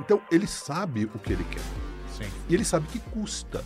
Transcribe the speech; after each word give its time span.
Então, 0.00 0.20
ele 0.30 0.46
sabe 0.46 1.04
o 1.14 1.18
que 1.18 1.32
ele 1.32 1.44
quer. 1.44 1.62
Sim. 2.16 2.30
E 2.48 2.54
ele 2.54 2.64
sabe 2.64 2.86
que 2.88 2.98
custa. 2.98 3.64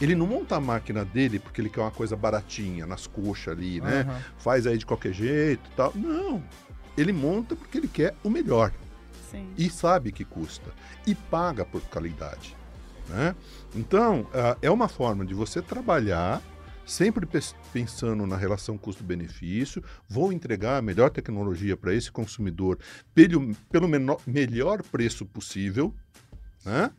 Ele 0.00 0.14
não 0.14 0.26
monta 0.26 0.56
a 0.56 0.60
máquina 0.60 1.04
dele 1.04 1.38
porque 1.38 1.60
ele 1.60 1.70
quer 1.70 1.80
uma 1.80 1.90
coisa 1.90 2.14
baratinha, 2.14 2.86
nas 2.86 3.06
coxas 3.06 3.56
ali, 3.56 3.80
né? 3.80 4.02
Aham. 4.02 4.20
Faz 4.38 4.66
aí 4.66 4.78
de 4.78 4.86
qualquer 4.86 5.12
jeito 5.12 5.68
e 5.72 5.74
tal. 5.74 5.92
Não. 5.94 6.42
Ele 6.96 7.12
monta 7.12 7.56
porque 7.56 7.78
ele 7.78 7.88
quer 7.88 8.14
o 8.22 8.30
melhor. 8.30 8.72
Sim. 9.30 9.52
e 9.58 9.68
sabe 9.68 10.10
que 10.10 10.24
custa 10.24 10.70
e 11.06 11.14
paga 11.14 11.64
por 11.64 11.82
qualidade. 11.82 12.56
Né? 13.08 13.34
Então, 13.74 14.26
ah, 14.34 14.56
é 14.62 14.70
uma 14.70 14.88
forma 14.88 15.24
de 15.24 15.34
você 15.34 15.60
trabalhar 15.60 16.42
sempre 16.88 17.28
pensando 17.72 18.26
na 18.26 18.36
relação 18.36 18.78
custo-benefício, 18.78 19.84
vou 20.08 20.32
entregar 20.32 20.78
a 20.78 20.82
melhor 20.82 21.10
tecnologia 21.10 21.76
para 21.76 21.94
esse 21.94 22.10
consumidor 22.10 22.78
pelo, 23.14 23.54
pelo 23.70 23.86
menor- 23.86 24.20
melhor 24.26 24.82
preço 24.82 25.26
possível, 25.26 25.94
né? 26.64 26.90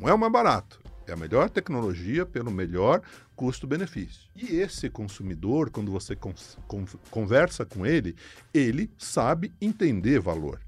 não 0.00 0.08
é 0.08 0.14
o 0.14 0.18
mais 0.18 0.32
barato, 0.32 0.80
é 1.06 1.12
a 1.12 1.16
melhor 1.16 1.50
tecnologia 1.50 2.24
pelo 2.24 2.50
melhor 2.50 3.02
custo-benefício. 3.36 4.28
E 4.34 4.56
esse 4.56 4.88
consumidor, 4.88 5.70
quando 5.70 5.92
você 5.92 6.16
cons- 6.16 6.58
con- 6.66 6.86
conversa 7.10 7.66
com 7.66 7.84
ele, 7.84 8.16
ele 8.52 8.90
sabe 8.96 9.52
entender 9.60 10.20
valor 10.20 10.58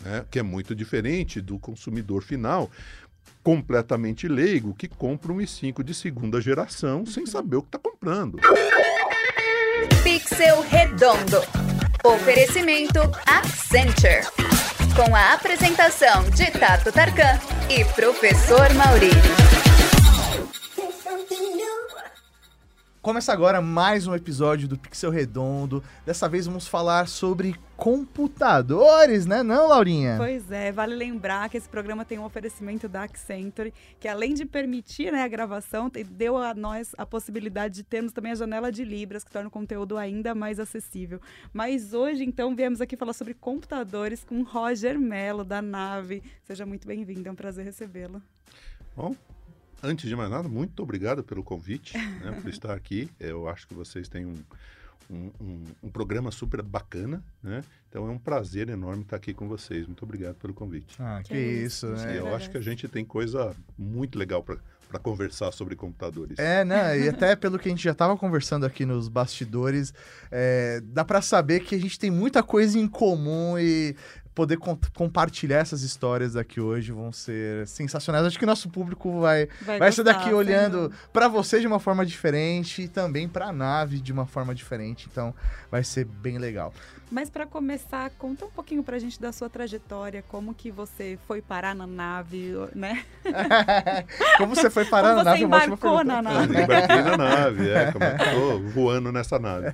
né, 0.00 0.24
que 0.30 0.38
é 0.38 0.42
muito 0.42 0.74
diferente 0.74 1.40
do 1.40 1.58
consumidor 1.58 2.22
final 2.22 2.70
completamente 3.44 4.26
leigo 4.26 4.74
que 4.74 4.88
compra 4.88 5.30
um 5.30 5.36
i5 5.36 5.84
de 5.84 5.94
segunda 5.94 6.40
geração 6.40 7.04
sem 7.04 7.26
saber 7.26 7.56
o 7.56 7.62
que 7.62 7.68
está 7.68 7.78
comprando. 7.78 8.40
Pixel 10.02 10.62
Redondo. 10.62 11.42
Oferecimento 12.02 13.00
Accenture. 13.26 14.26
Com 14.96 15.14
a 15.14 15.34
apresentação 15.34 16.28
de 16.30 16.50
Tato 16.52 16.90
Tarkan 16.90 17.38
e 17.68 17.84
Professor 17.94 18.72
Maurício. 18.74 19.53
Começa 23.04 23.34
agora 23.34 23.60
mais 23.60 24.06
um 24.06 24.14
episódio 24.14 24.66
do 24.66 24.78
Pixel 24.78 25.10
Redondo. 25.10 25.84
Dessa 26.06 26.26
vez 26.26 26.46
vamos 26.46 26.66
falar 26.66 27.06
sobre 27.06 27.54
computadores, 27.76 29.26
né, 29.26 29.42
não, 29.42 29.68
Laurinha? 29.68 30.14
Pois 30.16 30.50
é, 30.50 30.72
vale 30.72 30.94
lembrar 30.94 31.50
que 31.50 31.58
esse 31.58 31.68
programa 31.68 32.06
tem 32.06 32.18
um 32.18 32.24
oferecimento 32.24 32.88
da 32.88 33.02
Accenture, 33.02 33.74
que 34.00 34.08
além 34.08 34.32
de 34.32 34.46
permitir 34.46 35.12
né, 35.12 35.22
a 35.22 35.28
gravação, 35.28 35.92
deu 36.12 36.38
a 36.38 36.54
nós 36.54 36.94
a 36.96 37.04
possibilidade 37.04 37.74
de 37.74 37.82
termos 37.82 38.10
também 38.10 38.32
a 38.32 38.36
janela 38.36 38.72
de 38.72 38.86
Libras, 38.86 39.22
que 39.22 39.30
torna 39.30 39.48
o 39.48 39.52
conteúdo 39.52 39.98
ainda 39.98 40.34
mais 40.34 40.58
acessível. 40.58 41.20
Mas 41.52 41.92
hoje, 41.92 42.24
então, 42.24 42.56
viemos 42.56 42.80
aqui 42.80 42.96
falar 42.96 43.12
sobre 43.12 43.34
computadores 43.34 44.24
com 44.24 44.42
Roger 44.42 44.98
Mello, 44.98 45.44
da 45.44 45.60
Nave. 45.60 46.22
Seja 46.42 46.64
muito 46.64 46.88
bem-vindo, 46.88 47.28
é 47.28 47.32
um 47.32 47.36
prazer 47.36 47.66
recebê-lo. 47.66 48.22
Bom, 48.96 49.14
antes 49.84 50.08
de 50.08 50.16
mais 50.16 50.30
nada, 50.30 50.48
muito 50.48 50.82
obrigado 50.82 51.22
pelo 51.22 51.42
convite, 51.44 51.96
né, 51.96 52.38
por 52.40 52.48
estar 52.50 52.72
aqui. 52.74 53.08
Eu 53.20 53.48
acho 53.48 53.66
que 53.68 53.74
vocês 53.74 54.08
têm 54.08 54.24
um, 54.26 54.34
um, 55.10 55.30
um- 55.40 55.64
um 55.84 55.88
programa 55.90 56.30
super 56.30 56.62
bacana, 56.62 57.22
né? 57.42 57.62
Então 57.88 58.06
é 58.06 58.10
um 58.10 58.18
prazer 58.18 58.68
enorme 58.68 59.02
estar 59.02 59.16
aqui 59.16 59.32
com 59.34 59.46
vocês. 59.46 59.86
Muito 59.86 60.02
obrigado 60.02 60.34
pelo 60.36 60.54
convite. 60.54 60.96
Ah, 60.98 61.20
que, 61.22 61.34
Que 61.34 61.38
isso, 61.38 61.92
isso, 61.92 62.06
né? 62.06 62.18
Eu 62.18 62.34
acho 62.34 62.50
que 62.50 62.56
a 62.58 62.60
gente 62.60 62.88
tem 62.88 63.04
coisa 63.04 63.54
muito 63.78 64.18
legal 64.18 64.42
para 64.42 64.58
conversar 65.00 65.52
sobre 65.52 65.74
computadores. 65.76 66.38
É, 66.38 66.64
né? 66.64 66.98
E 67.00 67.08
até 67.08 67.34
pelo 67.36 67.58
que 67.58 67.68
a 67.68 67.70
gente 67.70 67.82
já 67.84 67.94
tava 67.94 68.16
conversando 68.16 68.64
aqui 68.64 68.86
nos 68.86 69.08
bastidores, 69.08 69.92
é, 70.30 70.80
dá 70.84 71.04
pra 71.04 71.20
saber 71.20 71.60
que 71.60 71.74
a 71.74 71.78
gente 71.80 71.98
tem 71.98 72.10
muita 72.10 72.42
coisa 72.42 72.78
em 72.78 72.86
comum 72.88 73.58
e 73.58 73.94
poder 74.34 74.56
com- 74.56 74.76
compartilhar 74.94 75.58
essas 75.58 75.82
histórias 75.82 76.34
aqui 76.36 76.60
hoje 76.60 76.90
vão 76.92 77.12
ser 77.12 77.66
sensacionais. 77.68 78.26
Acho 78.26 78.38
que 78.38 78.44
o 78.44 78.46
nosso 78.48 78.68
público 78.68 79.20
vai, 79.20 79.46
vai 79.62 79.78
gostar, 79.78 79.92
ser 79.92 80.02
daqui 80.02 80.32
olhando 80.32 80.92
pra 81.12 81.28
você 81.28 81.60
de 81.60 81.66
uma 81.66 81.78
forma 81.78 82.04
diferente 82.04 82.82
e 82.82 82.88
também 82.88 83.28
pra 83.28 83.52
nave 83.52 84.00
de 84.00 84.12
uma 84.12 84.26
forma 84.26 84.54
diferente. 84.54 85.08
Então 85.10 85.34
vai 85.70 85.84
ser 85.84 86.04
bem 86.04 86.38
legal. 86.38 86.72
Mas 87.14 87.30
para 87.30 87.46
começar, 87.46 88.10
conta 88.18 88.44
um 88.44 88.50
pouquinho 88.50 88.82
pra 88.82 88.98
gente 88.98 89.20
da 89.20 89.30
sua 89.30 89.48
trajetória, 89.48 90.24
como 90.26 90.52
que 90.52 90.68
você 90.68 91.16
foi 91.28 91.40
parar 91.40 91.72
na 91.72 91.86
nave, 91.86 92.52
né? 92.74 93.04
Como 94.36 94.52
você 94.56 94.68
foi 94.68 94.84
parar 94.84 95.10
Como 95.10 95.18
na 95.22 95.24
nave? 95.30 95.38
você 95.38 95.44
ótima 95.44 95.64
embarcou 95.64 96.02
na 96.04 96.20
nave. 96.20 96.56
Eu 96.56 96.62
embarquei 96.64 97.02
na 97.02 97.16
nave, 97.16 97.70
é, 97.70 97.92
como 97.92 98.04
é 98.04 98.16
que 98.18 98.24
eu 98.24 98.34
tô 98.34 98.58
voando 98.70 99.12
nessa 99.12 99.38
nave. 99.38 99.68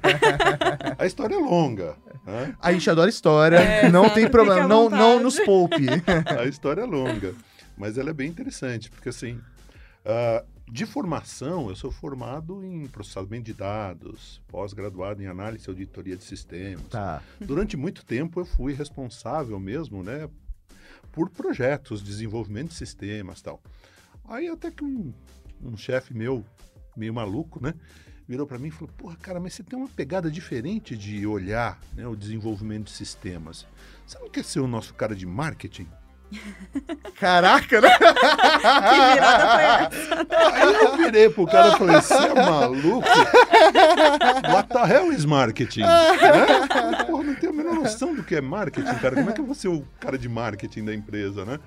A 0.98 1.06
história 1.06 1.34
é 1.34 1.38
longa, 1.38 1.96
né? 2.26 2.54
A 2.60 2.72
gente 2.74 2.90
adora 2.90 3.08
história, 3.08 3.56
É, 3.56 3.88
não 3.88 4.02
sabe? 4.02 4.14
tem 4.16 4.28
problema, 4.28 4.68
não, 4.68 4.90
não 4.90 5.18
nos 5.18 5.40
poupe. 5.40 5.86
A 6.38 6.44
história 6.44 6.82
é 6.82 6.86
longa, 6.86 7.34
mas 7.74 7.96
ela 7.96 8.10
é 8.10 8.12
bem 8.12 8.28
interessante, 8.28 8.90
porque 8.90 9.08
assim, 9.08 9.40
ah, 10.04 10.44
de 10.70 10.86
formação, 10.86 11.68
eu 11.68 11.74
sou 11.74 11.90
formado 11.90 12.64
em 12.64 12.86
processamento 12.86 13.44
de 13.44 13.54
dados, 13.54 14.40
pós-graduado 14.46 15.22
em 15.22 15.26
análise 15.26 15.66
e 15.66 15.70
auditoria 15.70 16.16
de 16.16 16.22
sistemas. 16.22 16.86
Tá. 16.88 17.22
Durante 17.40 17.76
muito 17.76 18.04
tempo 18.04 18.40
eu 18.40 18.44
fui 18.44 18.72
responsável 18.72 19.58
mesmo, 19.58 20.02
né, 20.02 20.28
por 21.10 21.28
projetos, 21.28 22.02
desenvolvimento 22.02 22.68
de 22.68 22.74
sistemas 22.74 23.42
tal. 23.42 23.60
Aí 24.24 24.48
até 24.48 24.70
que 24.70 24.84
um, 24.84 25.12
um 25.60 25.76
chefe 25.76 26.14
meu, 26.14 26.44
meio 26.96 27.12
maluco, 27.12 27.60
né, 27.60 27.74
virou 28.28 28.46
para 28.46 28.58
mim 28.58 28.68
e 28.68 28.70
falou, 28.70 28.94
porra, 28.96 29.16
cara, 29.16 29.40
mas 29.40 29.54
você 29.54 29.64
tem 29.64 29.76
uma 29.76 29.88
pegada 29.88 30.30
diferente 30.30 30.96
de 30.96 31.26
olhar 31.26 31.80
né, 31.94 32.06
o 32.06 32.14
desenvolvimento 32.14 32.84
de 32.84 32.92
sistemas. 32.92 33.66
Você 34.06 34.18
não 34.20 34.30
quer 34.30 34.44
ser 34.44 34.60
o 34.60 34.68
nosso 34.68 34.94
cara 34.94 35.16
de 35.16 35.26
marketing? 35.26 35.88
Caraca, 37.18 37.80
né? 37.80 37.90
Que 37.98 39.14
virada 39.14 39.48
foi 39.48 39.62
essa? 39.64 40.26
Aí 40.54 40.74
eu 40.74 40.96
virei 40.96 41.28
pro 41.28 41.46
cara 41.46 41.68
e 41.68 41.78
falei, 41.78 41.96
você 41.96 42.14
é 42.14 42.34
maluco? 42.34 43.08
What 44.52 44.68
the 44.68 44.94
hell 44.94 45.12
is 45.12 45.24
marketing? 45.24 45.80
Né? 45.80 47.04
Porra, 47.06 47.24
não 47.24 47.34
tenho 47.34 47.52
a 47.52 47.56
menor 47.56 47.74
noção 47.74 48.14
do 48.14 48.22
que 48.22 48.36
é 48.36 48.40
marketing, 48.40 48.94
cara. 48.94 49.16
Como 49.16 49.30
é 49.30 49.32
que 49.32 49.40
eu 49.40 49.46
vou 49.46 49.54
ser 49.54 49.68
o 49.68 49.84
cara 49.98 50.16
de 50.16 50.28
marketing 50.28 50.84
da 50.84 50.94
empresa, 50.94 51.44
né? 51.44 51.58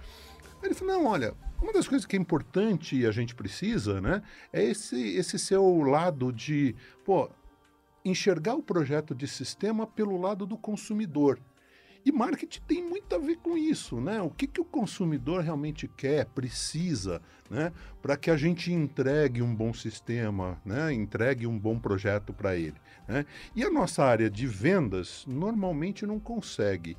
Aí 0.62 0.69
ele 0.69 0.75
falou, 0.75 0.94
não, 0.94 1.06
olha, 1.07 1.34
uma 1.62 1.74
das 1.74 1.88
coisas 1.88 2.06
que 2.06 2.16
é 2.16 2.19
importante 2.19 2.95
e 2.95 3.06
a 3.06 3.12
gente 3.12 3.35
precisa, 3.35 4.00
né, 4.00 4.22
é 4.51 4.63
esse, 4.63 5.16
esse 5.16 5.38
seu 5.38 5.81
lado 5.81 6.31
de, 6.31 6.75
pô, 7.06 7.30
enxergar 8.06 8.56
o 8.56 8.63
projeto 8.63 9.13
de 9.16 9.28
sistema 9.28 9.85
pelo 9.88 10.19
lado 10.19 10.45
do 10.45 10.57
consumidor. 10.57 11.40
E 12.06 12.12
marketing 12.12 12.62
tem 12.68 12.84
muito 12.84 13.16
a 13.16 13.18
ver 13.18 13.38
com 13.38 13.58
isso, 13.58 14.02
né? 14.02 14.22
O 14.22 14.30
que, 14.30 14.46
que 14.46 14.59
o 14.59 14.66
consumidor 14.66 15.41
realmente 15.41 15.88
quer, 15.88 16.25
precisa, 16.25 17.22
né? 17.50 17.72
Para 18.02 18.18
que 18.18 18.30
a 18.30 18.36
gente 18.36 18.74
entregue 18.74 19.41
um 19.41 19.56
bom 19.56 19.74
sistema, 19.74 20.62
né? 20.66 20.92
Entregue 20.94 21.47
um 21.47 21.58
bom 21.58 21.80
projeto 21.80 22.34
para 22.34 22.56
ele. 22.56 22.75
Né? 23.08 23.25
E 23.56 23.63
a 23.63 23.72
nossa 23.72 24.03
área 24.03 24.30
de 24.30 24.46
vendas 24.46 25.24
normalmente 25.28 26.06
não 26.06 26.19
consegue 26.19 26.97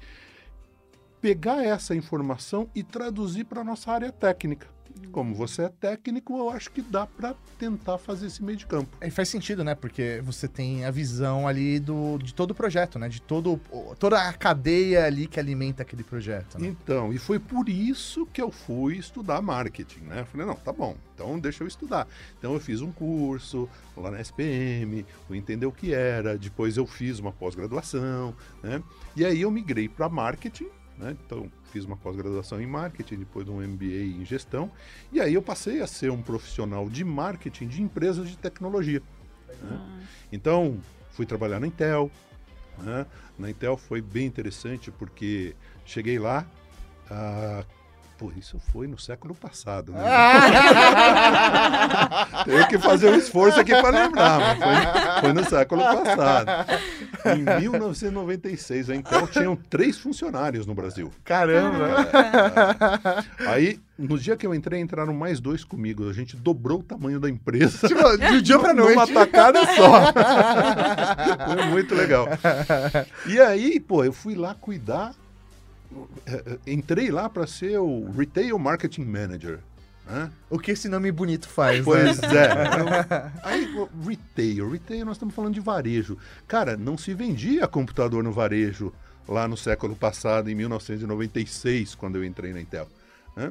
pegar 1.20 1.64
essa 1.64 1.94
informação 1.94 2.69
e 2.75 2.82
traduzir 2.82 3.44
para 3.44 3.60
a 3.60 3.64
nossa 3.64 3.91
área 3.91 4.12
técnica. 4.12 4.74
Como 5.11 5.34
você 5.34 5.62
é 5.62 5.69
técnico, 5.69 6.37
eu 6.37 6.50
acho 6.50 6.71
que 6.71 6.83
dá 6.83 7.06
para 7.06 7.34
tentar 7.59 7.99
fazer 7.99 8.27
esse 8.27 8.43
meio 8.43 8.59
de 8.59 8.67
campo. 8.67 8.97
E 9.00 9.11
faz 9.11 9.28
sentido, 9.28 9.62
né? 9.62 9.75
Porque 9.75 10.21
você 10.25 10.49
tem 10.49 10.84
a 10.84 10.91
visão 10.91 11.47
ali 11.47 11.78
do, 11.78 12.19
de 12.19 12.34
todo 12.34 12.50
o 12.50 12.55
projeto, 12.55 12.99
né? 12.99 13.09
De 13.09 13.23
todo, 13.23 13.61
toda 13.99 14.21
a 14.21 14.33
cadeia 14.33 15.05
ali 15.05 15.27
que 15.27 15.39
alimenta 15.39 15.83
aquele 15.83 16.03
projeto. 16.03 16.59
Né? 16.59 16.69
Então, 16.69 17.12
e 17.12 17.19
foi 17.19 17.39
por 17.39 17.69
isso 17.69 18.27
que 18.27 18.43
eu 18.43 18.50
fui 18.50 18.97
estudar 18.97 19.41
marketing, 19.41 20.00
né? 20.00 20.21
Eu 20.21 20.27
falei, 20.27 20.47
não, 20.47 20.56
tá 20.56 20.73
bom, 20.73 20.97
então 21.15 21.39
deixa 21.39 21.62
eu 21.62 21.69
estudar. 21.69 22.09
Então 22.39 22.53
eu 22.53 22.61
fiz 22.61 22.81
um 22.81 22.91
curso 22.91 23.69
lá 23.97 24.11
na 24.11 24.21
SPM, 24.21 25.06
fui 25.27 25.39
entender 25.39 25.67
o 25.67 25.73
que 25.73 25.94
era, 25.94 26.37
depois 26.37 26.77
eu 26.77 26.87
fiz 26.87 27.19
uma 27.19 27.33
pós-graduação, 27.33 28.34
né? 28.62 28.83
E 29.17 29.25
aí 29.25 29.43
eu 29.43 29.50
migrei 29.50 29.89
para 29.89 30.09
marketing, 30.09 30.69
né? 30.99 31.16
Então 31.25 31.50
fiz 31.72 31.84
uma 31.84 31.97
pós-graduação 31.97 32.60
em 32.60 32.66
marketing, 32.66 33.16
depois 33.16 33.49
um 33.49 33.60
MBA 33.60 34.20
em 34.20 34.25
gestão, 34.25 34.70
e 35.12 35.20
aí 35.20 35.35
eu 35.35 35.43
passei 35.43 35.81
a 35.81 35.87
ser 35.87 36.11
um 36.11 36.23
profissional 36.23 36.88
de 36.88 37.05
marketing 37.05 37.67
de 37.67 37.82
empresas 37.82 38.29
de 38.29 38.37
tecnologia. 38.37 39.02
né? 39.62 40.08
Então, 40.32 40.79
fui 41.11 41.26
trabalhar 41.26 41.61
na 41.61 41.67
Intel. 41.67 42.11
né? 42.79 43.06
Na 43.38 43.50
Intel 43.50 43.76
foi 43.76 44.00
bem 44.00 44.26
interessante 44.26 44.91
porque 44.91 45.55
cheguei 45.85 46.19
lá. 46.19 46.46
ah, 47.11 47.64
pô, 48.19 48.31
isso 48.37 48.58
foi 48.72 48.87
no 48.87 48.99
século 48.99 49.34
passado. 49.34 49.93
Né? 49.93 50.00
Tenho 52.44 52.69
que 52.69 52.78
fazer 52.78 53.11
um 53.11 53.16
esforço 53.16 53.58
aqui 53.58 53.72
para 53.72 53.90
lembrar, 53.90 54.38
mas 54.38 54.58
foi, 54.58 55.20
foi 55.20 55.32
no 55.32 55.44
século 55.44 55.82
passado. 55.82 56.50
Em 57.37 57.61
1996, 57.61 58.90
a 58.90 58.96
Intel 58.96 59.26
tinham 59.26 59.56
três 59.56 59.99
funcionários 59.99 60.66
no 60.66 60.75
Brasil. 60.75 61.11
Caramba! 61.25 62.06
Aí, 63.46 63.81
no 63.99 64.19
dia 64.19 64.37
que 64.37 64.46
eu 64.46 64.55
entrei, 64.55 64.81
entraram 64.81 65.14
mais 65.14 65.40
dois 65.40 65.64
comigo. 65.64 66.08
A 66.08 66.12
gente 66.12 66.37
dobrou 66.37 66.81
o 66.81 66.82
tamanho 66.82 67.19
da 67.19 67.28
empresa. 67.28 67.88
tipo, 67.88 68.17
de 68.17 68.43
dia 68.43 68.58
pra 68.58 68.75
noite. 68.75 68.96
Numa 68.96 69.06
tacada 69.06 69.60
só. 69.75 70.12
Foi 71.46 71.67
muito 71.67 71.94
legal. 71.94 72.26
E 73.26 73.40
aí, 73.40 73.81
pô, 73.81 74.05
eu 74.05 74.12
fui 74.12 74.34
lá 74.34 74.55
cuidar 74.55 75.10
é, 75.10 75.12
é, 75.12 75.24
entrei 76.67 77.11
lá 77.11 77.29
para 77.29 77.46
ser 77.46 77.79
o 77.79 78.11
Retail 78.11 78.58
Marketing 78.58 79.05
Manager. 79.05 79.61
Né? 80.06 80.31
O 80.50 80.58
que 80.58 80.70
esse 80.73 80.88
nome 80.88 81.11
bonito 81.11 81.49
faz, 81.49 81.82
Pois 81.85 82.20
né? 82.20 82.29
é. 82.29 83.32
Aí, 83.43 83.67
retail. 84.06 84.70
Retail, 84.70 85.06
nós 85.06 85.17
estamos 85.17 85.35
falando 85.35 85.55
de 85.55 85.61
varejo. 85.61 86.19
Cara, 86.46 86.76
não 86.76 86.99
se 86.99 87.14
vendia 87.14 87.67
computador 87.67 88.23
no 88.23 88.31
varejo 88.32 88.93
lá 89.26 89.49
no 89.49 89.56
século 89.56 89.96
passado, 89.96 90.50
em 90.50 90.55
1996, 90.55 91.94
quando 91.94 92.17
eu 92.17 92.25
entrei 92.25 92.52
na 92.52 92.61
Intel. 92.61 92.87
né? 93.35 93.50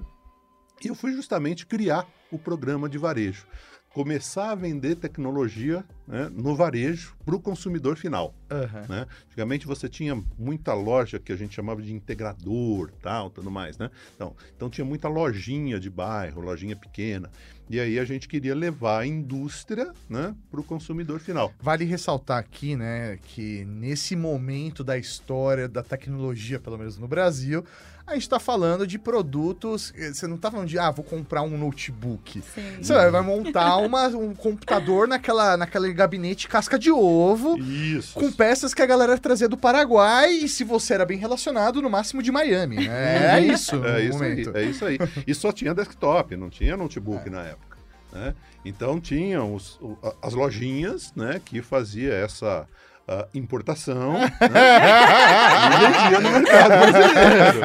E 0.84 0.88
eu 0.88 0.96
fui 0.96 1.14
justamente 1.14 1.66
criar 1.66 2.06
o 2.32 2.38
programa 2.38 2.88
de 2.88 2.98
varejo. 2.98 3.48
Começar 3.94 4.50
a 4.50 4.56
vender 4.56 4.96
tecnologia 4.96 5.86
né, 6.08 6.28
no 6.34 6.56
varejo 6.56 7.16
para 7.24 7.36
o 7.36 7.40
consumidor 7.40 7.96
final 7.96 8.34
Aham. 8.50 8.86
né? 8.90 9.06
Antigamente 9.28 9.68
você 9.68 9.88
tinha 9.88 10.22
muita 10.38 10.74
loja 10.74 11.20
que 11.20 11.32
a 11.32 11.36
gente 11.36 11.54
chamava 11.54 11.80
de 11.80 11.94
integrador, 11.94 12.92
tal, 13.02 13.30
tudo 13.30 13.52
mais, 13.52 13.78
né? 13.78 13.92
Então, 14.16 14.36
então 14.56 14.70
tinha 14.70 14.84
muita 14.84 15.08
lojinha 15.08 15.80
de 15.80 15.92
bairro, 15.92 16.42
lojinha 16.42 16.76
pequena. 16.76 17.30
E 17.70 17.80
aí 17.80 17.98
a 17.98 18.06
gente 18.06 18.28
queria 18.28 18.54
levar 18.54 19.00
a 19.00 19.06
indústria, 19.06 19.94
né, 20.10 20.36
para 20.52 20.60
o 20.60 20.64
consumidor 20.64 21.20
final. 21.20 21.54
Vale 21.62 21.86
ressaltar 21.86 22.38
aqui, 22.38 22.76
né, 22.76 23.18
que 23.24 23.64
nesse 23.66 24.16
momento 24.16 24.84
da 24.84 24.98
história 24.98 25.68
da 25.68 25.82
tecnologia, 25.82 26.60
pelo 26.60 26.78
menos 26.78 26.98
no 26.98 27.08
Brasil, 27.08 27.64
a 28.06 28.14
gente 28.16 28.28
tá 28.30 28.40
falando 28.40 28.86
de 28.86 29.00
produtos. 29.00 29.94
eh, 29.98 30.14
Você 30.14 30.28
não 30.28 30.38
tá 30.38 30.52
falando 30.52 30.68
de, 30.68 30.78
ah, 30.78 30.92
vou 30.92 31.04
comprar 31.06 31.42
um 31.42 31.58
notebook. 31.58 32.42
Sim. 32.54 32.78
Você 32.82 32.94
vai- 32.94 33.10
vai 33.10 33.22
montar 33.22 33.78
uma- 33.78 34.08
um 34.08 34.34
computador 34.36 35.08
naquela, 35.08 35.56
naquele 35.58 35.94
gabinete 35.94 36.48
casca 36.48 36.78
de 36.78 36.92
ovo. 36.92 37.58
Isso. 37.60 38.14
Com 38.20 38.32
peças 38.32 38.74
que 38.74 38.82
a 38.82 38.86
galera 38.86 39.18
trazia 39.18 39.48
do 39.48 39.58
Paraguai 39.58 40.32
e 40.34 40.50
se 40.50 40.64
você 40.64 40.94
era 40.96 41.06
bem 41.06 41.18
relacionado, 41.18 41.82
no 41.82 41.90
máximo 41.90 42.22
de 42.22 42.32
Miami. 42.32 42.88
né? 42.88 43.38
É 43.38 43.40
isso 43.40 43.76
no 43.78 43.88
É 43.88 44.04
isso 44.04 44.24
aí, 44.24 44.46
é 44.54 44.64
isso 44.64 44.86
aí. 44.86 44.98
E 45.26 45.34
só 45.34 45.52
tinha 45.52 45.74
desktop, 45.74 46.36
não 46.36 46.50
tinha 46.50 46.76
notebook 46.78 47.30
na 47.30 47.44
época. 47.44 47.78
Né? 48.12 48.36
Então 48.64 49.00
tinham 49.02 49.56
os- 49.56 49.80
as 50.22 50.34
lojinhas 50.34 51.12
né, 51.16 51.42
que 51.44 51.62
fazia 51.64 52.14
essa 52.14 52.68
ah, 53.08 53.28
importação 53.34 54.14
né? 54.14 54.32
e 55.66 55.92
vendia 55.92 56.20
no 56.22 56.32
mercado 56.32 56.70
brasileiro. 56.80 57.60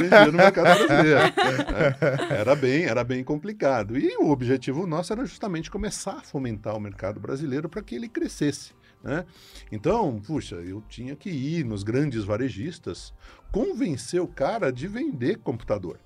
vendia 0.00 0.26
no 0.26 0.32
mercado 0.32 0.86
brasileiro. 0.86 1.20
né? 1.20 2.36
Era, 2.38 2.56
bem, 2.56 2.84
era 2.84 3.04
bem 3.04 3.22
complicado. 3.22 3.96
E 3.96 4.16
o 4.16 4.30
objetivo 4.30 4.86
nosso 4.86 5.12
era 5.12 5.24
justamente 5.24 5.70
começar 5.70 6.16
a 6.18 6.22
fomentar 6.22 6.76
o 6.76 6.80
mercado 6.80 7.20
brasileiro 7.20 7.68
para 7.68 7.82
que 7.82 7.94
ele 7.94 8.08
crescesse. 8.08 8.74
Né? 9.02 9.24
Então, 9.70 10.20
puxa, 10.26 10.56
eu 10.56 10.82
tinha 10.88 11.14
que 11.14 11.30
ir 11.30 11.64
nos 11.64 11.84
grandes 11.84 12.24
varejistas 12.24 13.14
convencer 13.52 14.20
o 14.20 14.26
cara 14.26 14.72
de 14.72 14.88
vender 14.88 15.38
computador. 15.38 15.98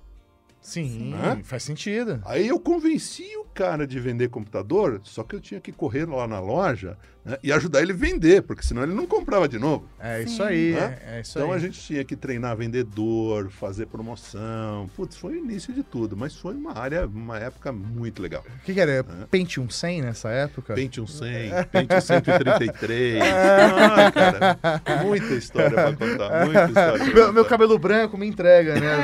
Sim, 0.61 1.15
Hã? 1.15 1.43
faz 1.43 1.63
sentido. 1.63 2.21
Aí 2.25 2.47
eu 2.47 2.61
convenci 2.61 3.35
o 3.37 3.45
cara 3.47 3.87
de 3.87 3.99
vender 3.99 4.29
computador, 4.29 5.01
só 5.05 5.25
que 5.25 5.35
eu 5.35 5.41
tinha 5.41 5.61
que 5.61 5.73
correr 5.73 6.07
lá 6.07 6.29
na 6.29 6.39
loja 6.39 6.99
né, 7.25 7.37
e 7.43 7.53
ajudar 7.53 7.83
ele 7.83 7.93
a 7.93 7.97
vender, 7.97 8.43
porque 8.43 8.63
senão 8.63 8.83
ele 8.83 8.95
não 8.95 9.07
comprava 9.07 9.49
de 9.49 9.59
novo. 9.59 9.87
É 9.99 10.23
isso 10.23 10.43
aí, 10.43 10.75
Hã? 10.75 10.79
é, 11.07 11.17
é 11.17 11.21
isso 11.21 11.39
Então 11.39 11.51
aí. 11.53 11.57
a 11.57 11.61
gente 11.61 11.79
tinha 11.81 12.05
que 12.05 12.17
treinar 12.17 12.57
vendedor, 12.57 13.51
fazer 13.51 13.87
promoção. 13.87 14.89
Putz, 14.97 15.17
foi 15.17 15.35
o 15.35 15.37
início 15.37 15.73
de 15.73 15.83
tudo, 15.83 16.17
mas 16.17 16.35
foi 16.37 16.55
uma 16.55 16.77
área, 16.79 17.07
uma 17.07 17.39
época 17.39 17.73
muito 17.73 18.23
legal. 18.23 18.45
O 18.61 18.65
que, 18.65 18.75
que 18.75 18.81
era? 18.81 19.05
Pentium 19.31 19.69
100 19.69 20.03
nessa 20.03 20.29
época? 20.31 20.75
Pentium 20.75 21.07
100, 21.07 21.51
Pentium 21.71 22.01
133. 22.01 23.23
Ah, 23.23 24.13
cara, 24.13 24.59
muita 25.05 25.35
história 25.35 25.71
pra 25.71 25.93
contar, 25.95 26.45
muita 26.47 26.65
história. 26.69 27.33
Meu, 27.33 27.45
cabelo 27.45 27.79
branco 27.79 28.17
me 28.17 28.27
entrega, 28.27 28.75
né? 28.81 28.97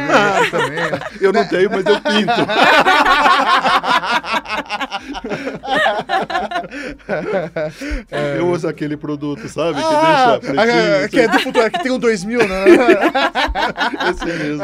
Eu 0.44 0.50
também. 0.50 0.76
né? 0.76 1.00
Eu 1.20 1.32
não 1.32 1.46
tenho, 1.46 1.70
mas 1.70 1.84
eu 1.84 2.00
pinto. 2.00 2.32
Eu 8.36 8.48
uso 8.50 8.68
aquele 8.68 8.96
produto, 8.96 9.48
sabe? 9.48 9.78
Que 9.78 9.84
Ah, 9.84 10.38
deixa 10.38 10.52
ah, 10.52 10.54
pretinho. 10.54 11.08
que 11.08 11.20
é 11.20 11.28
do 11.28 11.38
futuro, 11.40 11.70
que 11.70 11.82
tem 11.82 11.92
um 11.92 11.98
2000, 11.98 12.48
né? 12.48 12.64
Esse 14.10 14.24
mesmo. 14.24 14.62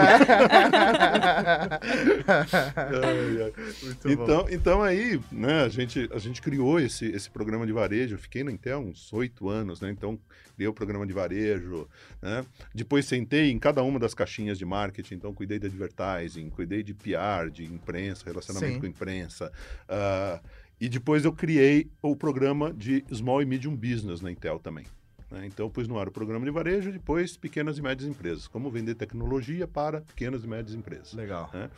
Ai, 2.76 3.43
ai. 3.43 3.52
Muito 3.82 4.02
bom. 4.02 4.12
Então, 4.12 4.46
então 4.50 4.82
aí, 4.82 5.20
né, 5.31 5.64
a 5.64 5.69
gente, 5.69 6.08
a 6.12 6.19
gente 6.19 6.40
criou 6.40 6.81
esse, 6.81 7.06
esse 7.06 7.31
programa 7.31 7.66
de 7.66 7.72
varejo. 7.72 8.14
Eu 8.14 8.19
fiquei 8.19 8.44
na 8.44 8.50
Intel 8.52 8.81
uns 8.81 9.12
oito 9.12 9.49
anos, 9.49 9.81
né? 9.81 9.90
Então, 9.90 10.19
criei 10.55 10.69
o 10.69 10.75
programa 10.75 11.06
de 11.06 11.12
varejo, 11.12 11.88
né? 12.20 12.44
Depois 12.75 13.06
sentei 13.06 13.50
em 13.50 13.58
cada 13.58 13.82
uma 13.82 13.98
das 13.98 14.14
caixinhas 14.14 14.58
de 14.58 14.64
marketing. 14.64 15.14
Então, 15.14 15.34
cuidei 15.34 15.58
de 15.58 15.66
advertising, 15.66 16.50
cuidei 16.50 16.82
de 16.82 16.94
PR, 16.94 17.50
de 17.50 17.64
imprensa, 17.64 18.25
relacionamento 18.26 18.75
Sim. 18.75 18.81
com 18.81 18.87
imprensa. 18.87 19.50
Ah, 19.88 20.40
e 20.84 20.88
depois 20.88 21.25
eu 21.25 21.32
criei 21.32 21.88
o 22.02 22.17
programa 22.17 22.73
de 22.73 23.05
Small 23.12 23.40
e 23.43 23.46
Medium 23.46 23.75
Business 23.76 24.20
na 24.20 24.31
Intel 24.31 24.58
também. 24.58 24.84
né? 25.31 25.46
Então, 25.46 25.67
eu 25.67 25.70
pus 25.70 25.87
no 25.88 25.99
ar 25.99 26.08
o 26.08 26.11
programa 26.12 26.44
de 26.44 26.50
varejo, 26.50 26.90
depois 26.93 27.37
pequenas 27.37 27.79
e 27.79 27.82
médias 27.82 28.08
empresas. 28.08 28.46
Como 28.49 28.70
vender 28.70 28.94
tecnologia 28.96 29.67
para 29.69 30.00
pequenas 30.00 30.44
e 30.44 30.46
médias 30.49 30.75
empresas. 30.75 31.12
Legal. 31.14 31.49
né? 31.55 31.70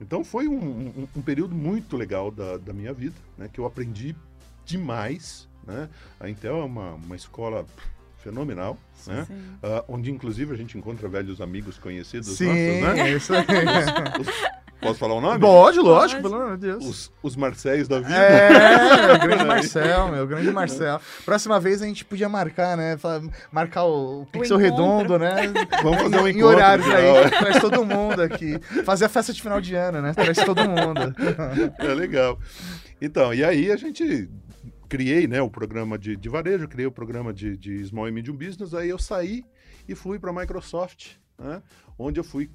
Então 0.00 0.22
foi 0.22 0.46
um, 0.46 0.58
um- 0.60 1.08
um 1.16 1.22
período 1.22 1.54
muito 1.54 1.96
legal 1.96 2.30
da, 2.30 2.56
da 2.58 2.72
minha 2.72 2.92
vida, 2.92 3.16
né? 3.38 3.48
Que 3.52 3.58
eu 3.58 3.66
aprendi 3.66 4.14
demais, 4.64 5.48
né? 5.66 5.88
A 6.18 6.28
Intel 6.28 6.58
é 6.60 6.64
uma, 6.64 6.94
uma 6.94 7.16
escola 7.16 7.64
fenomenal, 8.18 8.78
né? 9.06 9.24
Sim. 9.26 9.42
Ah, 9.62 9.84
onde 9.88 10.10
inclusive 10.10 10.52
a 10.52 10.56
gente 10.56 10.76
encontra 10.76 11.08
velhos 11.08 11.40
amigos 11.40 11.78
conhecidos 11.78 12.28
Sim, 12.36 12.44
nossos, 12.46 12.58
né? 12.96 13.00
é 13.10 13.16
isso 13.16 13.32
aí. 13.32 13.46
Os- 14.20 14.59
posso 14.80 14.98
falar 14.98 15.14
o 15.14 15.20
nome? 15.20 15.38
Pode, 15.38 15.78
lógico, 15.78 16.22
pelo 16.22 16.34
amor 16.34 16.56
de 16.56 16.66
Deus. 16.66 16.84
Os, 16.84 17.12
os 17.22 17.36
Marcéis 17.36 17.86
da 17.86 18.00
vida. 18.00 18.14
É, 18.14 19.06
meu 19.06 19.18
grande 19.18 19.44
Marcel, 19.46 20.08
meu 20.08 20.26
grande 20.26 20.50
Marcel. 20.50 21.00
Próxima 21.24 21.60
vez 21.60 21.82
a 21.82 21.86
gente 21.86 22.04
podia 22.04 22.28
marcar, 22.28 22.76
né? 22.76 22.96
Marcar 23.52 23.84
o, 23.84 24.22
o 24.22 24.26
pixel 24.26 24.60
encontro. 24.60 25.18
redondo, 25.18 25.18
né? 25.18 25.52
Vamos 25.82 26.02
fazer 26.02 26.16
um 26.16 26.26
em, 26.26 26.32
em 26.32 26.36
encontro 26.38 26.56
horários 26.56 26.88
aí. 26.88 27.30
Traz 27.30 27.60
todo 27.60 27.84
mundo 27.84 28.22
aqui. 28.22 28.58
Fazer 28.84 29.04
a 29.04 29.08
festa 29.08 29.32
de 29.32 29.40
final 29.40 29.60
de 29.60 29.74
ano, 29.74 30.00
né? 30.00 30.12
Traz 30.14 30.38
todo 30.38 30.60
mundo. 30.68 31.14
É 31.78 31.94
legal. 31.94 32.38
Então, 33.00 33.32
e 33.32 33.42
aí 33.42 33.70
a 33.70 33.76
gente 33.76 34.28
criei 34.88 35.26
né, 35.26 35.40
o 35.40 35.48
programa 35.48 35.96
de, 35.96 36.16
de 36.16 36.28
varejo, 36.28 36.68
criei 36.68 36.86
o 36.86 36.92
programa 36.92 37.32
de, 37.32 37.56
de 37.56 37.84
Small 37.84 38.08
e 38.08 38.12
Medium 38.12 38.36
Business, 38.36 38.74
aí 38.74 38.88
eu 38.88 38.98
saí 38.98 39.44
e 39.88 39.94
fui 39.94 40.18
para 40.18 40.30
a 40.30 40.32
Microsoft, 40.32 41.12
né, 41.38 41.62
onde 41.96 42.18
eu 42.18 42.24
fui 42.24 42.50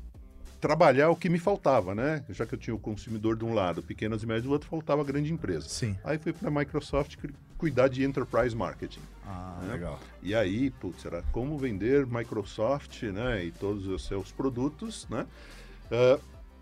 trabalhar 0.66 1.12
o 1.12 1.16
que 1.16 1.30
me 1.30 1.38
faltava, 1.38 1.94
né? 1.94 2.26
Já 2.30 2.44
que 2.44 2.56
eu 2.56 2.58
tinha 2.58 2.74
o 2.76 2.80
consumidor 2.80 3.36
de 3.38 3.46
um 3.46 3.54
lado, 3.54 3.84
pequenas 3.84 4.24
e 4.24 4.26
médias 4.26 4.45
do 4.45 4.52
outro, 4.52 4.68
faltava 4.68 5.04
a 5.04 5.06
grande 5.06 5.31
empresa. 5.31 5.69
Sim. 5.69 5.95
Aí 6.04 6.18
fui 6.18 6.34
para 6.34 6.48
a 6.48 6.52
Microsoft 6.52 7.18
cuidar 7.56 7.88
de 7.88 8.04
Enterprise 8.04 8.56
Marketing. 8.56 9.00
Ah, 9.24 9.62
É. 9.64 9.72
legal. 9.74 10.00
E 10.24 10.34
aí, 10.34 10.72
putz, 10.72 11.06
era 11.06 11.22
como 11.31 11.56
vender 11.56 12.07
Microsoft, 12.07 13.04
né, 13.04 13.45
e 13.45 13.52
todos 13.52 13.86
os 13.86 14.07
seus 14.07 14.31
produtos, 14.31 15.06
né, 15.07 15.28
ah, 15.92 16.19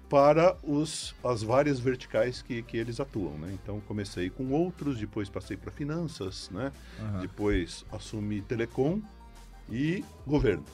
para 0.10 0.57
os, 0.63 1.15
as 1.24 1.41
várias 1.41 1.79
verticais 1.79 2.41
que, 2.41 2.62
que 2.62 2.75
eles 2.75 3.00
atuam, 3.00 3.38
né. 3.38 3.53
Então, 3.53 3.79
comecei 3.88 4.29
com 4.29 4.51
outros, 4.51 5.00
depois 5.00 5.29
passei 5.29 5.55
para 5.55 5.72
finanças, 5.72 6.50
né, 6.51 6.74
Aham. 7.00 7.22
depois 7.22 7.86
assumi 7.89 8.41
telecom 8.41 9.01
e 9.72 10.03
governo. 10.27 10.65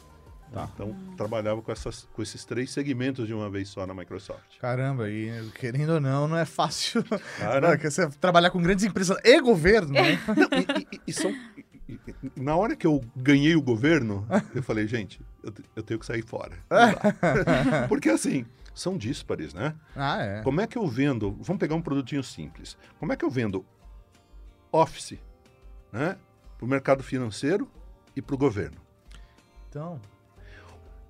Tá. 0.51 0.67
Então, 0.73 0.95
trabalhava 1.15 1.61
com, 1.61 1.71
essas, 1.71 2.07
com 2.11 2.21
esses 2.23 2.43
três 2.43 2.71
segmentos 2.71 3.27
de 3.27 3.33
uma 3.33 3.49
vez 3.49 3.69
só 3.69 3.85
na 3.85 3.93
Microsoft. 3.93 4.57
Caramba, 4.59 5.07
e 5.09 5.49
querendo 5.55 5.93
ou 5.93 5.99
não, 5.99 6.27
não 6.27 6.37
é 6.37 6.45
fácil. 6.45 7.03
Cara, 7.37 7.69
Porque 7.69 7.89
você 7.91 8.09
trabalhar 8.19 8.49
com 8.49 8.59
grandes 8.61 8.83
empresas 8.83 9.17
e 9.23 9.39
governo, 9.41 9.93
né? 9.93 10.13
e, 10.91 10.95
e- 10.95 11.01
e 11.07 11.13
são, 11.13 11.29
e- 11.87 11.99
e- 12.07 12.31
na 12.35 12.55
hora 12.55 12.75
que 12.75 12.87
eu 12.87 12.99
ganhei 13.15 13.55
o 13.55 13.61
governo, 13.61 14.27
eu 14.55 14.63
falei, 14.63 14.87
gente, 14.87 15.21
eu, 15.43 15.53
eu 15.75 15.83
tenho 15.83 15.99
que 15.99 16.05
sair 16.05 16.23
fora. 16.25 16.57
Não. 16.69 17.87
Porque 17.87 18.09
assim, 18.09 18.43
são 18.73 18.97
díspares, 18.97 19.53
né? 19.53 19.75
Ah, 19.95 20.19
é. 20.21 20.41
Como 20.41 20.61
é 20.61 20.65
que 20.67 20.77
eu 20.79 20.87
vendo? 20.87 21.31
Vamos 21.41 21.59
pegar 21.59 21.75
um 21.75 21.81
produtinho 21.81 22.23
simples. 22.23 22.75
Como 22.99 23.13
é 23.13 23.15
que 23.15 23.23
eu 23.23 23.29
vendo 23.29 23.63
Office, 24.71 25.19
né? 25.91 26.17
Para 26.57 26.65
o 26.65 26.67
mercado 26.67 27.03
financeiro 27.03 27.69
e 28.15 28.21
para 28.21 28.33
o 28.35 28.37
governo. 28.37 28.77
Então, 29.69 29.99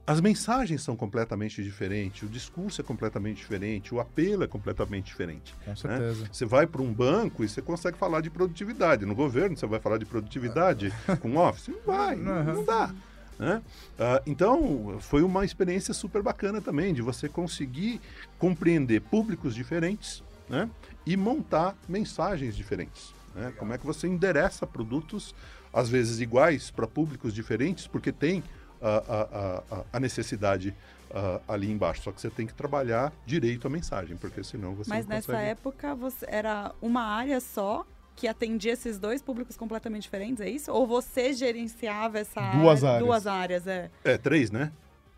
As 0.10 0.20
mensagens 0.20 0.82
são 0.82 0.96
completamente 0.96 1.62
diferentes, 1.62 2.24
o 2.24 2.26
discurso 2.26 2.82
é 2.82 2.84
completamente 2.84 3.38
diferente, 3.38 3.94
o 3.94 4.00
apelo 4.00 4.44
é 4.44 4.48
completamente 4.48 5.06
diferente. 5.06 5.54
com 5.64 5.76
certeza. 5.76 6.28
Você 6.32 6.46
vai 6.46 6.66
para 6.66 6.82
um 6.82 6.92
banco 6.92 7.44
e 7.44 7.48
você 7.48 7.62
consegue 7.62 7.96
falar 7.96 8.20
de 8.22 8.28
produtividade. 8.32 9.06
No 9.06 9.14
governo, 9.14 9.56
você 9.56 9.68
vai 9.68 9.80
falar 9.80 10.00
de 10.00 10.06
produtividade 10.06 10.92
com 11.22 11.38
Office? 11.38 11.68
Não 11.68 11.80
vai, 11.86 12.16
não, 12.16 12.44
não 12.44 12.66
dá. 12.66 12.92
né? 13.38 13.62
Ah, 14.00 14.20
então, 14.26 14.98
foi 15.00 15.22
uma 15.22 15.46
experiência 15.46 15.94
super 15.94 16.24
bacana 16.24 16.60
também, 16.60 16.92
de 16.92 17.04
você 17.04 17.30
conseguir 17.30 18.02
compreender 18.40 19.02
públicos 19.02 19.54
diferentes 19.54 20.24
né? 20.50 20.68
e 21.06 21.16
montar 21.16 21.78
mensagens 21.88 22.58
diferentes. 22.58 23.14
né? 23.36 23.54
Como 23.60 23.74
é 23.74 23.78
que 23.78 23.86
você 23.86 24.08
endereça 24.08 24.66
produtos, 24.66 25.36
às 25.72 25.88
vezes 25.88 26.20
iguais, 26.20 26.72
para 26.72 26.88
públicos 26.88 27.32
diferentes, 27.32 27.86
porque 27.86 28.12
tem 28.12 28.44
a, 28.82 29.84
a, 29.94 30.00
necessidade 30.00 30.74
ah, 31.12 31.40
ali 31.48 31.72
embaixo. 31.72 32.02
Só 32.04 32.12
que 32.12 32.22
você 32.22 32.30
tem 32.30 32.46
que 32.48 32.54
trabalhar 32.54 33.12
direito 33.26 33.68
a 33.68 33.70
mensagem, 33.70 34.16
porque 34.18 34.44
senão 34.44 34.76
você 34.76 34.90
Mas 34.90 35.06
não 35.06 35.16
nessa 35.16 35.32
consegue... 35.34 35.50
época 35.50 35.96
você 35.96 36.26
era 36.30 36.74
uma 36.82 37.02
área 37.04 37.40
só 37.40 37.86
que 38.16 38.28
atendia 38.28 38.74
esses 38.74 39.00
dois 39.00 39.22
públicos 39.22 39.56
completamente 39.56 40.04
diferentes, 40.04 40.42
é 40.42 40.50
isso? 40.50 40.72
Ou 40.72 40.86
você 40.86 41.32
gerenciava 41.34 42.20
essa 42.20 42.42
Duas 42.52 42.84
área- 42.84 42.96
áreas. 42.96 43.06
duas 43.08 43.28
áreas, 43.28 43.68
é. 43.68 43.90
É, 44.04 44.18
três, 44.18 44.52
né? 44.52 44.72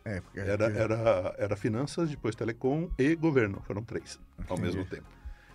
É, 0.06 0.20
porque 0.22 0.40
Era, 0.40 0.66
era, 0.66 1.36
era 1.38 1.56
finanças, 1.56 2.10
depois 2.10 2.36
telecom 2.36 2.90
e 2.98 3.16
governo. 3.16 3.62
Foram 3.66 3.84
três 3.84 4.20
ao 4.50 4.56
Entendi. 4.58 4.62
mesmo 4.62 4.86
tempo. 4.86 5.06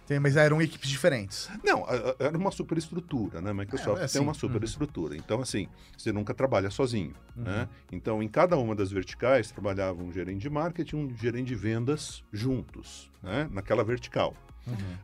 Tem, 0.07 0.21
mas 0.21 0.37
eram 0.37 0.63
equipes 0.63 0.89
diferentes. 0.89 1.51
Não, 1.65 1.85
era 2.21 2.39
uma 2.39 2.53
superestrutura, 2.53 3.41
né? 3.41 3.53
Microsoft 3.53 4.01
É, 4.01 4.05
é, 4.05 4.09
tem 4.09 4.21
uma 4.23 4.35
sim. 4.35 4.41
superestrutura. 4.41 5.17
Então, 5.17 5.41
assim, 5.41 5.67
você 5.99 6.13
nunca 6.13 6.33
trabalha 6.33 6.71
sozinho, 6.71 7.13
Uhum. 7.37 7.43
né? 7.43 7.69
Então, 7.91 8.23
em 8.23 8.29
cada 8.29 8.57
uma 8.57 8.75
das 8.77 8.93
verticais, 8.93 9.51
trabalhava 9.51 10.01
um 10.03 10.13
gerente 10.13 10.43
de 10.43 10.49
marketing 10.51 10.97
e 10.97 11.01
um 11.01 11.17
gerente 11.17 11.49
de 11.49 11.55
vendas 11.57 12.23
juntos, 12.33 13.11
né? 13.23 13.49
Naquela 13.51 13.83
vertical. 13.83 14.35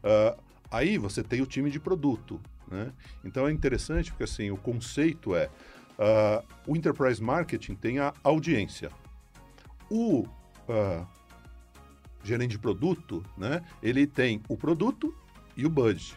Ah, 0.04 0.36
aí 0.70 0.96
você 0.98 1.22
tem 1.22 1.40
o 1.42 1.46
time 1.46 1.68
de 1.70 1.80
produto, 1.80 2.40
né? 2.70 2.92
Então, 3.24 3.48
é 3.48 3.52
interessante 3.52 4.10
porque, 4.12 4.24
assim, 4.24 4.50
o 4.52 4.56
conceito 4.56 5.34
é... 5.34 5.50
ah, 5.98 6.44
o 6.64 6.76
Enterprise 6.76 7.20
Marketing 7.20 7.74
tem 7.74 7.98
a 7.98 8.12
audiência. 8.22 8.88
O... 9.90 10.26
ah, 10.68 11.04
gerente 12.22 12.52
de 12.52 12.58
produto, 12.58 13.24
né? 13.36 13.62
Ele 13.82 14.06
tem 14.06 14.42
o 14.48 14.56
produto 14.56 15.14
e 15.56 15.66
o 15.66 15.70
budget. 15.70 16.16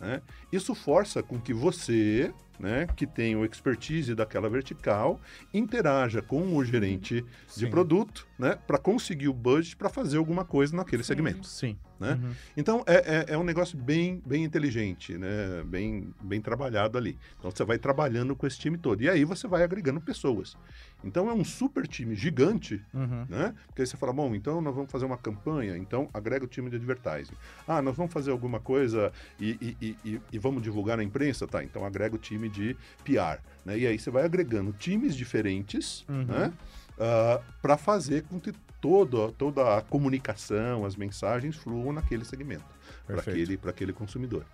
né? 0.00 0.20
Isso 0.52 0.74
força 0.74 1.22
com 1.22 1.40
que 1.40 1.54
você, 1.54 2.32
né, 2.58 2.86
que 2.94 3.06
tem 3.06 3.34
o 3.34 3.44
expertise 3.44 4.14
daquela 4.14 4.48
vertical, 4.48 5.20
interaja 5.54 6.20
com 6.20 6.54
o 6.54 6.64
gerente 6.64 7.22
de 7.22 7.64
Sim. 7.64 7.70
produto, 7.70 8.26
né, 8.38 8.58
para 8.66 8.78
conseguir 8.78 9.28
o 9.28 9.32
budget 9.32 9.74
para 9.76 9.88
fazer 9.88 10.18
alguma 10.18 10.44
coisa 10.44 10.76
naquele 10.76 11.02
Sim. 11.02 11.08
segmento. 11.08 11.46
Sim. 11.46 11.78
Né? 11.98 12.12
Uhum. 12.22 12.32
Então 12.56 12.84
é, 12.86 12.94
é, 13.30 13.34
é 13.34 13.38
um 13.38 13.42
negócio 13.44 13.76
bem, 13.78 14.22
bem 14.26 14.44
inteligente, 14.44 15.16
né? 15.16 15.62
bem, 15.64 16.12
bem 16.22 16.40
trabalhado 16.40 16.98
ali. 16.98 17.16
Então 17.38 17.50
você 17.50 17.64
vai 17.64 17.78
trabalhando 17.78 18.36
com 18.36 18.46
esse 18.46 18.58
time 18.58 18.76
todo. 18.76 19.02
E 19.02 19.08
aí 19.08 19.24
você 19.24 19.46
vai 19.48 19.62
agregando 19.62 20.00
pessoas. 20.00 20.56
Então 21.04 21.28
é 21.30 21.32
um 21.32 21.44
super 21.44 21.86
time 21.86 22.14
gigante 22.14 22.82
Uhum. 22.92 23.26
né? 23.28 23.54
Porque 23.66 23.82
aí 23.82 23.86
você 23.86 23.96
fala, 23.96 24.12
bom, 24.12 24.34
então 24.34 24.60
nós 24.60 24.74
vamos 24.74 24.90
fazer 24.90 25.04
uma 25.04 25.16
campanha, 25.18 25.76
então 25.76 26.08
agrega 26.12 26.44
o 26.44 26.48
time 26.48 26.68
de 26.70 26.76
advertising. 26.76 27.34
Ah, 27.66 27.80
nós 27.80 27.96
vamos 27.96 28.12
fazer 28.12 28.30
alguma 28.30 28.58
coisa 28.60 29.12
e, 29.38 29.76
e- 29.80 29.96
e- 30.04 30.20
e- 30.32 30.38
vamos 30.38 30.62
divulgar 30.62 30.96
na 30.96 31.04
imprensa? 31.04 31.46
Tá, 31.46 31.62
então 31.62 31.84
agrega 31.84 32.14
o 32.14 32.18
time 32.18 32.48
de 32.48 32.76
PR. 33.04 33.38
Né? 33.64 33.78
E 33.78 33.86
aí 33.86 33.98
você 33.98 34.10
vai 34.10 34.24
agregando 34.24 34.72
times 34.72 35.14
diferentes 35.16 36.04
Uhum. 36.08 36.24
né? 36.24 36.52
Para 37.60 37.76
fazer 37.76 38.22
com 38.24 38.40
que 38.40 38.52
toda, 38.80 39.32
toda 39.32 39.78
a 39.78 39.82
comunicação, 39.82 40.84
as 40.84 40.96
mensagens 40.96 41.56
fluam 41.56 41.92
naquele 41.92 42.24
segmento, 42.24 42.64
para 43.06 43.20
aquele, 43.20 43.56
pra 43.56 43.70
aquele 43.70 43.92
consumidor. 43.92 44.44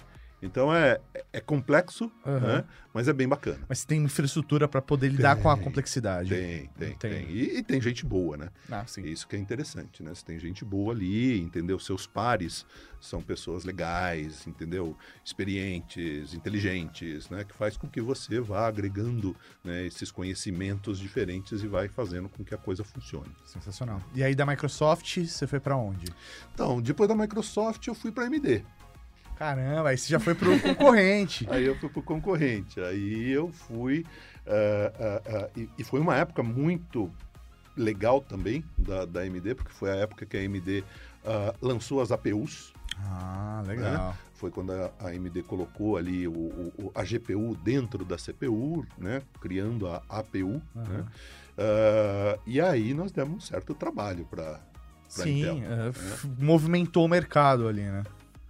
Então 0.42 0.75
é, 0.75 1.00
é 1.32 1.40
complexo, 1.40 2.11
Uhum. 2.26 2.40
né? 2.40 2.64
mas 2.92 3.06
é 3.08 3.12
bem 3.12 3.26
bacana. 3.28 3.61
Mas 3.68 3.84
tem 3.84 4.02
infraestrutura 4.02 4.66
para 4.68 4.82
poder 4.82 5.08
lidar 5.08 5.37
com 5.37 5.49
a 5.49 5.54
Tem, 5.54 5.64
complexidade. 5.64 6.28
Tem, 6.28 6.68
tem, 6.78 6.96
Tem. 6.96 6.96
tem. 7.26 7.30
E, 7.30 7.58
e 7.58 7.62
tem 7.62 7.80
gente 7.80 8.04
boa, 8.04 8.37
né? 8.37 8.49
Ah, 8.70 8.84
sim. 8.87 9.02
Isso 9.04 9.26
que 9.26 9.37
é 9.37 9.38
interessante, 9.38 10.02
né? 10.02 10.12
Você 10.14 10.25
tem 10.25 10.38
gente 10.38 10.64
boa 10.64 10.92
ali, 10.92 11.40
entendeu? 11.40 11.78
Seus 11.78 12.06
pares 12.06 12.66
são 13.00 13.22
pessoas 13.22 13.64
legais, 13.64 14.46
entendeu? 14.46 14.96
Experientes, 15.25 16.34
inteligentes, 16.34 17.28
né? 17.30 17.44
Que 17.44 17.54
faz 17.54 17.76
com 17.76 17.88
que 17.88 18.00
você 18.00 18.40
vá 18.40 18.66
agregando 18.66 19.34
né, 19.64 19.87
esses 19.87 20.11
conhecimentos 20.11 20.99
diferentes 20.99 21.62
e 21.62 21.66
vai 21.68 21.88
fazendo 21.88 22.28
com 22.28 22.44
que 22.44 22.54
a 22.54 22.58
coisa 22.58 22.84
funcione. 22.84 23.30
Sensacional. 23.44 24.02
E 24.14 24.22
aí 24.22 24.34
da 24.34 24.44
Microsoft, 24.46 25.18
você 25.25 25.46
foi 25.46 25.61
para 25.61 25.76
onde? 25.76 26.06
Então, 26.54 26.80
depois 26.80 27.08
da 27.08 27.14
Microsoft, 27.14 27.87
eu 27.87 27.94
fui 27.94 28.11
para 28.12 28.25
a 28.25 28.26
AMD. 28.26 28.64
Caramba, 29.37 29.89
aí 29.91 29.99
você 29.99 30.09
já 30.09 30.21
foi 30.21 30.35
pro 30.35 30.59
concorrente. 30.61 31.47
Aí 31.51 31.65
eu 31.65 31.75
fui 31.77 31.89
para 31.89 31.99
o 32.01 32.03
concorrente. 32.03 32.81
Aí 32.81 33.31
eu 33.31 33.49
fui. 33.51 34.05
ah, 34.47 34.93
ah, 35.01 35.23
ah, 35.27 35.49
e, 35.57 35.69
e 35.79 35.85
foi 35.85 36.01
uma 36.01 36.17
época 36.17 36.43
muito 36.43 37.11
legal 37.77 38.21
também 38.21 38.65
da, 38.79 39.05
da 39.05 39.21
AMD, 39.21 39.55
porque 39.57 39.73
foi 39.73 39.91
a 39.91 39.97
época 39.97 40.25
que 40.27 40.37
a 40.37 40.41
AMD 40.41 40.85
ah, 41.25 41.55
lançou 41.61 42.01
as 42.01 42.12
APUs. 42.12 42.73
Ah, 42.99 43.62
legal. 43.67 44.15
Foi 44.35 44.51
quando 44.51 44.73
a 44.73 44.91
a 45.01 45.09
AMD 45.09 45.43
colocou 45.45 45.97
ali 45.97 46.29
o, 46.29 46.33
o- 46.33 46.93
a 46.95 47.03
GPU 47.05 47.57
dentro 47.65 48.05
da 48.05 48.17
CPU, 48.19 48.85
né? 48.99 49.23
Criando 49.41 49.89
a 49.89 50.03
APU. 50.09 50.61
Aham. 50.77 50.89
né? 50.99 51.05
Ah, 51.59 52.39
e 52.47 52.61
aí 52.61 52.95
nós 52.95 53.11
demos 53.12 53.37
um 53.37 53.41
certo 53.41 53.75
trabalho 53.75 54.25
para 54.27 54.61
Sim, 55.09 55.41
Intel. 55.41 55.57
é, 55.73 55.89
f- 55.89 56.29
movimentou 56.39 57.05
o 57.05 57.09
mercado 57.09 57.67
ali, 57.69 57.83
né? 57.83 58.03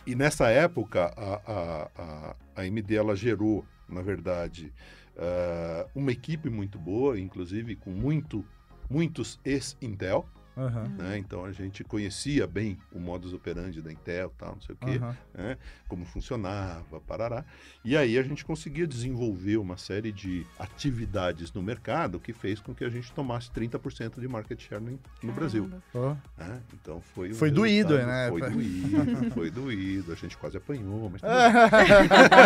E 0.06 0.14
nessa 0.14 0.48
época, 0.48 1.12
a, 1.16 1.34
a, 1.46 1.90
a, 1.96 2.36
a 2.56 2.62
AMD 2.62 2.94
ela 2.94 3.14
gerou, 3.14 3.64
na 3.88 4.02
verdade, 4.02 4.72
ah, 5.16 5.86
uma 5.94 6.10
equipe 6.10 6.50
muito 6.50 6.78
boa, 6.78 7.18
inclusive 7.18 7.76
com 7.76 7.90
muito, 7.90 8.44
muitos 8.90 9.38
ex-Intel. 9.44 10.26
Aham. 10.56 10.88
Né? 10.98 11.18
Então 11.18 11.44
a 11.44 11.52
gente 11.52 11.82
conhecia 11.82 12.46
bem 12.46 12.78
o 12.92 13.00
modus 13.00 13.32
operandi 13.32 13.80
da 13.80 13.90
Intel, 13.90 14.32
tal, 14.36 14.54
não 14.54 14.60
sei 14.60 14.74
o 14.74 14.78
quê. 14.78 14.98
aham. 14.98 15.16
né, 15.34 15.56
como 15.88 16.04
funcionava, 16.04 17.00
parará. 17.00 17.44
E 17.84 17.96
aí 17.96 18.18
a 18.18 18.22
gente 18.22 18.44
conseguia 18.44 18.86
desenvolver 18.86 19.56
uma 19.56 19.76
série 19.76 20.12
de 20.12 20.46
atividades 20.58 21.52
no 21.52 21.62
mercado 21.62 22.20
que 22.20 22.32
fez 22.32 22.60
com 22.60 22.74
que 22.74 22.84
a 22.84 22.90
gente 22.90 23.12
tomasse 23.12 23.50
30% 23.50 24.20
de 24.20 24.28
market 24.28 24.60
share 24.60 24.82
no, 24.82 24.98
no 25.22 25.32
Brasil. 25.32 25.70
Ó. 25.94 26.14
né? 26.36 26.60
Então 26.74 27.00
foi 27.00 27.30
um 27.30 27.34
Foi 27.34 27.50
doído, 27.50 27.96
né? 27.96 28.28
Foi 28.28 28.40
doído, 28.40 29.30
foi 29.32 29.50
doído. 29.50 30.12
A 30.12 30.16
gente 30.16 30.36
quase 30.36 30.56
apanhou, 30.58 31.10
mas 31.10 31.20
tudo 31.20 31.32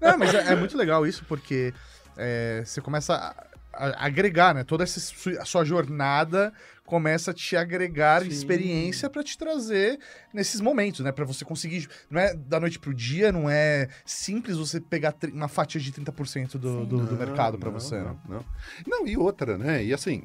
Não, 0.00 0.18
mas 0.18 0.34
é, 0.34 0.52
é 0.52 0.56
muito 0.56 0.76
legal 0.76 1.06
isso, 1.06 1.24
porque 1.24 1.72
é, 2.16 2.62
você 2.64 2.80
começa 2.80 3.14
a, 3.14 4.06
agregar, 4.06 4.54
né? 4.54 4.64
Toda 4.64 4.84
essa 4.84 5.00
sua 5.44 5.64
jornada 5.64 6.52
começa 6.84 7.30
a 7.30 7.34
te 7.34 7.56
agregar 7.56 8.22
Sim. 8.22 8.28
experiência 8.28 9.08
pra 9.08 9.22
te 9.22 9.38
trazer 9.38 9.98
nesses 10.32 10.60
momentos, 10.60 11.00
né? 11.00 11.12
Pra 11.12 11.24
você 11.24 11.44
conseguir. 11.44 11.88
Não 12.10 12.20
é 12.20 12.34
da 12.34 12.58
noite 12.60 12.78
pro 12.78 12.92
dia, 12.94 13.30
não 13.32 13.48
é 13.48 13.88
simples 14.04 14.56
você 14.56 14.80
pegar 14.80 15.14
uma 15.32 15.48
fatia 15.48 15.80
de 15.80 15.92
30% 15.92 16.52
do, 16.52 16.80
Sim. 16.80 16.84
do, 16.86 17.06
do 17.06 17.12
Não, 17.12 17.16
mercado 17.16 17.58
pra 17.58 17.70
não, 17.70 17.78
você. 17.80 17.96
né? 17.98 18.16
Não, 18.28 18.36
não. 18.36 18.44
Não, 18.86 19.06
e 19.06 19.16
outra, 19.16 19.56
né? 19.56 19.84
E 19.84 19.92
assim, 19.94 20.22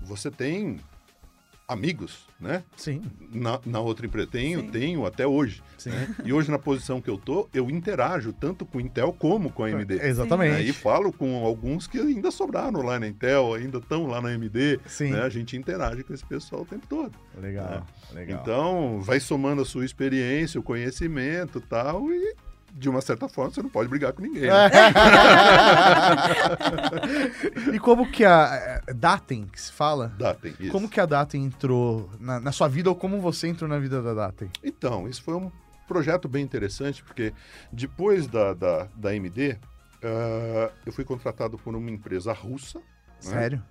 você 0.00 0.30
tem 0.30 0.78
amigos, 1.72 2.26
né? 2.40 2.64
Sim, 2.76 3.02
Na, 3.32 3.60
na 3.64 3.80
outra 3.80 4.06
empresa. 4.06 4.28
Tenho, 4.28 4.60
Sim. 4.60 4.68
tenho 4.70 5.06
até 5.06 5.26
hoje. 5.26 5.62
sim. 5.78 5.90
né? 5.90 6.14
E 6.24 6.32
hoje, 6.32 6.50
na 6.50 6.58
posição 6.58 7.00
que 7.00 7.08
eu 7.08 7.16
tô, 7.16 7.48
eu 7.54 7.70
interajo 7.70 8.32
tanto 8.32 8.66
com 8.66 8.80
Intel 8.80 9.12
como 9.12 9.50
com 9.50 9.64
a 9.64 9.68
AMD. 9.68 9.94
Exatamente. 10.02 10.56
Aí 10.56 10.72
falo 10.72 11.12
com 11.12 11.44
alguns 11.44 11.86
que 11.86 11.98
ainda 11.98 12.30
sobraram 12.30 12.82
lá 12.82 12.98
na 12.98 13.06
Intel, 13.06 13.54
ainda 13.54 13.78
estão 13.78 14.06
lá 14.06 14.20
na 14.20 14.30
AMD. 14.30 14.80
Sim. 14.86 15.10
né? 15.10 15.22
A 15.22 15.28
gente 15.28 15.56
interage 15.56 16.02
com 16.02 16.12
esse 16.12 16.24
pessoal 16.24 16.62
o 16.62 16.66
tempo 16.66 16.86
todo. 16.88 17.12
Legal, 17.40 17.86
legal. 18.12 18.40
Então, 18.42 19.00
vai 19.00 19.20
somando 19.20 19.62
a 19.62 19.64
sua 19.64 19.84
experiência, 19.84 20.58
o 20.58 20.62
conhecimento 20.62 21.58
e 21.58 21.62
tal, 21.62 22.10
e 22.10 22.34
de 22.72 22.88
uma 22.88 23.00
certa 23.00 23.28
forma 23.28 23.50
você 23.50 23.62
não 23.62 23.70
pode 23.70 23.88
brigar 23.88 24.12
com 24.12 24.22
ninguém. 24.22 24.42
né? 24.42 24.70
e 27.72 27.78
como 27.78 28.10
que 28.10 28.24
a 28.24 28.82
é, 28.86 28.94
Datem, 28.94 29.46
que 29.46 29.60
se 29.60 29.72
fala? 29.72 30.12
Datem, 30.18 30.54
isso. 30.58 30.72
Como 30.72 30.88
que 30.88 31.00
a 31.00 31.06
Datem 31.06 31.44
entrou 31.44 32.10
na, 32.18 32.40
na 32.40 32.52
sua 32.52 32.68
vida 32.68 32.88
ou 32.88 32.96
como 32.96 33.20
você 33.20 33.48
entrou 33.48 33.68
na 33.68 33.78
vida 33.78 34.02
da 34.02 34.14
Datem? 34.14 34.50
Então, 34.62 35.08
isso 35.08 35.22
foi 35.22 35.34
um 35.34 35.50
projeto 35.86 36.28
bem 36.28 36.44
interessante, 36.44 37.02
porque 37.02 37.32
depois 37.72 38.26
da, 38.26 38.54
da, 38.54 38.88
da 38.94 39.10
AMD, 39.10 39.58
ah, 40.02 40.70
eu 40.86 40.92
fui 40.92 41.04
contratado 41.04 41.58
por 41.58 41.74
uma 41.74 41.90
empresa 41.90 42.32
russa. 42.32 42.80
né? 43.58 43.62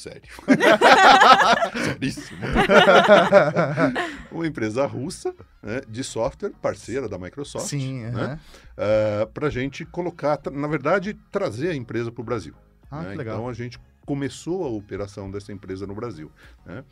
Sério? 0.00 0.22
Seríssimo. 1.84 2.40
uma 4.32 4.46
empresa 4.46 4.86
russa 4.86 5.34
né, 5.62 5.82
de 5.86 6.02
software, 6.02 6.52
parceira 6.60 7.08
da 7.08 7.18
Microsoft. 7.18 7.66
Sim, 7.66 8.04
né, 8.04 8.38
aham. 8.78 9.26
para 9.34 9.48
a 9.48 9.50
gente 9.50 9.84
colocar, 9.84 10.38
na 10.50 10.66
verdade, 10.68 11.14
trazer 11.30 11.68
a 11.70 11.74
empresa 11.74 12.10
para 12.10 12.22
o 12.22 12.24
Brasil. 12.24 12.54
Ah, 12.90 13.02
né? 13.02 13.10
que 13.12 13.18
legal. 13.18 13.36
Então 13.36 13.48
a 13.48 13.52
gente 13.52 13.78
começou 14.06 14.64
a 14.64 14.68
operação 14.68 15.30
dessa 15.30 15.52
empresa 15.52 15.86
no 15.86 15.94
Brasil. 15.94 16.32
né? 16.64 16.82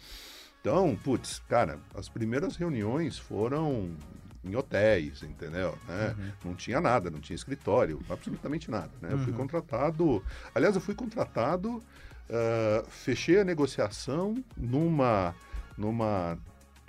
Então, 0.60 0.94
putz, 1.02 1.40
cara, 1.48 1.78
as 1.94 2.08
primeiras 2.08 2.56
reuniões 2.56 3.16
foram 3.18 3.90
em 4.44 4.54
hotéis, 4.54 5.22
entendeu? 5.22 5.76
Né? 5.88 6.14
Uhum. 6.18 6.32
Não 6.50 6.54
tinha 6.54 6.80
nada, 6.80 7.10
não 7.10 7.20
tinha 7.20 7.34
escritório, 7.34 8.00
absolutamente 8.10 8.70
nada. 8.70 8.90
Né? 9.00 9.08
Eu 9.12 9.18
fui 9.18 9.32
Uhum. 9.32 9.38
contratado. 9.38 10.22
Aliás, 10.54 10.74
eu 10.74 10.80
fui 10.80 10.94
contratado, 10.94 11.82
ah, 12.30 12.84
fechei 12.88 13.40
a 13.40 13.44
negociação 13.44 14.34
numa, 14.56 15.34
numa 15.76 16.38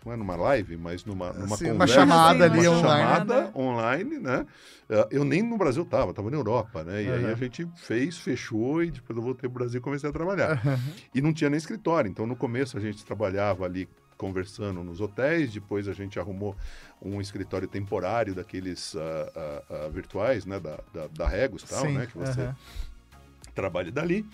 não 0.05 0.13
é 0.13 0.15
numa 0.15 0.35
live, 0.35 0.77
mas 0.77 1.03
numa, 1.03 1.33
numa 1.33 1.57
Sim, 1.57 1.65
conversa. 1.65 1.75
uma 1.75 1.87
chamada 1.87 2.45
ali 2.45 2.57
uma 2.67 2.69
online. 2.69 2.81
chamada 2.81 3.51
online, 3.53 4.17
né? 4.19 4.45
Eh, 4.89 5.07
Eu 5.11 5.25
nem 5.25 5.41
no 5.43 5.57
Brasil 5.57 5.83
tava, 5.85 6.13
tava 6.13 6.31
na 6.31 6.37
Europa, 6.37 6.83
né? 6.85 7.03
E 7.03 7.11
aí 7.11 7.25
Uhum. 7.25 7.31
a 7.31 7.35
gente 7.35 7.67
fez, 7.75 8.17
fechou 8.17 8.81
e 8.81 8.91
depois 8.91 9.17
eu 9.17 9.21
voltei 9.23 9.49
pro 9.49 9.59
Brasil 9.59 9.79
e 9.79 9.83
comecei 9.83 10.09
a 10.09 10.13
trabalhar. 10.13 10.61
E 11.13 11.21
não 11.21 11.33
tinha 11.33 11.49
nem 11.49 11.57
escritório, 11.57 12.09
então 12.09 12.25
no 12.25 12.35
começo 12.35 12.77
a 12.77 12.79
gente 12.79 13.03
trabalhava 13.05 13.65
ali 13.65 13.89
conversando 14.17 14.83
nos 14.83 14.99
hotéis, 15.01 15.51
depois 15.51 15.87
a 15.87 15.93
gente 15.93 16.17
arrumou 16.19 16.55
um 17.01 17.19
escritório 17.21 17.67
temporário 17.67 18.33
daqueles 18.35 18.95
ah, 18.95 19.31
ah, 19.35 19.63
ah, 19.69 19.89
virtuais, 19.89 20.45
né? 20.45 20.59
Da, 20.61 20.79
da, 20.93 21.07
da 21.07 21.27
Regos 21.27 21.63
e 21.63 21.67
tal, 21.67 21.83
Sim, 21.85 21.93
né? 21.97 22.05
Que 22.07 22.17
você 22.17 22.41
aham. 22.41 22.55
trabalha 23.53 23.91
dali. 23.91 24.25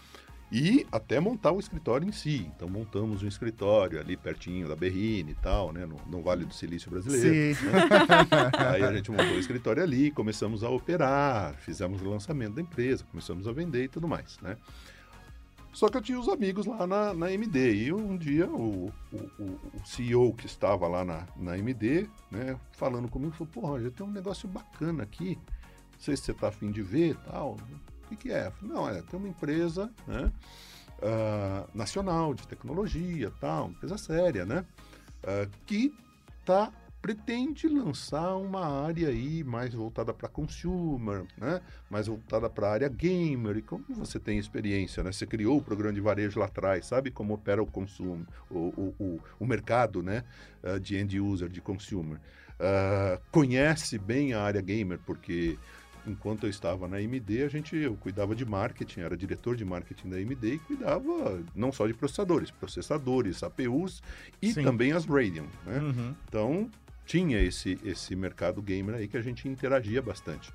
E 0.51 0.85
até 0.91 1.19
montar 1.19 1.51
o 1.51 1.59
escritório 1.59 2.07
em 2.07 2.11
si. 2.11 2.49
Então 2.55 2.69
montamos 2.69 3.23
um 3.23 3.27
escritório 3.27 3.99
ali 3.99 4.15
pertinho 4.15 4.67
da 4.67 4.75
Berrine 4.75 5.31
e 5.31 5.35
tal, 5.35 5.73
né? 5.73 5.85
No, 5.85 5.97
no 6.07 6.21
Vale 6.21 6.45
do 6.45 6.53
Silício 6.53 6.89
Brasileiro. 6.91 7.55
Sim. 7.55 7.65
Aí 8.71 8.83
a 8.83 8.93
gente 8.93 9.09
montou 9.11 9.35
o 9.35 9.39
escritório 9.39 9.81
ali, 9.81 10.11
começamos 10.11 10.63
a 10.63 10.69
operar, 10.69 11.55
fizemos 11.55 12.01
o 12.01 12.09
lançamento 12.09 12.53
da 12.55 12.61
empresa, 12.61 13.03
começamos 13.11 13.47
a 13.47 13.51
vender 13.51 13.85
e 13.85 13.87
tudo 13.87 14.07
mais, 14.07 14.37
né? 14.39 14.55
Só 15.73 15.89
que 15.89 15.97
eu 15.97 16.01
tinha 16.01 16.17
os 16.17 16.29
amigos 16.29 16.65
lá 16.65 16.87
na, 16.87 17.13
na 17.13 17.33
MD 17.33 17.87
e 17.87 17.91
um 17.93 18.15
dia 18.15 18.47
o, 18.47 18.93
o, 19.11 19.17
o- 19.43 19.59
CEO 19.83 20.31
que 20.33 20.45
estava 20.45 20.87
lá 20.87 21.03
na, 21.03 21.27
na 21.35 21.57
MD, 21.57 22.07
né, 22.31 22.57
falando 22.71 23.09
comigo, 23.09 23.33
falou, 23.33 23.51
porra, 23.51 23.81
já 23.83 23.91
tem 23.91 24.05
um 24.05 24.09
negócio 24.11 24.47
bacana 24.47 25.03
aqui, 25.03 25.37
não 25.91 25.99
sei 25.99 26.15
se 26.15 26.23
você 26.23 26.31
está 26.31 26.47
afim 26.47 26.71
de 26.71 26.81
ver 26.81 27.09
e 27.09 27.13
tal. 27.29 27.57
O 28.05 28.09
que, 28.09 28.15
que 28.15 28.31
é? 28.31 28.51
Falei, 28.51 28.75
não, 28.75 28.87
é, 28.87 29.01
tem 29.01 29.19
uma 29.19 29.27
empresa, 29.27 29.91
né, 30.07 30.31
ah, 31.01 31.67
nacional 31.73 32.33
de 32.33 32.47
tecnologia 32.47 33.31
tal, 33.41 33.69
empresa 33.69 33.97
séria, 33.97 34.45
né, 34.45 34.65
ah, 35.23 35.47
que 35.65 35.93
tá 36.45 36.71
pretende 37.05 37.67
lançar 37.67 38.35
uma 38.35 38.65
área 38.83 39.09
aí 39.09 39.43
mais 39.43 39.75
voltada 39.75 40.11
para 40.11 40.27
consumer, 40.27 41.23
né? 41.37 41.61
Mais 41.87 42.07
voltada 42.07 42.49
para 42.49 42.67
a 42.67 42.71
área 42.71 42.89
gamer. 42.89 43.57
E 43.57 43.61
como 43.61 43.85
você 43.89 44.19
tem 44.19 44.39
experiência, 44.39 45.03
né? 45.03 45.11
Você 45.11 45.27
criou 45.27 45.59
o 45.59 45.61
programa 45.61 45.93
de 45.93 46.01
varejo 46.01 46.39
lá 46.39 46.47
atrás, 46.47 46.87
sabe 46.87 47.11
como 47.11 47.35
opera 47.35 47.61
o 47.61 47.67
consumo, 47.67 48.25
o, 48.49 48.57
o, 48.57 48.95
o, 48.99 49.19
o 49.39 49.45
mercado, 49.45 50.01
né? 50.01 50.23
ah, 50.63 50.79
de 50.79 50.97
end 50.97 51.19
user, 51.19 51.47
de 51.47 51.61
consumer. 51.61 52.19
Ah, 52.59 53.19
conhece 53.31 53.99
bem 53.99 54.33
a 54.33 54.41
área 54.41 54.61
gamer, 54.61 54.97
porque 55.05 55.59
enquanto 56.07 56.43
eu 56.45 56.49
estava 56.49 56.87
na 56.87 56.97
AMD, 56.97 57.43
a 57.43 57.47
gente 57.47 57.75
eu 57.75 57.95
cuidava 57.95 58.35
de 58.35 58.45
marketing, 58.45 59.01
era 59.01 59.15
diretor 59.17 59.55
de 59.55 59.65
marketing 59.65 60.09
da 60.09 60.17
AMD 60.17 60.47
e 60.53 60.59
cuidava 60.59 61.39
não 61.55 61.71
só 61.71 61.87
de 61.87 61.93
processadores, 61.93 62.51
processadores, 62.51 63.41
APUs 63.43 64.01
e 64.41 64.51
Sim. 64.53 64.63
também 64.63 64.91
as 64.91 65.05
Radeon, 65.05 65.45
né? 65.65 65.79
Uhum. 65.79 66.15
Então, 66.27 66.69
tinha 67.05 67.39
esse, 67.41 67.79
esse 67.83 68.15
mercado 68.15 68.61
gamer 68.61 68.95
aí 68.95 69.07
que 69.07 69.17
a 69.17 69.21
gente 69.21 69.47
interagia 69.47 70.01
bastante. 70.01 70.51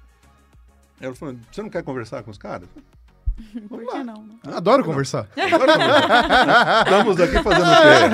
Ela 1.00 1.14
falou, 1.14 1.36
você 1.50 1.62
não 1.62 1.70
quer 1.70 1.82
conversar 1.82 2.22
com 2.22 2.30
os 2.30 2.38
caras? 2.38 2.68
Por 3.70 3.80
que 3.86 4.04
não? 4.04 4.22
né? 4.22 4.34
Adoro 4.54 4.84
conversar. 4.84 5.26
Conversar. 5.28 6.82
Estamos 6.84 7.20
aqui 7.20 7.42
fazendo 7.42 7.70
o 7.70 7.76
quê? 7.80 8.08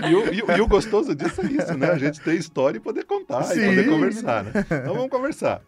né? 0.00 0.10
E, 0.10 0.14
o, 0.14 0.32
e 0.34 0.42
o- 0.42 0.56
e 0.56 0.60
o 0.62 0.66
gostoso 0.66 1.14
disso 1.14 1.42
é 1.42 1.44
isso, 1.46 1.74
né? 1.76 1.90
A 1.90 1.98
gente 1.98 2.18
ter 2.20 2.34
história 2.36 2.78
e 2.78 2.80
poder 2.80 3.04
contar 3.04 3.42
Sim. 3.44 3.60
e 3.60 3.66
poder 3.66 3.88
conversar, 3.90 4.44
né? 4.44 4.52
Então 4.64 4.94
vamos 4.94 5.10
conversar. 5.10 5.60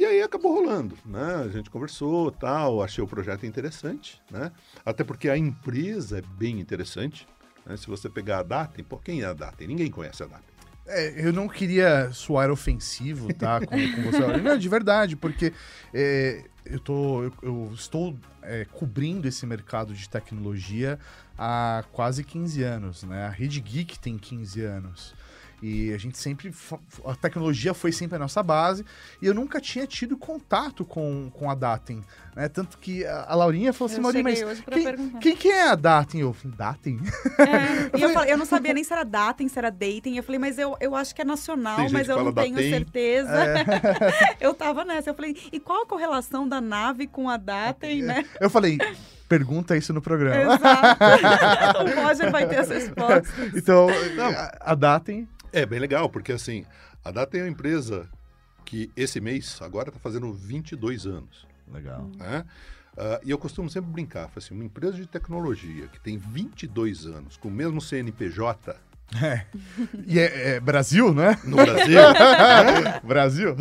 E 0.00 0.04
aí 0.06 0.22
acabou 0.22 0.54
rolando, 0.54 0.96
né? 1.04 1.42
A 1.44 1.48
gente 1.48 1.68
conversou, 1.68 2.30
tal, 2.30 2.82
achei 2.82 3.04
o 3.04 3.06
projeto 3.06 3.44
interessante, 3.44 4.18
né? 4.30 4.50
Até 4.82 5.04
porque 5.04 5.28
a 5.28 5.36
empresa 5.36 6.20
é 6.20 6.22
bem 6.38 6.58
interessante, 6.58 7.28
né? 7.66 7.76
Se 7.76 7.86
você 7.86 8.08
pegar 8.08 8.38
a 8.38 8.42
Datem, 8.42 8.82
pô, 8.82 8.96
quem 8.96 9.20
é 9.20 9.26
a 9.26 9.34
Datem? 9.34 9.68
Ninguém 9.68 9.90
conhece 9.90 10.22
a 10.22 10.26
Datem. 10.26 10.54
É, 10.86 11.26
eu 11.26 11.34
não 11.34 11.46
queria 11.46 12.10
soar 12.12 12.50
ofensivo, 12.50 13.30
tá? 13.34 13.60
Com, 13.60 13.76
com 13.76 14.02
você. 14.10 14.26
Não, 14.40 14.56
de 14.56 14.68
verdade, 14.70 15.16
porque 15.16 15.52
é, 15.92 16.44
eu, 16.64 16.80
tô, 16.80 17.24
eu, 17.24 17.32
eu 17.42 17.70
estou 17.74 18.18
é, 18.42 18.64
cobrindo 18.64 19.28
esse 19.28 19.44
mercado 19.44 19.92
de 19.92 20.08
tecnologia 20.08 20.98
há 21.36 21.84
quase 21.92 22.24
15 22.24 22.62
anos, 22.62 23.02
né? 23.02 23.26
A 23.26 23.30
Rede 23.30 23.60
Geek 23.60 23.98
tem 23.98 24.16
15 24.16 24.62
anos. 24.62 25.14
E 25.62 25.92
a 25.92 25.98
gente 25.98 26.18
sempre. 26.18 26.52
A 27.04 27.14
tecnologia 27.14 27.74
foi 27.74 27.92
sempre 27.92 28.16
a 28.16 28.18
nossa 28.18 28.42
base. 28.42 28.84
E 29.20 29.26
eu 29.26 29.34
nunca 29.34 29.60
tinha 29.60 29.86
tido 29.86 30.16
contato 30.16 30.84
com, 30.84 31.30
com 31.34 31.50
a 31.50 31.54
Datem. 31.54 32.02
Né? 32.34 32.48
Tanto 32.48 32.78
que 32.78 33.04
a, 33.04 33.34
Laurinha 33.34 33.72
falou 33.72 33.92
assim: 33.92 34.02
Eu 34.02 34.12
cheguei 34.12 34.44
mas 34.44 34.60
quem, 34.60 35.18
quem, 35.18 35.36
quem 35.36 35.52
é 35.52 35.68
a 35.68 35.74
Datem? 35.74 36.20
Eu 36.22 36.32
falei: 36.32 36.56
Datem? 36.56 37.00
É, 37.38 37.90
eu, 38.04 38.10
falei- 38.10 38.32
eu 38.32 38.38
não 38.38 38.46
sabia 38.46 38.72
nem 38.72 38.84
se 38.84 38.92
era 38.92 39.04
dating, 39.04 39.48
se 39.48 39.58
era 39.58 39.70
dating. 39.70 40.16
Eu 40.16 40.22
falei, 40.22 40.38
mas 40.38 40.58
eu, 40.58 40.76
eu 40.80 40.94
acho 40.94 41.14
que 41.14 41.20
é 41.20 41.24
nacional, 41.24 41.78
mas 41.90 42.08
eu 42.08 42.24
não 42.24 42.32
tenho 42.32 42.54
datem. 42.54 42.70
certeza. 42.70 43.30
eu 44.40 44.54
tava 44.54 44.84
nessa. 44.84 45.10
Eu 45.10 45.14
falei, 45.14 45.36
e 45.52 45.60
qual 45.60 45.82
a 45.82 45.86
correlação 45.86 46.48
da 46.48 46.60
nave 46.60 47.06
com 47.06 47.28
a 47.28 47.36
dating, 47.36 48.02
né? 48.02 48.24
Eu 48.40 48.48
falei: 48.48 48.78
pergunta 49.28 49.76
isso 49.76 49.92
no 49.92 50.00
programa. 50.02 50.54
Exato. 50.54 51.04
o 52.00 52.02
Roger 52.02 52.30
vai 52.32 52.48
ter 52.48 52.56
essa 52.56 52.74
resposta. 52.74 53.28
Então, 53.54 53.86
Não. 54.16 54.26
a, 54.26 54.52
a 54.60 54.74
Datem. 54.74 55.28
É 55.52 55.66
bem 55.66 55.78
legal, 55.78 56.08
porque 56.08 56.32
assim, 56.32 56.64
a 57.04 57.10
Datem 57.10 57.40
é 57.40 57.44
uma 57.44 57.50
empresa 57.50 58.08
que 58.64 58.90
esse 58.96 59.20
mês 59.20 59.60
agora 59.60 59.88
está 59.88 60.00
fazendo 60.00 60.32
22 60.32 61.06
anos. 61.06 61.46
Legal. 61.72 62.10
né? 62.16 62.44
Ah, 62.96 63.20
e 63.24 63.30
eu 63.30 63.38
costumo 63.38 63.70
sempre 63.70 63.90
brincar, 63.90 64.28
falo 64.28 64.38
assim, 64.38 64.54
uma 64.54 64.64
empresa 64.64 64.96
de 64.96 65.06
tecnologia 65.06 65.86
que 65.88 66.00
tem 66.00 66.18
22 66.18 67.06
anos, 67.06 67.36
com 67.36 67.48
o 67.48 67.50
mesmo 67.50 67.80
CNPJ 67.80 68.76
E 70.06 70.18
é, 70.18 70.56
é 70.56 70.60
Brasil, 70.60 71.12
né? 71.12 71.38
no 71.44 71.56
Brasil? 71.56 72.00
Brasil? 73.02 73.56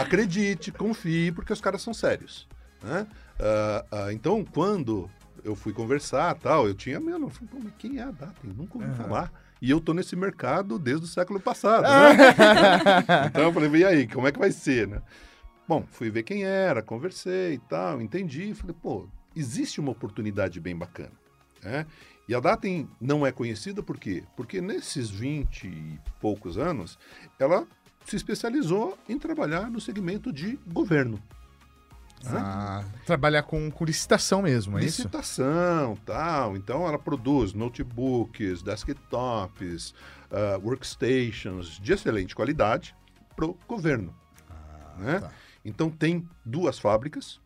acredite, 0.00 0.72
confie, 0.72 1.32
porque 1.32 1.52
os 1.52 1.60
caras 1.60 1.82
são 1.82 1.92
sérios. 1.92 2.46
Né? 2.82 3.06
Ah, 3.38 3.84
ah, 3.90 4.12
então, 4.12 4.44
quando 4.44 5.10
eu 5.44 5.54
fui 5.54 5.72
conversar 5.72 6.34
tal, 6.36 6.66
eu 6.66 6.74
tinha 6.74 6.98
medo, 7.00 7.24
eu 7.24 7.30
falei, 7.30 7.48
Pô, 7.50 7.58
mas 7.62 7.72
quem 7.78 7.98
é 7.98 8.02
a 8.02 8.10
Datem? 8.10 8.52
Nunca 8.56 8.78
ouvi 8.78 8.94
falar. 8.94 9.32
E 9.60 9.70
eu 9.70 9.80
tô 9.80 9.92
nesse 9.92 10.14
mercado 10.14 10.78
desde 10.78 11.04
o 11.04 11.08
século 11.08 11.40
passado. 11.40 11.82
né? 11.88 13.26
então 13.26 13.42
eu 13.44 13.52
falei, 13.52 13.70
e 13.80 13.84
aí, 13.84 14.06
como 14.06 14.26
é 14.26 14.32
que 14.32 14.38
vai 14.38 14.52
ser, 14.52 14.86
né? 14.86 15.02
Bom, 15.66 15.84
fui 15.90 16.10
ver 16.10 16.22
quem 16.22 16.44
era, 16.44 16.82
conversei 16.82 17.54
e 17.54 17.58
tal, 17.58 18.00
entendi. 18.00 18.54
Falei, 18.54 18.74
pô, 18.80 19.06
existe 19.36 19.80
uma 19.80 19.92
oportunidade 19.92 20.60
bem 20.60 20.76
bacana. 20.76 21.12
Né? 21.62 21.86
E 22.28 22.34
a 22.34 22.40
Datem 22.40 22.88
não 23.00 23.26
é 23.26 23.32
conhecida 23.32 23.82
por 23.82 23.98
quê? 23.98 24.22
Porque 24.36 24.60
nesses 24.60 25.10
20 25.10 25.66
e 25.66 26.00
poucos 26.20 26.56
anos, 26.58 26.98
ela 27.38 27.66
se 28.04 28.16
especializou 28.16 28.98
em 29.08 29.18
trabalhar 29.18 29.70
no 29.70 29.80
segmento 29.80 30.32
de 30.32 30.58
governo. 30.66 31.22
Né? 32.24 32.40
Ah, 32.42 32.84
trabalhar 33.06 33.42
com, 33.42 33.70
com 33.70 33.84
licitação 33.84 34.42
mesmo, 34.42 34.78
é 34.78 34.84
isso? 34.84 35.02
Licitação, 35.02 35.96
tal. 36.04 36.56
Então 36.56 36.86
ela 36.86 36.98
produz 36.98 37.52
notebooks, 37.52 38.62
desktops, 38.62 39.94
ah, 40.30 40.58
workstations 40.62 41.78
de 41.80 41.92
excelente 41.92 42.34
qualidade 42.34 42.94
para 43.36 43.46
o 43.46 43.56
governo. 43.66 44.14
né? 44.98 45.20
tá. 45.20 45.32
Então 45.64 45.90
tem 45.90 46.28
duas 46.44 46.78
fábricas, 46.78 47.40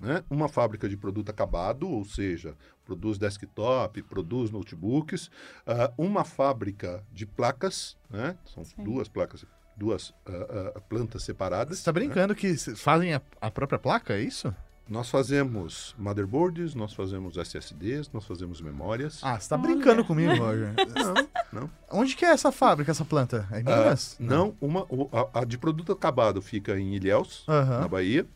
né? 0.00 0.24
Uma 0.30 0.48
fábrica 0.48 0.88
de 0.88 0.96
produto 0.96 1.30
acabado, 1.30 1.88
ou 1.88 2.04
seja, 2.04 2.56
produz 2.84 3.18
desktop, 3.18 4.02
produz 4.02 4.50
notebooks, 4.50 5.30
ah, 5.66 5.92
uma 5.96 6.24
fábrica 6.24 7.04
de 7.12 7.26
placas, 7.26 7.96
né? 8.08 8.36
São 8.46 8.64
Sim. 8.64 8.82
duas 8.82 9.08
placas, 9.08 9.44
duas 9.80 10.12
ah, 10.26 10.72
ah, 10.76 10.80
plantas 10.80 11.22
separadas. 11.24 11.78
Você 11.78 11.84
tá 11.84 11.92
né? 11.92 12.00
brincando 12.00 12.34
que 12.34 12.54
cês 12.56 12.78
fazem 12.80 13.14
a, 13.14 13.22
a 13.40 13.50
própria 13.50 13.78
placa, 13.78 14.12
é 14.12 14.20
isso? 14.20 14.54
Nós 14.86 15.08
fazemos 15.08 15.94
motherboards, 15.96 16.74
nós 16.74 16.92
fazemos 16.92 17.36
SSDs, 17.36 18.10
nós 18.12 18.26
fazemos 18.26 18.60
memórias. 18.60 19.20
Ah, 19.22 19.38
você 19.38 19.48
tá 19.48 19.56
Olha. 19.56 19.62
brincando 19.68 20.04
comigo, 20.04 20.34
Roger. 20.36 20.74
Não, 21.52 21.60
não. 21.62 21.70
Onde 21.90 22.14
que 22.16 22.24
é 22.24 22.30
essa 22.30 22.50
fábrica, 22.52 22.90
essa 22.90 23.04
planta? 23.04 23.46
É 23.52 23.60
em 23.60 23.64
Ah, 23.66 23.76
Minas? 23.84 24.16
não, 24.20 24.54
uma, 24.60 24.82
o- 24.88 25.08
a, 25.12 25.40
a 25.40 25.44
de 25.44 25.56
produto 25.58 25.92
acabado 25.92 26.42
fica 26.42 26.78
em 26.78 26.94
Ilhéus, 26.94 27.44
na 27.46 27.88
Bahia. 27.88 28.26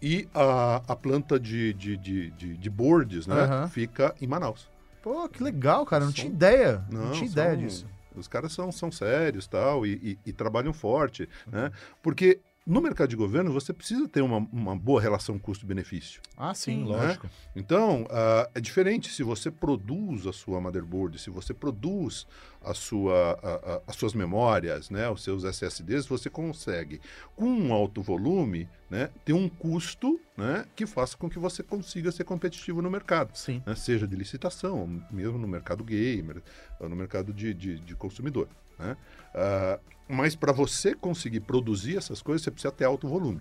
E 0.00 0.28
a, 0.34 0.82
a 0.88 0.96
planta 0.96 1.38
de, 1.40 1.72
de, 1.74 1.96
de, 1.96 2.30
de, 2.32 2.56
de 2.56 2.70
boards, 2.70 3.26
né, 3.26 3.68
fica 3.70 4.14
em 4.20 4.26
Manaus. 4.26 4.68
Pô, 5.02 5.28
que 5.28 5.42
legal, 5.42 5.86
cara. 5.86 6.04
Não 6.04 6.12
São- 6.12 6.16
tinha 6.22 6.32
ideia. 6.32 6.84
Não, 6.90 7.04
Não, 7.06 7.12
tinha 7.12 7.30
ideia 7.30 7.50
são- 7.52 7.58
disso. 7.58 7.86
Os 8.16 8.28
caras 8.28 8.52
são, 8.52 8.70
são 8.72 8.90
sérios 8.90 9.46
tal, 9.46 9.86
e, 9.86 10.18
e, 10.24 10.30
e 10.30 10.32
trabalham 10.32 10.72
forte, 10.72 11.28
né? 11.46 11.70
Porque 12.02 12.40
no 12.66 12.80
mercado 12.80 13.08
de 13.08 13.14
governo, 13.16 13.52
você 13.52 13.72
precisa 13.72 14.08
ter 14.08 14.20
uma, 14.22 14.38
uma 14.52 14.74
boa 14.74 15.00
relação 15.00 15.38
custo-benefício. 15.38 16.20
Ah, 16.36 16.52
sim, 16.52 16.78
Sim. 16.80 16.84
lógico. 16.84 17.28
Então, 17.54 18.06
ah, 18.10 18.50
é 18.54 18.60
diferente 18.60 19.12
se 19.12 19.22
você 19.22 19.50
produz 19.52 20.26
a 20.26 20.32
sua 20.32 20.60
motherboard, 20.60 21.16
se 21.18 21.30
você 21.30 21.54
produz 21.54 22.26
a 22.60 22.74
sua, 22.74 23.38
a- 23.40 23.74
a- 23.76 23.82
as 23.86 23.94
suas 23.94 24.14
memórias, 24.14 24.90
né, 24.90 25.08
os 25.08 25.22
seus 25.22 25.44
SSDs, 25.44 26.06
você 26.06 26.28
consegue, 26.28 27.00
com 27.36 27.44
um 27.46 27.72
alto 27.72 28.02
volume, 28.02 28.68
né, 28.90 29.10
ter 29.24 29.32
um 29.32 29.48
custo 29.48 30.18
né, 30.36 30.64
que 30.74 30.86
faça 30.86 31.16
com 31.16 31.30
que 31.30 31.38
você 31.38 31.62
consiga 31.62 32.10
ser 32.10 32.24
competitivo 32.24 32.82
no 32.82 32.90
mercado. 32.90 33.30
Sim. 33.36 33.62
né, 33.64 33.76
seja 33.76 34.08
de 34.08 34.16
licitação, 34.16 35.00
mesmo 35.10 35.38
no 35.38 35.46
mercado 35.46 35.84
gamer, 35.84 36.42
ou 36.80 36.88
no 36.88 36.96
mercado 36.96 37.32
de, 37.32 37.54
de, 37.54 37.78
de 37.78 37.94
consumidor. 37.94 38.48
Né? 38.78 38.96
Ah, 39.32 39.78
mas 40.08 40.34
para 40.34 40.52
você 40.52 40.94
conseguir 40.94 41.40
produzir 41.40 41.96
essas 41.96 42.22
coisas, 42.22 42.42
você 42.42 42.50
precisa 42.50 42.72
ter 42.72 42.84
alto 42.84 43.08
volume 43.08 43.40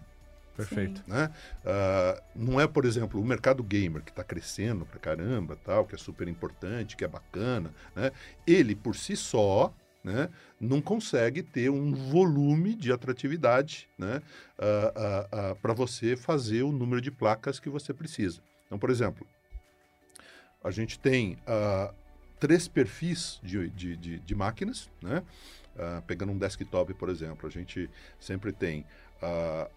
Perfeito. 0.55 1.03
né? 1.05 1.29
Ah, 1.65 2.21
não 2.35 2.59
é, 2.59 2.67
por 2.67 2.85
exemplo, 2.85 3.19
o 3.19 3.25
mercado 3.25 3.63
gamer 3.63 4.01
que 4.01 4.11
está 4.11 4.23
crescendo 4.23 4.85
pra 4.85 4.99
caramba, 4.99 5.57
tal, 5.63 5.85
que 5.85 5.95
é 5.95 5.97
super 5.97 6.27
importante, 6.27 6.95
que 6.95 7.03
é 7.03 7.07
bacana, 7.07 7.73
né? 7.95 8.11
Ele 8.47 8.75
por 8.75 8.95
si 8.95 9.15
só, 9.15 9.73
né, 10.03 10.29
não 10.59 10.81
consegue 10.81 11.41
ter 11.41 11.69
um 11.69 11.91
volume 11.91 12.75
de 12.75 12.91
atratividade, 12.91 13.89
né, 13.97 14.21
para 15.61 15.73
você 15.73 16.15
fazer 16.15 16.61
o 16.61 16.71
número 16.71 17.01
de 17.01 17.09
placas 17.09 17.59
que 17.59 17.69
você 17.69 17.91
precisa. 17.91 18.39
Então, 18.67 18.77
por 18.77 18.91
exemplo, 18.91 19.25
a 20.63 20.69
gente 20.69 20.99
tem 20.99 21.37
ah, 21.47 21.91
três 22.39 22.67
perfis 22.67 23.39
de, 23.43 23.67
de, 23.69 23.97
de, 23.97 24.19
de 24.19 24.35
máquinas, 24.35 24.89
né? 25.01 25.23
Ah, 25.77 26.01
pegando 26.05 26.31
um 26.31 26.37
desktop, 26.37 26.93
por 26.93 27.09
exemplo, 27.09 27.47
a 27.47 27.51
gente 27.51 27.89
sempre 28.19 28.51
tem 28.51 28.85
ah, 29.21 29.69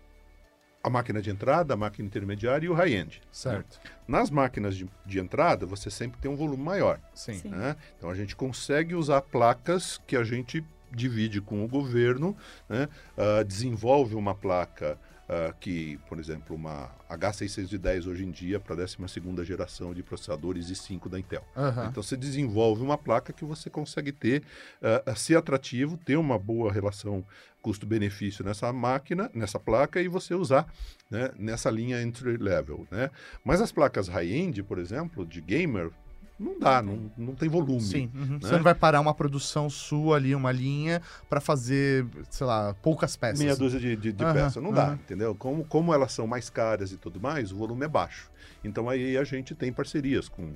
a 0.83 0.91
máquina 0.91 1.21
de 1.21 1.31
entrada, 1.31 1.75
a 1.75 1.77
máquina 1.77 2.07
intermediária 2.07 2.67
e 2.67 2.69
o 2.69 2.75
high-end. 2.75 3.21
Certo. 3.33 3.81
Nas 4.07 4.31
máquinas 4.31 4.77
de, 4.77 4.89
de 5.05 5.19
entrada, 5.19 5.67
você 5.67 5.91
sempre 5.91 6.21
tem 6.21 6.31
um 6.31 6.37
volume 6.37 6.63
maior. 6.63 7.01
Sim. 7.15 7.35
Sim. 7.35 7.49
né? 7.49 7.77
Então 7.97 8.09
a 8.09 8.15
gente 8.15 8.37
consegue 8.37 8.95
usar 8.95 9.23
placas 9.23 10.01
que 10.07 10.17
a 10.17 10.25
gente 10.25 10.65
divide 10.91 11.41
com 11.41 11.65
o 11.65 11.69
governo, 11.69 12.37
né? 12.69 12.89
Ah, 13.17 13.43
desenvolve 13.43 14.15
uma 14.15 14.35
placa 14.35 14.99
ah, 15.29 15.53
que, 15.61 15.99
por 16.09 16.19
exemplo, 16.19 16.57
uma 16.57 16.91
H610 17.11 18.07
hoje 18.07 18.25
em 18.25 18.31
dia 18.31 18.59
para 18.59 18.75
a 18.75 18.79
12ª 18.79 19.45
geração 19.45 19.93
de 19.93 20.03
processadores 20.03 20.71
i5 20.71 21.09
da 21.09 21.19
Intel. 21.19 21.45
Aham. 21.57 21.89
Então 21.91 22.03
você 22.03 22.17
desenvolve 22.17 22.83
uma 22.83 22.97
placa 22.97 23.33
que 23.33 23.45
você 23.45 23.69
consegue 23.69 24.11
ter, 24.11 24.43
ah, 24.83 25.15
ser 25.15 25.37
atrativo, 25.37 25.97
ter 25.99 26.17
uma 26.17 26.39
boa 26.39 26.73
relação 26.73 27.25
custo-benefício 27.61 28.45
nessa 28.45 28.73
máquina, 28.73 29.31
nessa 29.35 29.59
placa 29.59 30.01
e 30.01 30.09
você 30.09 30.35
usar 30.35 30.73
né, 31.11 31.31
nessa 31.39 31.71
linha 31.71 32.01
entry 32.01 32.37
level, 32.37 32.87
né? 32.91 33.11
Mas 33.45 33.61
as 33.61 33.73
placas 33.73 34.09
high-end, 34.09 34.63
por 34.63 34.79
exemplo, 34.79 35.27
de 35.27 35.41
gamer, 35.41 35.91
não 36.39 36.59
dá, 36.59 36.81
não, 36.81 37.11
não 37.17 37.35
tem 37.35 37.49
volume. 37.49 37.81
Sim. 37.81 38.11
uhum. 38.15 38.39
Você 38.41 38.53
né? 38.53 38.57
não 38.59 38.63
vai 38.63 38.75
parar 38.75 39.01
uma 39.01 39.13
produção 39.13 39.69
sua 39.69 40.17
ali, 40.17 40.35
uma 40.35 40.53
linha, 40.53 41.03
pra 41.29 41.41
fazer, 41.41 42.07
sei 42.31 42.47
lá, 42.47 42.75
poucas 42.81 43.17
peças. 43.17 43.41
Meia 43.41 43.57
dúzia 43.57 43.81
de, 43.81 43.97
de, 43.97 44.13
de 44.13 44.25
Aham, 44.25 44.33
peças, 44.33 44.63
não 44.63 44.73
dá, 44.73 44.87
aham. 44.87 44.95
entendeu? 44.95 45.35
Como, 45.35 45.65
como 45.65 45.93
elas 45.93 46.13
são 46.13 46.27
mais 46.27 46.49
caras 46.49 46.93
e 46.93 46.97
tudo 46.97 47.21
mais, 47.21 47.51
o 47.51 47.57
volume 47.57 47.85
é 47.85 47.89
baixo. 47.89 48.31
Então 48.63 48.89
aí 48.89 49.17
a 49.17 49.25
gente 49.25 49.55
tem 49.55 49.73
parcerias 49.73 50.29
com 50.29 50.53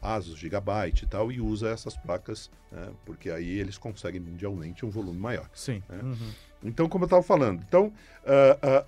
Asus, 0.00 0.38
Gigabyte 0.38 1.04
e 1.04 1.08
tal, 1.08 1.32
e 1.32 1.40
usa 1.40 1.70
essas 1.70 1.96
placas, 1.96 2.50
né, 2.70 2.90
porque 3.04 3.30
aí 3.30 3.58
eles 3.58 3.78
conseguem 3.78 4.20
mundialmente 4.20 4.86
um 4.86 4.90
volume 4.90 5.18
maior. 5.18 5.48
Sim. 5.52 5.82
É. 5.88 6.04
Uhum. 6.04 6.30
Então, 6.62 6.88
como 6.88 7.04
eu 7.04 7.06
estava 7.06 7.22
falando, 7.22 7.64
então 7.66 7.92
ah, 8.24 8.58
ah, 8.62 8.84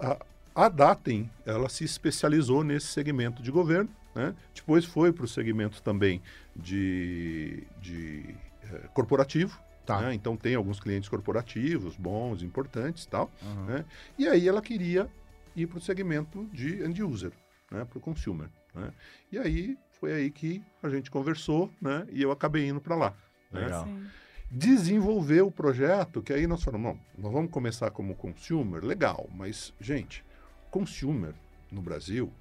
ah, 0.55 0.65
a 0.65 0.69
Datem 0.69 1.29
ela 1.45 1.69
se 1.69 1.85
especializou 1.85 2.63
nesse 2.63 2.87
segmento 2.87 3.43
de 3.43 3.51
governo, 3.51 3.91
né? 4.17 4.35
depois 4.55 4.85
foi 4.85 5.13
para 5.13 5.25
o 5.25 5.29
segmento 5.29 5.83
também 5.83 6.23
de, 6.55 7.63
de 7.81 8.35
eh, 8.65 8.89
corporativo. 8.95 9.61
Tá. 9.85 10.01
né? 10.01 10.15
Então 10.15 10.37
tem 10.37 10.57
alguns 10.57 10.81
clientes 10.81 11.09
corporativos 11.09 11.95
bons, 11.95 12.43
importantes 12.43 13.05
e 13.05 13.09
tal. 13.09 13.31
Uhum. 13.41 13.67
né? 13.67 13.85
E 14.19 14.27
aí 14.27 14.49
ela 14.49 14.61
queria 14.61 15.09
ir 15.55 15.69
para 15.69 15.79
o 15.79 15.81
segmento 15.81 16.45
de 16.53 16.83
end 16.83 17.01
user, 17.05 17.31
né? 17.71 17.85
para 17.85 17.97
o 17.97 18.01
consumer. 18.01 18.49
Né? 18.75 18.91
E 19.31 19.39
aí 19.39 19.79
foi 19.93 20.13
aí 20.13 20.31
que 20.31 20.61
a 20.83 20.89
gente 20.89 21.09
conversou 21.09 21.71
né? 21.81 22.05
e 22.11 22.21
eu 22.21 22.33
acabei 22.33 22.67
indo 22.67 22.81
para 22.81 22.97
lá. 22.97 23.15
né? 23.53 23.61
Legal. 23.61 23.85
Sim. 23.85 24.07
desenvolver 24.51 25.43
o 25.43 25.53
projeto, 25.53 26.21
que 26.21 26.33
aí 26.33 26.49
nós 26.49 26.65
falamos, 26.65 26.97
não, 26.97 27.01
nós 27.23 27.33
vamos 27.33 27.53
começar 27.53 27.89
como 27.93 28.17
consumer, 28.17 28.85
legal, 28.85 29.29
mas, 29.33 29.73
gente, 29.81 30.25
consumer 30.69 31.33
no 31.71 31.81
Brasil 31.81 32.33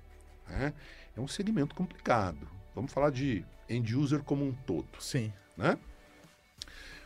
né, 0.48 0.74
é 1.15 1.21
um 1.21 1.28
segmento 1.28 1.73
complicado. 1.75 2.47
Vamos 2.73 2.91
falar 2.91 3.10
de 3.12 3.45
end 3.69 3.95
user 3.95 4.21
como 4.23 4.45
um 4.45 4.51
todo, 4.51 4.88
Sim. 4.99 5.32
né? 5.58 5.78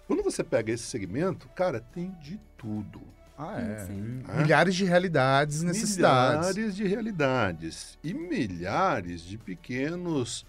Quando 0.07 0.23
você 0.23 0.43
pega 0.43 0.71
esse 0.73 0.83
segmento, 0.83 1.47
cara, 1.49 1.79
tem 1.79 2.11
de 2.21 2.39
tudo. 2.57 3.01
Ah, 3.37 3.61
é. 3.61 3.85
Sim. 3.85 4.23
Milhares 4.37 4.75
de 4.75 4.83
realidades, 4.83 5.61
necessidades. 5.61 6.49
Milhares 6.55 6.75
de 6.75 6.87
realidades 6.87 7.97
e 8.03 8.13
milhares 8.13 9.21
de 9.21 9.37
pequenos 9.37 10.45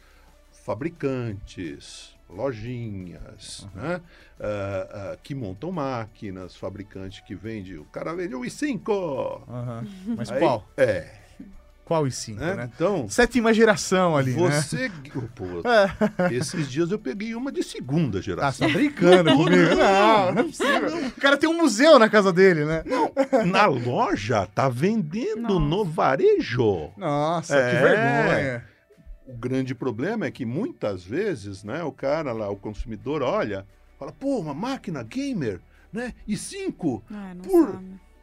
fabricantes, 0.51 2.17
lojinhas, 2.29 3.69
né? 3.75 4.01
Ah, 4.41 5.13
ah, 5.13 5.17
que 5.23 5.35
montam 5.35 5.71
máquinas, 5.71 6.57
fabricante 6.57 7.23
que 7.25 7.35
vende. 7.35 7.77
O 7.77 7.85
cara 7.85 8.15
vende 8.15 8.35
o 8.35 8.41
i5. 8.41 9.43
Aham. 9.49 9.87
Mas 10.17 10.31
Aí- 10.33 10.39
qual? 10.39 10.67
É. 10.77 11.20
Qual 11.91 12.05
os 12.05 12.15
cinco, 12.15 12.39
né? 12.39 12.55
né? 12.55 12.71
Então, 12.73 13.09
Sétima 13.09 13.53
geração 13.53 14.17
ali, 14.17 14.31
né? 14.33 14.49
você. 14.49 14.89
Pô, 15.35 15.45
esses 16.31 16.71
dias 16.71 16.93
eu 16.93 17.01
peguei 17.01 17.35
uma 17.35 17.51
de 17.51 17.65
segunda 17.65 18.19
Ah, 18.19 18.23
você 18.23 18.27
geração. 18.27 18.69
tá 18.69 18.73
brincando 18.75 19.35
comigo? 19.35 19.75
Não, 19.75 20.31
não 20.33 20.41
é 20.41 20.45
possível. 20.45 21.07
O 21.09 21.21
cara 21.21 21.37
tem 21.37 21.49
um 21.51 21.57
museu 21.57 21.99
na 21.99 22.09
casa 22.09 22.33
dele, 22.33 22.65
né? 22.65 22.85
Na 23.45 23.67
loja, 23.67 24.47
tá 24.55 24.69
vendendo 24.69 25.59
Nossa. 25.59 25.59
no 25.67 25.85
varejo. 25.85 26.91
Nossa, 26.97 27.55
que 27.55 27.61
É. 27.77 27.81
vergonha. 27.81 28.65
O 29.27 29.37
grande 29.37 29.75
problema 29.75 30.27
é 30.27 30.31
que 30.31 30.47
muitas 30.47 31.03
vezes, 31.03 31.65
né, 31.65 31.83
o 31.83 31.91
cara 31.91 32.31
lá, 32.33 32.49
o 32.49 32.57
consumidor, 32.57 33.21
olha, 33.21 33.67
fala, 33.99 34.13
pô, 34.13 34.39
uma 34.39 34.55
máquina 34.55 35.03
gamer, 35.03 35.59
né? 35.93 36.15
E 36.29 36.37
cinco, 36.37 37.03
Ah, 37.11 37.33
não 37.35 37.43
Por-. 37.43 37.81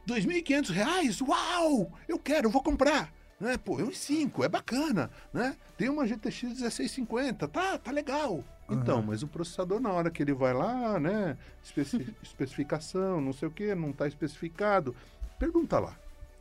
2.500 0.08 0.70
reais, 0.72 1.20
uau! 1.20 1.92
Eu 2.08 2.18
quero, 2.18 2.48
eu 2.48 2.50
vou 2.50 2.64
comprar. 2.64 3.12
Né? 3.40 3.56
Pô, 3.58 3.80
é 3.80 3.84
um 3.84 3.90
i5, 3.90 4.44
é 4.44 4.50
bacana, 4.50 5.12
né? 5.32 5.56
Tem 5.78 5.90
uma 5.90 6.08
GTX 6.08 6.42
1650, 6.44 7.48
tá, 7.48 7.78
tá 7.78 7.92
legal. 7.92 8.44
Então, 8.70 9.02
mas 9.02 9.22
o 9.24 9.28
processador, 9.28 9.80
na 9.80 9.92
hora 9.92 10.10
que 10.10 10.22
ele 10.24 10.34
vai 10.34 10.54
lá, 10.54 11.00
né? 11.00 11.38
especi- 11.64 12.14
especificação, 12.24 13.22
não 13.22 13.32
sei 13.32 13.48
o 13.48 13.52
que, 13.52 13.74
não 13.76 13.94
tá 13.94 14.08
especificado. 14.08 14.96
Pergunta 15.40 15.78
lá. 15.80 15.96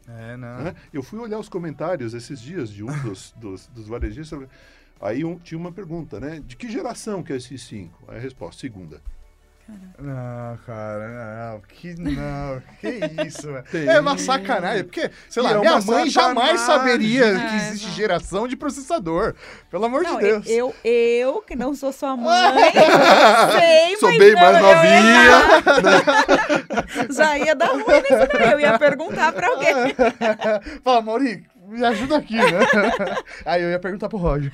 É, 0.08 0.36
não. 0.36 0.64
né? 0.64 0.74
Eu 0.92 1.02
fui 1.02 1.18
olhar 1.18 1.38
os 1.38 1.48
comentários 1.48 2.14
esses 2.14 2.40
dias 2.40 2.70
de 2.70 2.82
um 2.82 2.86
dos, 3.02 3.32
dos, 3.36 3.66
dos 3.68 3.86
varejistas. 3.88 4.48
Aí 5.00 5.22
um- 5.24 5.38
tinha 5.38 5.58
uma 5.58 5.70
pergunta, 5.72 6.18
né? 6.18 6.40
De 6.46 6.56
que 6.56 6.70
geração 6.70 7.22
que 7.22 7.32
é 7.32 7.36
esse 7.36 7.54
i5? 7.54 7.90
Aí 8.08 8.16
a 8.16 8.20
resposta, 8.20 8.60
segunda. 8.60 9.02
Não, 9.98 10.56
cara, 10.66 11.50
não. 11.52 11.60
Que 11.62 11.94
não. 11.98 12.62
Que 12.80 13.00
isso, 13.26 13.50
velho. 13.50 13.64
É 13.90 13.98
uma 14.00 14.16
sacanagem. 14.16 14.84
Porque, 14.84 15.10
sei 15.28 15.42
lá, 15.42 15.52
é 15.52 15.58
minha 15.58 15.80
mãe 15.80 16.08
jamais 16.08 16.60
saberia 16.60 17.24
É, 17.26 17.48
que 17.48 17.56
existe 17.56 17.86
não. 17.88 17.94
geração 17.94 18.46
de 18.46 18.56
processador. 18.56 19.34
Pelo 19.70 19.86
amor 19.86 20.02
Não, 20.04 20.16
de 20.16 20.22
Deus. 20.22 20.46
eu, 20.46 20.74
eu, 20.84 21.40
que 21.42 21.56
não 21.56 21.74
sou 21.74 21.92
sua 21.92 22.14
mãe, 22.16 22.52
sei, 23.58 23.96
Sou 23.96 24.08
mas 24.10 24.18
bem 24.18 24.34
não, 24.34 24.40
mais 24.40 24.62
novinha. 24.62 25.24
ia- 25.24 27.06
Já 27.10 27.38
ia 27.38 27.54
dar 27.54 27.70
ruim 27.72 27.82
nisso 27.84 28.28
daí. 28.32 28.52
Eu 28.52 28.60
ia 28.60 28.78
perguntar 28.78 29.32
pra 29.32 29.48
alguém. 29.48 29.74
Fala, 30.84 31.00
Mauri, 31.02 31.44
me 31.66 31.84
ajuda 31.84 32.16
aqui, 32.16 32.36
né? 32.36 32.60
Aí 33.44 33.62
eu 33.62 33.70
ia 33.70 33.78
perguntar 33.78 34.08
pro 34.08 34.18
Roger. 34.18 34.52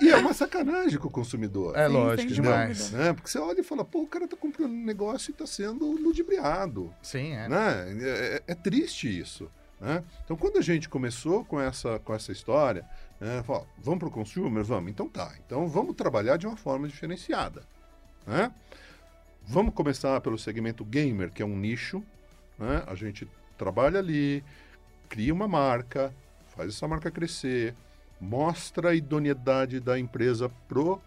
e, 0.00 0.04
e 0.06 0.10
é 0.10 0.16
uma 0.16 0.34
sacanagem 0.34 0.98
com 0.98 1.08
o 1.08 1.10
consumidor. 1.10 1.76
É 1.76 1.86
lógico, 1.86 2.32
demais. 2.32 2.90
né? 2.90 3.12
Porque 3.12 3.30
você 3.30 3.38
olha 3.38 3.60
e 3.60 3.64
fala, 3.64 3.84
pô, 3.84 4.02
o 4.02 4.06
cara 4.06 4.26
tá 4.26 4.36
comprando 4.36 4.72
um 4.72 4.84
negócio 4.84 5.30
e 5.30 5.34
tá 5.34 5.46
sendo 5.46 5.86
ludibriado, 5.92 6.92
Sim, 7.02 7.34
é. 7.34 7.48
né? 7.48 7.86
É, 8.00 8.42
é 8.48 8.54
triste 8.54 9.08
isso, 9.08 9.50
né? 9.80 10.02
Então, 10.24 10.36
quando 10.36 10.58
a 10.58 10.62
gente 10.62 10.88
começou 10.88 11.44
com 11.44 11.60
essa, 11.60 11.98
com 12.00 12.14
essa 12.14 12.32
história, 12.32 12.84
né? 13.20 13.42
Falou, 13.42 13.66
vamos 13.78 14.00
pro 14.00 14.10
consumer? 14.10 14.62
Vamos. 14.64 14.90
Então 14.90 15.08
tá. 15.08 15.32
Então, 15.44 15.66
vamos 15.66 15.94
trabalhar 15.94 16.36
de 16.36 16.46
uma 16.46 16.56
forma 16.56 16.86
diferenciada, 16.88 17.62
né? 18.26 18.52
Vamos 19.46 19.74
começar 19.74 20.20
pelo 20.20 20.38
segmento 20.38 20.84
gamer, 20.84 21.30
que 21.32 21.42
é 21.42 21.46
um 21.46 21.56
nicho, 21.56 22.02
né? 22.58 22.82
A 22.86 22.94
gente 22.94 23.26
trabalha 23.58 23.98
ali, 23.98 24.42
cria 25.08 25.34
uma 25.34 25.48
marca, 25.48 26.14
faz 26.56 26.74
essa 26.74 26.88
marca 26.88 27.10
crescer, 27.10 27.74
mostra 28.20 28.90
a 28.90 28.94
idoneidade 28.94 29.80
da 29.80 29.98
empresa 29.98 30.48
pro 30.68 31.00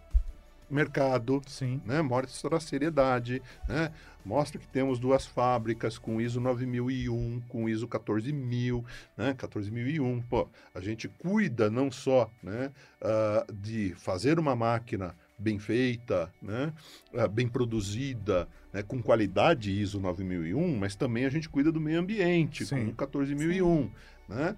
mercado, 0.69 1.41
Sim. 1.47 1.81
né? 1.85 2.01
Mostra 2.01 2.57
a 2.57 2.59
seriedade, 2.59 3.41
né? 3.67 3.91
Mostra 4.23 4.59
que 4.59 4.67
temos 4.67 4.99
duas 4.99 5.25
fábricas 5.25 5.97
com 5.97 6.21
ISO 6.21 6.39
9001, 6.39 7.41
com 7.49 7.67
ISO 7.67 7.87
14000, 7.87 8.85
né? 9.17 9.33
14001. 9.33 10.21
Pô, 10.21 10.47
a 10.73 10.79
gente 10.79 11.07
cuida 11.07 11.69
não 11.69 11.91
só, 11.91 12.29
né, 12.41 12.71
ah, 13.01 13.45
de 13.51 13.93
fazer 13.97 14.39
uma 14.39 14.55
máquina 14.55 15.15
bem 15.37 15.57
feita, 15.57 16.31
né, 16.41 16.71
ah, 17.15 17.27
bem 17.27 17.47
produzida, 17.47 18.47
né, 18.73 18.81
com 18.83 19.01
qualidade 19.01 19.71
ISO 19.71 19.99
9001, 19.99 20.77
mas 20.77 20.95
também 20.95 21.25
a 21.25 21.29
gente 21.29 21.49
cuida 21.49 21.71
do 21.71 21.81
meio 21.81 21.99
ambiente 21.99 22.65
Sim. 22.65 22.87
com 22.87 22.95
14001, 22.95 23.89
né? 24.29 24.55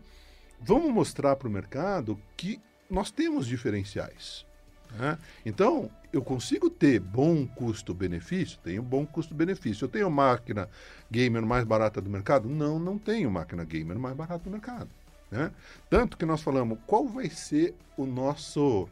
Vamos 0.61 0.93
mostrar 0.93 1.35
para 1.35 1.47
o 1.47 1.51
mercado 1.51 2.17
que 2.37 2.59
nós 2.89 3.11
temos 3.11 3.45
diferenciais. 3.45 4.45
né? 4.91 5.17
Então, 5.45 5.89
eu 6.13 6.21
consigo 6.21 6.69
ter 6.69 6.99
bom 6.99 7.45
custo-benefício? 7.45 8.59
Tenho 8.63 8.81
bom 8.81 9.05
custo-benefício. 9.05 9.85
Eu 9.85 9.89
tenho 9.89 10.09
máquina 10.09 10.69
gamer 11.11 11.45
mais 11.45 11.65
barata 11.65 11.99
do 11.99 12.09
mercado? 12.09 12.47
Não, 12.47 12.79
não 12.79 12.97
tenho 12.97 13.29
máquina 13.29 13.65
gamer 13.65 13.97
mais 13.97 14.15
barata 14.15 14.43
do 14.43 14.51
mercado. 14.51 14.89
né? 15.29 15.51
Tanto 15.89 16.15
que 16.15 16.25
nós 16.25 16.41
falamos, 16.41 16.77
qual 16.85 17.07
vai 17.07 17.29
ser 17.29 17.75
o 17.97 18.05
nosso... 18.05 18.87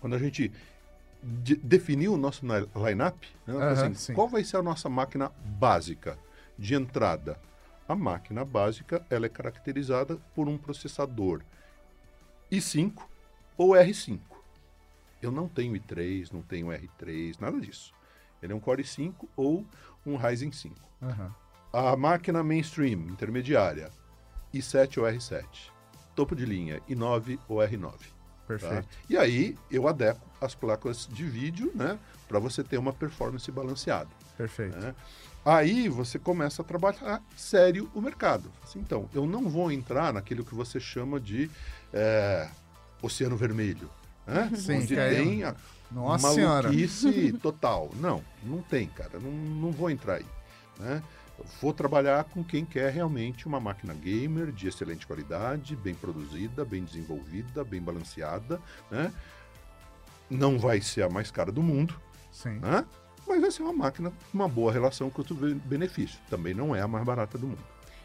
Quando 0.00 0.14
a 0.14 0.18
gente 0.18 0.50
de- 1.22 1.56
definiu 1.56 2.14
o 2.14 2.18
nosso 2.18 2.44
line-up, 2.44 3.28
né? 3.46 3.54
Aham, 3.54 3.68
assim, 3.72 3.94
sim. 3.94 4.14
qual 4.14 4.28
vai 4.28 4.42
ser 4.44 4.56
a 4.56 4.62
nossa 4.62 4.88
máquina 4.88 5.30
básica 5.44 6.18
de 6.58 6.74
entrada? 6.74 7.38
A 7.88 7.94
máquina 7.94 8.44
básica 8.44 9.04
ela 9.10 9.26
é 9.26 9.28
caracterizada 9.28 10.16
por 10.34 10.48
um 10.48 10.56
processador 10.58 11.42
i5 12.50 12.92
ou 13.56 13.70
R5. 13.70 14.18
Eu 15.20 15.30
não 15.30 15.48
tenho 15.48 15.74
i3, 15.74 16.32
não 16.32 16.42
tenho 16.42 16.66
R3, 16.68 17.36
nada 17.40 17.60
disso. 17.60 17.92
Ele 18.42 18.52
é 18.52 18.56
um 18.56 18.60
Core 18.60 18.82
i5 18.82 19.14
ou 19.36 19.64
um 20.04 20.16
Ryzen 20.16 20.50
5. 20.50 20.74
Aham. 21.00 21.34
A 21.72 21.96
máquina 21.96 22.42
mainstream, 22.42 23.08
intermediária, 23.08 23.90
i7 24.52 24.98
ou 24.98 25.04
R7. 25.04 25.44
Topo 26.14 26.34
de 26.34 26.44
linha, 26.44 26.80
i9 26.90 27.38
ou 27.48 27.58
R9. 27.58 27.94
Tá? 28.58 28.68
Perfeito. 28.68 28.88
E 29.08 29.16
aí 29.16 29.56
eu 29.70 29.86
adequo 29.88 30.20
as 30.40 30.54
placas 30.54 31.08
de 31.10 31.24
vídeo, 31.24 31.70
né, 31.74 31.98
para 32.28 32.38
você 32.38 32.62
ter 32.62 32.78
uma 32.78 32.92
performance 32.92 33.50
balanceada. 33.50 34.08
Perfeito. 34.36 34.76
né? 34.78 34.94
Aí 35.44 35.88
você 35.88 36.18
começa 36.18 36.62
a 36.62 36.64
trabalhar 36.64 37.20
sério 37.36 37.90
o 37.94 38.00
mercado. 38.00 38.50
Assim, 38.62 38.78
então, 38.78 39.08
eu 39.12 39.26
não 39.26 39.48
vou 39.48 39.72
entrar 39.72 40.12
naquilo 40.12 40.44
que 40.44 40.54
você 40.54 40.78
chama 40.78 41.18
de 41.18 41.50
é, 41.92 42.48
oceano 43.02 43.36
vermelho. 43.36 43.90
Né? 44.26 44.50
Sim, 44.56 44.76
Onde 44.78 44.94
tem 44.94 45.42
a 45.44 45.54
Nossa 45.90 46.32
senhora. 46.32 46.68
maluquice 46.68 47.32
total. 47.42 47.90
Não, 47.96 48.22
não 48.44 48.62
tem, 48.62 48.86
cara. 48.86 49.18
Não, 49.20 49.30
não 49.30 49.72
vou 49.72 49.90
entrar 49.90 50.14
aí. 50.14 50.26
Né? 50.78 51.02
Vou 51.60 51.72
trabalhar 51.72 52.24
com 52.24 52.42
quem 52.42 52.64
quer 52.64 52.92
realmente 52.92 53.46
uma 53.46 53.60
máquina 53.60 53.94
gamer 53.94 54.52
de 54.52 54.68
excelente 54.68 55.06
qualidade, 55.06 55.76
bem 55.76 55.94
produzida, 55.94 56.64
bem 56.64 56.84
desenvolvida, 56.84 57.64
bem 57.64 57.80
balanceada. 57.80 58.60
Né? 58.90 59.12
Não 60.30 60.58
vai 60.58 60.80
ser 60.80 61.02
a 61.02 61.08
mais 61.08 61.30
cara 61.30 61.52
do 61.52 61.62
mundo, 61.62 62.00
Sim. 62.30 62.58
né? 62.60 62.84
mas 63.26 63.40
vai 63.40 63.50
ser 63.50 63.62
uma 63.62 63.72
máquina 63.72 64.10
com 64.10 64.16
uma 64.38 64.48
boa 64.48 64.72
relação 64.72 65.10
custo-benefício. 65.10 66.18
Também 66.28 66.54
não 66.54 66.74
é 66.74 66.80
a 66.80 66.88
mais 66.88 67.04
barata 67.04 67.38
do 67.38 67.46
mundo. 67.46 67.62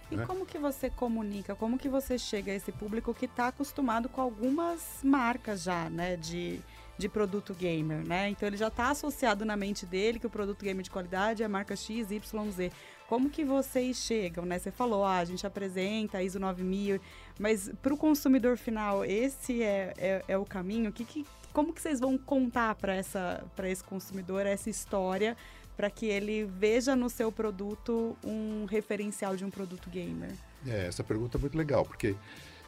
E 0.10 0.16
né? 0.16 0.26
como 0.26 0.46
que 0.46 0.58
você 0.58 0.90
comunica, 0.90 1.54
como 1.56 1.78
que 1.78 1.90
você 1.90 2.18
chega 2.18 2.52
a 2.52 2.56
esse 2.56 2.72
público 2.72 3.14
que 3.14 3.26
está 3.26 3.48
acostumado 3.48 4.08
com 4.08 4.22
algumas 4.22 5.00
marcas 5.04 5.64
já, 5.64 5.90
né, 5.90 6.16
de, 6.16 6.62
de 6.98 7.10
produto 7.10 7.54
gamer, 7.54 8.08
né? 8.08 8.30
Então 8.30 8.48
ele 8.48 8.56
já 8.56 8.70
está 8.70 8.90
associado 8.90 9.44
na 9.44 9.58
mente 9.58 9.86
dele 9.86 10.18
que 10.18 10.28
o 10.28 10.30
produto 10.30 10.64
gamer 10.64 10.84
de 10.84 10.90
qualidade 10.90 11.44
é 11.44 11.46
a 11.46 11.50
marca 11.50 11.76
X, 11.76 12.10
Y, 12.10 12.52
Z. 12.52 12.72
Como 13.08 13.30
que 13.30 13.46
vocês 13.46 13.98
chegam, 13.98 14.46
né? 14.46 14.60
Você 14.60 14.70
falou, 14.70 15.06
ah, 15.06 15.18
a 15.18 15.26
gente 15.26 15.48
apresenta 15.48 16.18
a 16.18 16.24
ISO 16.24 16.40
9000, 16.40 17.00
mas 17.40 17.72
para 17.82 17.94
o 17.94 17.98
consumidor 17.98 18.58
final, 18.58 19.06
esse 19.06 19.64
é, 19.64 19.94
é, 19.98 20.24
é 20.28 20.38
o 20.38 20.44
caminho? 20.44 20.92
Que, 20.92 21.06
que, 21.06 21.26
como 21.54 21.72
que 21.72 21.82
vocês 21.82 22.02
vão 22.02 22.18
contar 22.18 22.76
para 22.76 22.98
esse 22.98 23.84
consumidor 23.86 24.46
essa 24.46 24.70
história 24.70 25.38
para 25.78 25.90
que 25.90 26.08
ele 26.08 26.44
veja 26.44 26.96
no 26.98 27.10
seu 27.10 27.32
produto 27.32 28.18
um 28.24 28.66
referencial 28.66 29.38
de 29.38 29.46
um 29.46 29.50
produto 29.50 29.90
gamer? 29.90 30.34
É, 30.66 30.88
essa 30.88 31.04
pergunta 31.04 31.38
é 31.38 31.40
muito 31.40 31.58
legal, 31.58 31.86
porque 31.86 32.14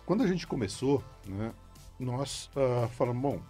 quando 0.05 0.23
a 0.23 0.27
gente 0.27 0.47
começou, 0.47 1.03
né, 1.27 1.51
nós 1.99 2.49
ah, 2.55 2.87
falamos, 2.87 3.21
bom, 3.21 3.41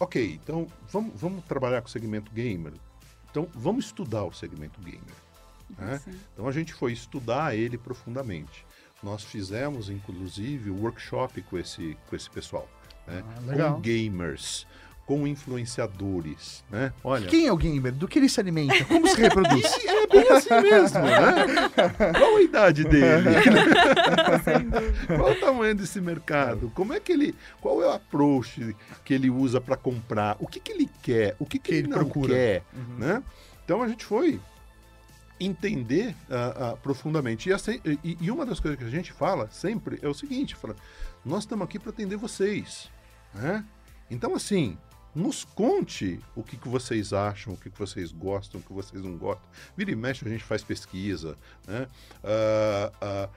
ok, 0.00 0.40
então 0.42 0.66
vamos, 0.88 1.20
vamos 1.20 1.44
trabalhar 1.44 1.82
com 1.82 1.88
o 1.88 1.90
segmento 1.90 2.32
gamer. 2.32 2.72
Então 3.30 3.46
vamos 3.54 3.86
estudar 3.86 4.24
o 4.24 4.32
segmento 4.32 4.80
gamer. 4.80 5.27
Né? 5.76 6.00
Então 6.32 6.46
a 6.46 6.52
gente 6.52 6.72
foi 6.72 6.92
estudar 6.92 7.56
ele 7.56 7.76
profundamente. 7.76 8.64
Nós 9.02 9.22
fizemos, 9.22 9.88
inclusive, 9.90 10.70
um 10.70 10.80
workshop 10.82 11.40
com 11.42 11.58
esse, 11.58 11.96
com 12.08 12.16
esse 12.16 12.28
pessoal. 12.28 12.68
Né? 13.06 13.22
Ah, 13.24 13.40
legal. 13.46 13.74
Com 13.74 13.80
gamers, 13.80 14.66
com 15.06 15.26
influenciadores. 15.26 16.64
Né? 16.68 16.92
Olha, 17.04 17.26
Quem 17.28 17.46
é 17.46 17.52
o 17.52 17.56
gamer? 17.56 17.92
Do 17.92 18.08
que 18.08 18.18
ele 18.18 18.28
se 18.28 18.40
alimenta? 18.40 18.84
Como 18.86 19.06
se 19.06 19.20
reproduz? 19.20 19.64
e 19.84 19.86
é 19.88 20.06
bem 20.06 20.28
assim 20.30 20.60
mesmo, 20.60 20.98
né? 21.00 22.12
Qual 22.18 22.36
a 22.36 22.42
idade 22.42 22.84
dele? 22.84 23.28
Qual 25.16 25.30
o 25.30 25.34
tamanho 25.36 25.74
desse 25.74 26.00
mercado? 26.00 26.70
Como 26.74 26.92
é 26.92 27.00
que 27.00 27.12
ele. 27.12 27.34
Qual 27.60 27.80
é 27.82 27.86
o 27.86 27.92
approach 27.92 28.76
que 29.04 29.14
ele 29.14 29.30
usa 29.30 29.60
para 29.60 29.76
comprar? 29.76 30.36
O 30.40 30.46
que, 30.46 30.58
que 30.60 30.72
ele 30.72 30.90
quer? 31.02 31.36
O 31.38 31.46
que, 31.46 31.58
que, 31.58 31.68
Que 31.68 31.70
ele, 31.72 31.78
ele 31.82 31.88
não 31.88 31.98
procura. 31.98 32.34
quer? 32.34 32.62
Uhum. 32.74 32.98
Né? 32.98 33.22
Então 33.64 33.82
a 33.82 33.88
gente 33.88 34.04
foi 34.04 34.40
entender 35.40 36.14
ah, 36.30 36.70
ah, 36.72 36.76
profundamente. 36.76 37.48
E, 37.48 37.52
assim- 37.52 37.80
e- 37.84 38.16
e 38.20 38.30
uma 38.30 38.44
das 38.46 38.60
coisas 38.60 38.78
que 38.78 38.84
a 38.84 38.90
gente 38.90 39.12
fala 39.12 39.48
sempre 39.50 39.98
é 40.02 40.08
o 40.08 40.14
seguinte: 40.14 40.54
fala, 40.54 40.74
nós 41.24 41.40
estamos 41.44 41.64
aqui 41.64 41.78
para 41.78 41.90
atender 41.90 42.16
vocês. 42.16 42.90
Né? 43.34 43.64
Então, 44.10 44.34
assim, 44.34 44.76
nos 45.14 45.44
conte 45.44 46.20
o 46.36 46.42
que, 46.42 46.56
que 46.56 46.68
vocês 46.68 47.12
acham, 47.12 47.52
o 47.54 47.56
que, 47.56 47.70
que 47.70 47.78
vocês 47.78 48.10
gostam, 48.12 48.60
o 48.60 48.62
que 48.62 48.72
vocês 48.72 49.02
não 49.02 49.16
gostam. 49.16 49.48
Vira 49.76 49.90
e 49.90 49.96
mexe, 49.96 50.26
a 50.26 50.30
gente 50.30 50.44
faz 50.44 50.62
pesquisa. 50.62 51.36
Né? 51.66 51.86
Ah, 52.24 53.28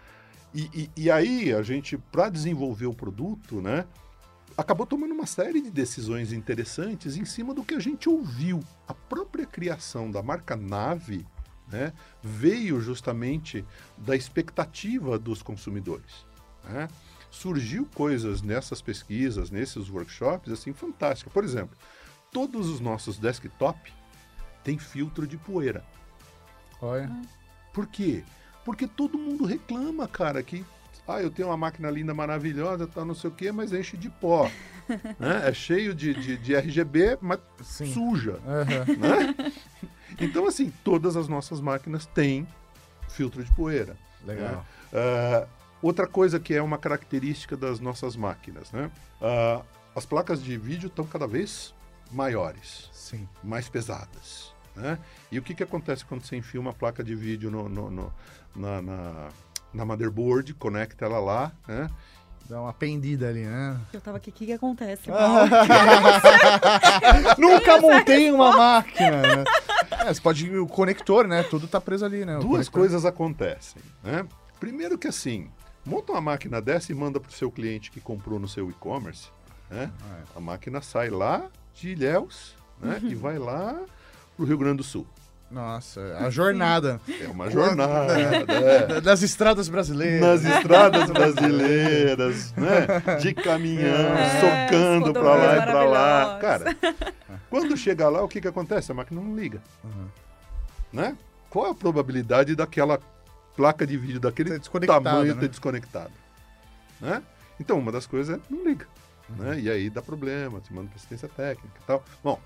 e, 0.54 0.62
e- 0.74 0.92
e 1.04 1.12
aí, 1.12 1.54
a 1.54 1.62
gente, 1.64 1.98
para 1.98 2.30
desenvolver 2.30 2.86
o 2.86 2.94
produto, 2.94 3.62
né, 3.62 3.86
acabou 4.58 4.86
tomando 4.86 5.14
uma 5.14 5.26
série 5.26 5.62
de 5.62 5.72
decisões 5.72 6.34
interessantes 6.34 7.16
em 7.16 7.24
cima 7.26 7.54
do 7.54 7.64
que 7.64 7.74
a 7.74 7.80
gente 7.80 8.10
ouviu. 8.10 8.62
A 8.88 8.94
própria 8.94 9.46
criação 9.46 10.12
da 10.12 10.22
marca 10.22 10.56
Nave 10.58 11.26
né, 11.72 11.94
veio 12.22 12.82
justamente 12.82 13.66
da 13.98 14.16
expectativa 14.16 15.18
dos 15.18 15.42
consumidores. 15.42 16.26
né? 16.64 16.88
Surgiu 17.30 17.88
coisas 17.96 18.42
nessas 18.42 18.82
pesquisas, 18.82 19.50
nesses 19.50 19.90
workshops, 19.90 20.52
assim, 20.52 20.74
fantásticas. 20.74 21.32
Por 21.32 21.44
exemplo, 21.44 21.78
todos 22.32 22.68
os 22.68 22.80
nossos 22.80 23.18
desktop 23.18 23.92
têm 24.64 24.78
filtro 24.78 25.26
de 25.26 25.38
poeira. 25.38 25.84
Olha. 26.82 27.10
Por 27.74 27.88
quê? 27.88 28.24
Porque 28.66 28.86
todo 28.86 29.18
mundo 29.18 29.46
reclama, 29.46 30.08
cara, 30.08 30.44
que 30.44 30.66
ah, 31.08 31.22
eu 31.22 31.32
tenho 31.32 31.48
uma 31.50 31.58
máquina 31.58 31.90
linda, 31.90 32.14
maravilhosa, 32.14 32.88
tá 32.88 33.04
não 33.04 33.16
sei 33.16 33.30
o 33.30 33.34
quê, 33.34 33.52
mas 33.52 33.74
enche 33.74 33.98
de 33.98 34.10
pó. 34.10 34.50
né? 35.20 35.50
É 35.50 35.54
cheio 35.54 35.94
de, 35.94 36.14
de, 36.14 36.38
de 36.38 36.56
RGB, 36.56 37.18
mas 37.22 37.40
Sim. 37.62 37.94
suja. 37.94 38.40
Aham. 38.46 38.86
Né? 38.98 39.52
Então, 40.20 40.46
assim, 40.48 40.72
todas 40.84 41.16
as 41.16 41.28
nossas 41.28 41.60
máquinas 41.62 42.06
têm 42.06 42.48
filtro 43.10 43.44
de 43.44 43.52
poeira. 43.54 43.96
Legal. 44.26 44.66
Ah, 44.94 45.48
outra 45.82 46.08
coisa 46.08 46.40
que 46.40 46.54
é 46.54 46.62
uma 46.62 46.78
característica 46.78 47.56
das 47.58 47.80
nossas 47.80 48.16
máquinas, 48.16 48.72
né? 48.72 48.92
Ah, 49.22 49.62
as 49.96 50.06
placas 50.06 50.42
de 50.44 50.58
vídeo 50.58 50.88
estão 50.88 51.06
cada 51.06 51.28
vez 51.28 51.74
maiores 52.12 52.90
Sim. 52.94 53.28
mais 53.44 53.68
pesadas. 53.70 54.54
Né? 54.76 54.98
E 55.32 55.38
o 55.38 55.42
que, 55.42 55.54
que 55.54 55.64
acontece 55.64 56.06
quando 56.06 56.24
você 56.24 56.36
enfia 56.38 56.60
uma 56.60 56.72
placa 56.74 57.04
de 57.04 57.14
vídeo 57.16 57.52
no, 57.52 57.68
no- 57.68 57.92
no- 57.92 58.14
na, 58.56 58.82
na, 58.82 59.30
na 59.74 59.86
motherboard, 59.86 60.54
conecta 60.54 61.06
ela 61.06 61.20
lá, 61.20 61.52
né? 61.68 61.90
Dá 62.52 62.60
uma 62.60 62.74
pendida 62.74 63.30
ali, 63.30 63.46
né? 63.46 63.80
Eu 63.94 64.02
tava 64.02 64.18
aqui, 64.18 64.30
o 64.30 64.34
que, 64.34 64.46
que 64.48 64.52
acontece? 64.52 65.04
Ah. 65.10 65.46
Nunca 67.38 67.80
montei 67.80 68.30
uma 68.30 68.52
máquina. 68.58 69.22
né? 69.22 69.44
É, 70.06 70.14
você 70.14 70.20
pode 70.20 70.58
o 70.58 70.68
conector, 70.68 71.26
né? 71.26 71.44
Tudo 71.44 71.66
tá 71.66 71.80
preso 71.80 72.04
ali, 72.04 72.26
né? 72.26 72.36
O 72.36 72.40
Duas 72.42 72.68
conector. 72.68 72.74
coisas 72.82 73.06
acontecem. 73.06 73.82
Né? 74.04 74.28
Primeiro 74.60 74.98
que 74.98 75.08
assim, 75.08 75.50
monta 75.86 76.12
uma 76.12 76.20
máquina 76.20 76.62
dessa 76.62 76.92
e 76.92 76.96
manda 76.96 77.22
para 77.22 77.30
o 77.30 77.34
seu 77.34 77.50
cliente 77.50 77.90
que 77.90 78.02
comprou 78.02 78.38
no 78.38 78.50
seu 78.50 78.70
e-commerce. 78.70 79.30
Né? 79.70 79.90
Ah, 80.04 80.24
A 80.36 80.42
máquina 80.42 80.82
sai 80.82 81.10
lá 81.10 81.46
de 81.74 81.92
Ilhéus 81.92 82.54
né? 82.82 83.00
e 83.02 83.16
vai 83.16 83.40
lá 83.40 83.80
para 84.36 84.44
o 84.44 84.46
Rio 84.46 84.58
Grande 84.58 84.78
do 84.78 84.84
Sul. 84.84 85.08
Nossa, 85.52 86.00
a 86.20 86.30
jornada 86.30 87.02
É 87.22 87.28
uma 87.28 87.50
jornada, 87.52 88.14
é. 88.22 89.02
das 89.02 89.22
estradas 89.22 89.68
brasileiras. 89.68 90.44
nas 90.44 90.56
estradas 90.56 91.12
brasileiras, 91.12 92.54
né? 92.54 93.18
De 93.20 93.34
caminhão, 93.34 94.16
É, 94.16 94.40
socando 94.70 95.12
pra 95.14 95.36
lá 95.36 95.58
e 95.58 95.62
pra 95.64 95.84
lá. 95.84 96.40
Cara, 96.40 96.76
quando 97.50 97.76
chega 97.76 98.08
lá, 98.10 98.24
o 98.24 98.28
que 98.30 98.40
que 98.40 98.48
acontece? 98.48 98.92
A 98.92 98.96
máquina 98.96 99.20
não 99.22 99.36
liga, 99.36 99.62
Uhum. 99.84 100.08
né? 100.94 101.18
Qual 101.50 101.68
é 101.68 101.72
a 101.72 101.76
probabilidade 101.76 102.56
daquela 102.56 102.98
placa 103.58 103.86
de 103.86 103.98
vídeo 103.98 104.22
daquele 104.22 104.58
desconectado, 104.58 105.04
tamanho 105.04 105.36
né? 105.36 105.42
ter 105.42 105.50
desconectado? 105.50 106.12
Né? 107.02 107.22
Então, 107.60 107.78
uma 107.78 107.92
das 107.92 108.08
coisas 108.08 108.38
é 108.38 108.42
não 108.50 108.64
liga, 108.64 108.88
Uhum. 109.30 109.44
né? 109.46 109.60
E 109.60 109.70
aí 109.70 109.90
dá 109.90 110.02
problema, 110.02 110.62
te 110.62 110.74
manda 110.74 110.88
pra 110.88 110.96
assistência 110.96 111.28
técnica 111.28 111.78
e 111.82 111.86
tal. 111.86 112.02
Bom, 112.24 112.40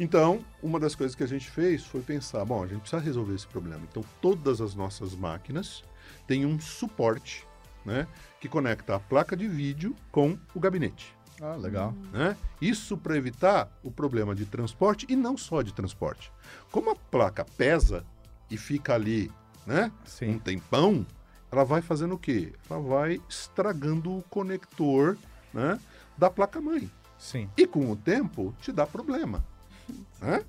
então, 0.00 0.42
uma 0.62 0.80
das 0.80 0.94
coisas 0.94 1.14
que 1.14 1.22
a 1.22 1.28
gente 1.28 1.50
fez 1.50 1.84
foi 1.84 2.00
pensar, 2.00 2.44
bom, 2.44 2.64
a 2.64 2.66
gente 2.66 2.80
precisa 2.80 3.00
resolver 3.02 3.34
esse 3.34 3.46
problema. 3.46 3.82
Então, 3.88 4.02
todas 4.20 4.60
as 4.60 4.74
nossas 4.74 5.14
máquinas 5.14 5.84
têm 6.26 6.46
um 6.46 6.58
suporte, 6.58 7.46
né, 7.84 8.08
que 8.40 8.48
conecta 8.48 8.96
a 8.96 8.98
placa 8.98 9.36
de 9.36 9.46
vídeo 9.46 9.94
com 10.10 10.38
o 10.54 10.58
gabinete, 10.60 11.14
Ah, 11.40 11.54
legal. 11.56 11.94
né? 12.12 12.36
Isso 12.60 12.96
para 12.96 13.16
evitar 13.16 13.70
o 13.82 13.90
problema 13.90 14.34
de 14.34 14.44
transporte 14.46 15.06
e 15.08 15.14
não 15.14 15.36
só 15.36 15.62
de 15.62 15.72
transporte. 15.72 16.32
Como 16.72 16.90
a 16.90 16.96
placa 16.96 17.44
pesa 17.44 18.04
e 18.50 18.56
fica 18.56 18.94
ali, 18.94 19.30
né, 19.66 19.92
um 20.22 20.38
tempão, 20.38 21.06
ela 21.52 21.64
vai 21.64 21.82
fazendo 21.82 22.14
o 22.14 22.18
quê? 22.18 22.52
Ela 22.68 22.80
vai 22.80 23.20
estragando 23.28 24.16
o 24.16 24.22
conector, 24.24 25.16
né, 25.52 25.78
da 26.16 26.30
placa 26.30 26.60
mãe. 26.60 26.90
Sim. 27.18 27.50
E 27.56 27.66
com 27.66 27.90
o 27.90 27.96
tempo 27.96 28.54
te 28.60 28.72
dá 28.72 28.86
problema, 28.86 29.44
né? 30.20 30.44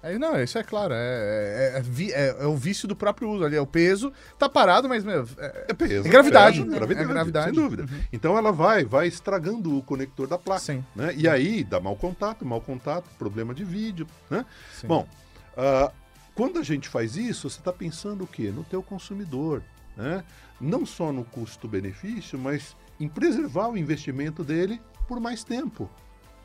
É, 0.00 0.16
não, 0.16 0.40
isso 0.40 0.56
é 0.56 0.62
claro. 0.62 0.94
É, 0.94 0.98
é, 0.98 1.82
é 1.82 2.10
é- 2.12 2.36
é 2.44 2.46
o 2.46 2.54
vício 2.56 2.86
do 2.86 2.94
próprio 2.94 3.28
uso 3.30 3.44
ali. 3.44 3.56
É 3.56 3.60
o 3.60 3.66
peso. 3.66 4.12
Tá 4.38 4.48
parado, 4.48 4.88
mas, 4.88 5.02
meu. 5.02 5.26
é- 5.38 5.66
É 5.68 5.74
peso. 5.74 6.06
É 6.06 6.10
gravidade, 6.10 6.64
né? 6.64 6.76
gravidade, 6.76 7.04
É 7.04 7.12
gravidade. 7.12 7.44
Sem 7.46 7.54
dúvida. 7.54 7.86
Então 8.12 8.38
ela 8.38 8.52
vai, 8.52 8.84
vai 8.84 9.08
estragando 9.08 9.76
o 9.76 9.82
conector 9.82 10.28
da 10.28 10.38
placa. 10.38 10.60
Sim. 10.60 10.84
Né? 10.94 11.12
E 11.16 11.26
aí 11.28 11.64
dá 11.64 11.80
mau 11.80 11.96
contato, 11.96 12.44
mau 12.44 12.60
contato, 12.60 13.10
problema 13.18 13.52
de 13.52 13.64
vídeo. 13.64 14.06
Né? 14.30 14.46
sim. 14.72 14.86
Bom, 14.86 15.06
ah, 15.56 15.90
quando 16.32 16.60
a 16.60 16.62
gente 16.62 16.88
faz 16.88 17.16
isso, 17.16 17.50
você 17.50 17.58
está 17.58 17.72
pensando 17.72 18.22
o 18.22 18.26
quê? 18.26 18.52
No 18.54 18.62
teu 18.62 18.82
consumidor. 18.84 19.62
Né? 19.96 20.22
Não 20.60 20.86
só 20.86 21.10
no 21.10 21.24
custo-benefício, 21.24 22.38
mas 22.38 22.76
em 23.00 23.08
preservar 23.08 23.68
o 23.68 23.76
investimento 23.76 24.44
dele 24.44 24.80
por 25.08 25.18
mais 25.18 25.42
tempo. 25.42 25.90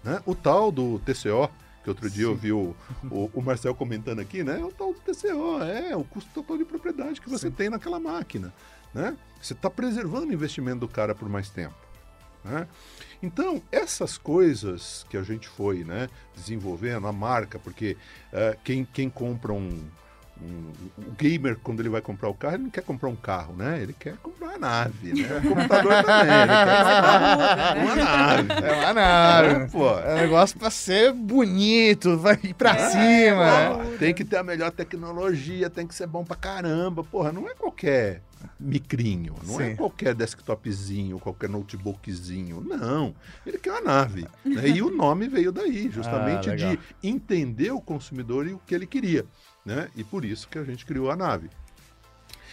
Né? 0.04 0.20
O 0.26 0.34
tal 0.34 0.72
do 0.72 0.98
TCO, 1.06 1.50
que 1.84 1.90
outro 1.90 2.10
dia 2.10 2.26
eu 2.26 2.36
vi 2.36 2.52
o, 2.52 2.76
o, 3.12 3.30
o 3.34 3.42
Marcel 3.42 3.76
comentando 3.76 4.20
aqui, 4.20 4.44
né? 4.44 4.60
É 4.60 4.64
o 4.64 4.72
tal 4.72 4.94
do 4.94 5.00
TCO, 5.00 5.62
é 5.62 5.96
o 5.96 6.04
custo 6.04 6.30
total 6.34 6.58
de 6.58 6.66
propriedade 6.66 7.20
que 7.20 7.30
você 7.30 7.48
Sim. 7.48 7.54
tem 7.54 7.70
naquela 7.70 8.00
máquina. 8.00 8.54
Né? 8.94 9.18
Você 9.42 9.54
está 9.54 9.70
preservando 9.70 10.28
o 10.28 10.34
investimento 10.34 10.80
do 10.80 10.88
cara 10.88 11.14
por 11.14 11.28
mais 11.28 11.50
tempo. 11.50 11.76
né? 12.44 12.68
Então, 13.22 13.62
essas 13.72 14.18
coisas 14.18 15.06
que 15.10 15.18
a 15.18 15.24
gente 15.24 15.48
foi 15.48 15.84
né, 15.84 16.10
desenvolvendo, 16.36 17.08
a 17.08 17.12
marca, 17.12 17.58
porque 17.58 17.98
eh, 18.32 18.58
quem, 18.64 18.86
quem 18.86 19.10
compra 19.10 19.54
um, 19.54 19.84
um- 20.44 20.74
O 20.96 21.12
gamer, 21.18 21.58
quando 21.64 21.80
ele 21.80 21.90
vai 21.90 22.02
comprar 22.02 22.30
o 22.30 22.34
carro, 22.34 22.56
ele 22.56 22.64
não 22.64 22.70
quer 22.70 22.84
comprar 22.84 23.10
um 23.10 23.16
carro, 23.16 23.56
né? 23.56 23.80
Ele 23.82 23.94
quer 23.94 24.16
comprar 24.18 24.56
a 24.56 24.60
nave, 24.60 25.14
né? 25.22 25.42
O 25.44 25.48
computador 25.50 26.04
também, 26.04 26.36
ele 26.36 26.54
quer 26.54 26.84
comprar 26.84 27.76
uma 27.84 27.96
nave. 27.96 28.54
É 28.68 28.74
uma 28.86 28.94
nave. 28.94 29.48
É, 29.56 29.68
pô. 29.68 29.90
É 30.00 30.14
um 30.14 30.18
negócio 30.18 30.60
pra 30.60 30.70
ser 30.70 31.12
bonito, 31.14 32.18
vai 32.18 32.38
ir 32.44 32.54
pra 32.54 32.76
É, 32.76 32.90
cima. 32.90 33.46
né? 33.46 33.70
Pô, 33.92 33.98
tem 33.98 34.14
que 34.14 34.24
ter 34.24 34.38
a 34.38 34.44
melhor 34.44 34.72
tecnologia, 34.72 35.70
tem 35.70 35.88
que 35.88 35.96
ser 35.96 36.08
bom 36.08 36.24
pra 36.24 36.36
caramba. 36.36 37.04
Porra, 37.04 37.32
não 37.32 37.48
é 37.50 37.54
qualquer 37.56 38.22
micrinho, 38.60 39.36
não 39.46 39.60
é 39.62 39.70
Sim. 39.72 39.76
qualquer 39.76 40.14
desktopzinho, 40.16 41.20
qualquer 41.20 41.50
notebookzinho. 41.50 42.62
Não. 42.62 43.14
Ele 43.46 43.58
quer 43.58 43.72
uma 43.72 43.82
nave. 43.82 44.28
né? 44.46 44.68
E 44.68 44.82
o 44.82 44.90
nome 44.90 45.28
veio 45.28 45.52
daí, 45.52 45.90
justamente 45.92 46.50
Ah, 46.50 46.56
de 46.56 46.80
entender 47.02 47.72
o 47.72 47.82
consumidor 47.82 48.48
e 48.48 48.54
o 48.54 48.60
que 48.60 48.74
ele 48.76 48.86
queria. 48.88 49.26
Né? 49.66 49.88
E 49.96 50.04
por 50.04 50.26
isso 50.26 50.48
que 50.48 50.58
a 50.58 50.64
gente 50.64 50.86
criou 50.86 51.10
a 51.12 51.16
nave. 51.16 51.50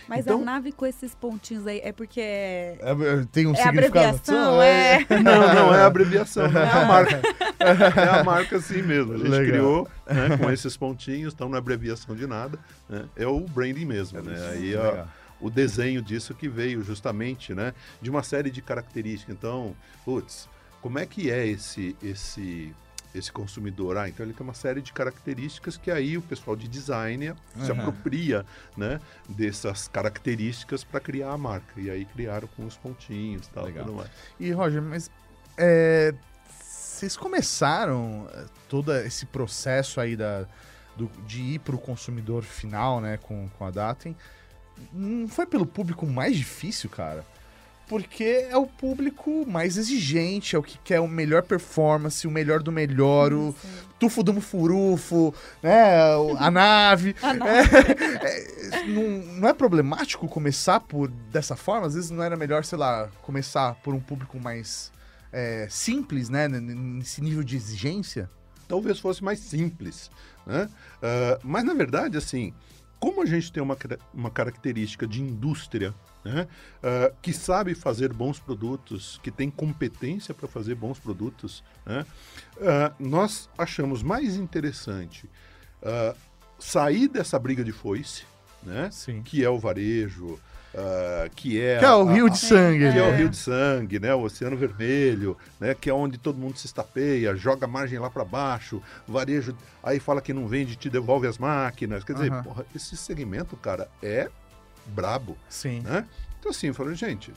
Mas 0.09 0.21
Então- 0.25 0.41
a 0.43 0.45
nave 0.45 0.73
com 0.73 0.85
esses 0.87 1.15
pontinhos 1.15 1.67
aí 1.69 1.81
é 1.85 1.93
porque 1.93 2.21
é, 2.21 2.79
É, 2.81 2.95
tem 3.31 3.47
um 3.47 3.53
é 3.53 3.57
significado. 3.63 3.69
abreviação, 3.79 4.63
é. 4.63 5.07
Não, 5.23 5.55
não 5.55 5.75
é 5.75 5.83
a 5.83 5.87
abreviação, 5.87 6.51
não 6.51 6.61
é 6.61 6.71
a 6.71 6.85
marca. 6.85 7.21
É 7.61 8.09
a 8.21 8.25
marca 8.25 8.57
assim 8.57 8.81
mesmo. 8.83 9.13
A 9.13 9.19
gente 9.19 9.29
Legal. 9.29 9.47
criou 9.53 9.89
né, 10.07 10.37
com 10.39 10.51
esses 10.51 10.77
pontinhos, 10.79 11.35
então 11.35 11.47
não 11.49 11.57
é 11.57 11.59
abreviação 11.59 12.17
de 12.17 12.27
nada. 12.27 12.59
né? 12.89 13.05
É 13.15 13.27
o 13.27 13.41
branding 13.41 13.85
mesmo. 13.85 14.21
né? 14.23 14.35
Aí 14.53 14.75
ó, 14.75 14.83
Legal. 14.91 15.09
O 15.41 15.49
desenho 15.51 16.03
disso 16.03 16.35
que 16.35 16.49
veio 16.49 16.83
justamente 16.83 17.55
né, 17.55 17.73
de 18.01 18.11
uma 18.11 18.23
série 18.23 18.51
de 18.51 18.61
características. 18.61 19.35
Então, 19.35 19.75
putz, 20.05 20.49
como 20.83 20.99
é 20.99 21.07
que 21.07 21.31
é 21.31 21.47
esse, 21.47 21.97
esse, 22.03 22.75
esse 23.15 23.31
consumidor? 23.33 23.97
Ah, 23.97 24.09
então 24.09 24.25
ele 24.25 24.33
tem 24.35 24.43
uma 24.47 24.55
série 24.55 24.81
de 24.83 24.93
características 24.93 25.77
que 25.77 25.91
aí 25.91 26.17
o 26.17 26.23
pessoal 26.23 26.57
de 26.57 26.67
design 26.69 27.35
se 27.65 27.71
apropria 27.73 28.45
né, 28.77 29.01
dessas 29.29 29.89
características 29.89 30.85
para 30.85 31.01
criar 31.01 31.33
a 31.33 31.39
marca. 31.39 31.81
E 31.81 31.91
aí 31.91 32.05
criaram 32.05 32.49
com 32.57 32.67
os 32.67 32.77
pontinhos 32.77 33.47
e 33.47 33.51
tal. 33.51 33.65
Legal. 33.65 33.85
tudo 33.85 33.97
mais. 33.97 34.11
E, 34.39 34.51
Roger, 34.53 34.81
mas 34.83 35.11
é, 35.57 36.15
vocês 36.63 37.17
começaram 37.17 38.29
é, 38.33 38.45
todo 38.69 38.95
esse 38.95 39.27
processo 39.27 40.01
aí 40.01 40.17
da, 40.17 40.47
do- 40.97 41.11
de 41.27 41.41
ir 41.43 41.59
para 41.61 41.75
o 41.75 41.79
consumidor 41.79 42.43
final, 42.43 43.01
né, 43.01 43.19
com, 43.19 43.49
com 43.59 43.65
a 43.65 43.71
Datem, 43.71 44.17
não 44.93 45.29
foi 45.29 45.47
pelo 45.47 45.67
público 45.67 46.07
mais 46.07 46.37
difícil, 46.37 46.89
cara? 46.91 47.25
Porque 47.89 48.47
é 48.49 48.57
o 48.57 48.67
público 48.67 49.45
mais 49.49 49.77
exigente, 49.77 50.55
é 50.55 50.59
o 50.59 50.63
que 50.63 50.79
quer 50.79 51.01
o 51.01 51.09
melhor 51.09 51.43
performance, 51.43 52.27
o 52.27 52.31
melhor 52.31 52.63
do 52.63 52.71
melhor, 52.71 53.33
o 53.33 53.55
tufo 53.99 54.23
do 54.23 54.41
furufo, 54.41 55.35
né, 55.61 56.01
a 56.39 56.51
nave. 56.53 57.17
A 57.21 57.35
nave. 57.35 57.77
É, 58.23 58.77
é, 58.79 58.87
não, 58.87 59.03
não 59.41 59.49
é 59.49 59.53
problemático 59.53 60.29
começar 60.29 60.79
por 60.79 61.09
dessa 61.09 61.57
forma? 61.57 61.89
Às 61.89 61.95
vezes 61.95 62.11
não 62.11 62.23
era 62.23 62.37
melhor, 62.37 62.65
sei 62.65 62.79
lá, 62.79 63.09
começar 63.23 63.75
por 63.83 63.93
um 63.93 64.01
público 64.01 64.39
mais 64.39 64.93
é, 65.33 65.67
simples, 65.69 66.29
né? 66.29 66.47
Nesse 66.47 67.21
nível 67.21 67.43
de 67.43 67.57
exigência? 67.57 68.31
talvez 68.71 69.01
fosse 69.01 69.23
mais 69.23 69.41
simples, 69.41 70.09
né? 70.47 70.69
Ah, 71.03 71.39
mas 71.43 71.65
na 71.65 71.75
verdade, 71.75 72.17
assim, 72.17 72.55
como 73.01 73.23
a 73.23 73.27
gente 73.27 73.51
tem 73.51 73.63
uma, 73.63 73.77
uma 74.13 74.31
característica 74.31 75.07
de 75.07 75.23
indústria, 75.23 75.95
né? 76.23 76.47
ah, 76.83 77.11
que 77.23 77.33
sabe 77.33 77.75
fazer 77.75 78.13
bons 78.13 78.39
produtos, 78.39 79.19
que 79.23 79.31
tem 79.31 79.51
competência 79.51 80.35
para 80.35 80.47
fazer 80.47 80.75
bons 80.75 80.99
produtos, 80.99 81.65
né? 81.87 82.05
ah, 82.61 82.93
nós 83.01 83.49
achamos 83.57 84.03
mais 84.03 84.37
interessante 84.37 85.29
ah, 85.83 86.15
sair 86.59 87.09
dessa 87.09 87.39
briga 87.39 87.65
de 87.65 87.73
foice, 87.73 88.25
né? 88.63 88.91
Sim. 88.93 89.23
Que 89.23 89.43
é 89.43 89.49
o 89.49 89.59
varejo, 89.59 90.39
ah, 90.75 91.29
que 91.35 91.61
é 91.61 91.79
Que 91.79 91.85
é 91.85 91.95
o 91.95 92.09
a- 92.09 92.13
rio 92.13 92.31
de 92.31 92.39
sangue. 92.39 92.79
que 92.93 92.99
é 92.99 93.03
o 93.03 93.11
né? 93.11 93.17
rio 93.17 93.29
de 93.29 93.37
sangue, 93.37 93.99
né? 94.01 94.15
O 94.15 94.23
oceano 94.23 94.57
vermelho, 94.57 95.37
né? 95.59 95.75
Que 95.75 95.91
é 95.91 95.95
onde 95.95 96.19
todo 96.19 96.39
mundo 96.39 96.57
se 96.59 96.67
estapeia, 96.67 97.35
joga 97.37 97.65
a 97.67 97.69
margem 97.69 97.99
lá 97.99 98.09
para 98.11 98.25
baixo, 98.25 98.83
varejo, 99.07 99.57
aí 99.83 99.99
fala 99.99 100.21
que 100.21 100.33
não 100.33 100.47
vende, 100.47 100.77
te 100.77 100.89
devolve 100.89 101.27
as 101.27 101.39
máquinas. 101.39 102.05
Quer 102.05 102.15
dizer, 102.15 102.33
Aham. 102.33 102.43
porra, 102.43 102.67
esse 102.75 102.97
segmento, 102.97 103.57
cara, 103.57 103.89
é 104.03 104.29
brabo, 104.87 105.37
Sim. 105.49 105.81
né? 105.81 106.07
Então 106.39 106.51
assim, 106.51 106.69
eu 106.69 106.75
falei, 106.75 106.95
gente, 106.95 107.33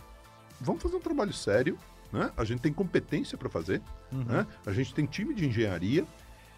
vamos 0.62 0.82
fazer 0.82 0.96
um 0.96 1.02
trabalho 1.02 1.34
sério, 1.34 1.78
né? 2.12 2.32
A 2.38 2.44
gente 2.44 2.62
tem 2.62 2.72
competência 2.72 3.38
para 3.38 3.50
fazer, 3.50 3.82
Uhum. 4.12 4.24
né? 4.26 4.48
A 4.66 4.72
gente 4.72 4.94
tem 4.94 5.06
time 5.06 5.34
de 5.34 5.46
engenharia, 5.48 6.06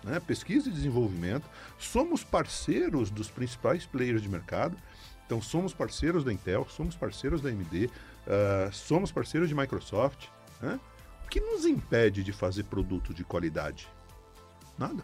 né? 0.03 0.19
pesquisa 0.19 0.69
e 0.69 0.71
desenvolvimento. 0.71 1.45
Somos 1.79 2.23
parceiros 2.23 3.09
dos 3.09 3.29
principais 3.31 3.85
players 3.85 4.21
de 4.21 4.29
mercado. 4.29 4.77
Então, 5.25 5.41
somos 5.41 5.73
parceiros 5.73 6.23
da 6.23 6.31
Intel, 6.31 6.67
somos 6.69 6.95
parceiros 6.95 7.41
da 7.41 7.49
AMD, 7.49 7.89
ah, 8.27 8.69
somos 8.71 9.11
parceiros 9.11 9.49
de 9.49 9.55
Microsoft. 9.55 10.27
né? 10.61 10.79
O 11.25 11.27
que 11.27 11.39
nos 11.39 11.65
impede 11.65 12.23
de 12.23 12.31
fazer 12.31 12.63
produto 12.65 13.13
de 13.13 13.23
qualidade? 13.23 13.87
Nada. 14.77 15.03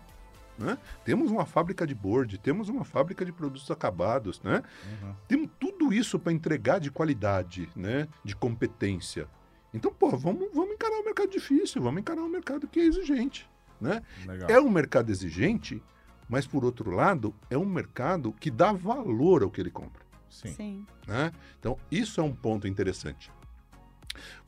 né? 0.57 0.77
Temos 1.03 1.31
uma 1.31 1.45
fábrica 1.45 1.88
de 1.88 1.95
board, 1.95 2.38
temos 2.38 2.69
uma 2.69 2.84
fábrica 2.84 3.25
de 3.25 3.31
produtos 3.31 3.69
acabados, 3.71 4.41
né? 4.43 4.62
Uhum. 5.01 5.15
Temos 5.27 5.49
tudo 5.60 5.91
isso 5.91 6.19
para 6.19 6.31
entregar 6.31 6.79
de 6.79 6.91
qualidade, 6.91 7.67
né? 7.75 8.07
De 8.23 8.36
competência. 8.36 9.27
Então, 9.73 9.91
pô, 9.91 10.15
vamos, 10.15 10.49
vamos 10.53 10.73
encarar 10.73 10.99
um 10.99 11.05
mercado 11.05 11.29
difícil, 11.31 11.81
vamos 11.81 12.01
encarar 12.01 12.21
um 12.21 12.29
mercado 12.29 12.67
que 12.67 12.79
é 12.79 12.84
exigente, 12.84 13.49
né? 13.79 14.03
Legal. 14.27 14.49
É 14.49 14.60
um 14.60 14.69
mercado 14.69 15.10
exigente, 15.10 15.81
mas 16.29 16.45
por 16.45 16.63
outro 16.63 16.91
lado, 16.91 17.34
é 17.49 17.57
um 17.57 17.65
mercado 17.65 18.31
que 18.34 18.51
dá 18.51 18.71
valor 18.71 19.41
ao 19.41 19.49
que 19.49 19.60
ele 19.62 19.71
compra. 19.71 20.00
Sim. 20.32 20.54
Sim. 20.56 20.86
né? 21.08 21.32
Então, 21.60 21.78
isso 21.91 22.20
é 22.20 22.24
um 22.24 22.34
ponto 22.34 22.67
interessante. 22.67 23.30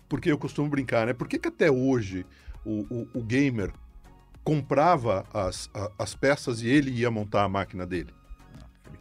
Porque 0.09 0.31
eu 0.31 0.37
costumo 0.37 0.69
brincar, 0.69 1.05
né? 1.05 1.13
Por 1.13 1.27
que, 1.27 1.37
que 1.37 1.47
até 1.47 1.69
hoje 1.69 2.25
o, 2.65 2.85
o- 2.89 3.07
o 3.15 3.23
gamer 3.23 3.71
comprava 4.43 5.25
as, 5.33 5.69
a- 5.73 5.91
as 5.97 6.15
peças 6.15 6.61
e 6.61 6.67
ele 6.67 6.91
ia 6.91 7.11
montar 7.11 7.43
a 7.43 7.49
máquina 7.49 7.85
dele? 7.85 8.13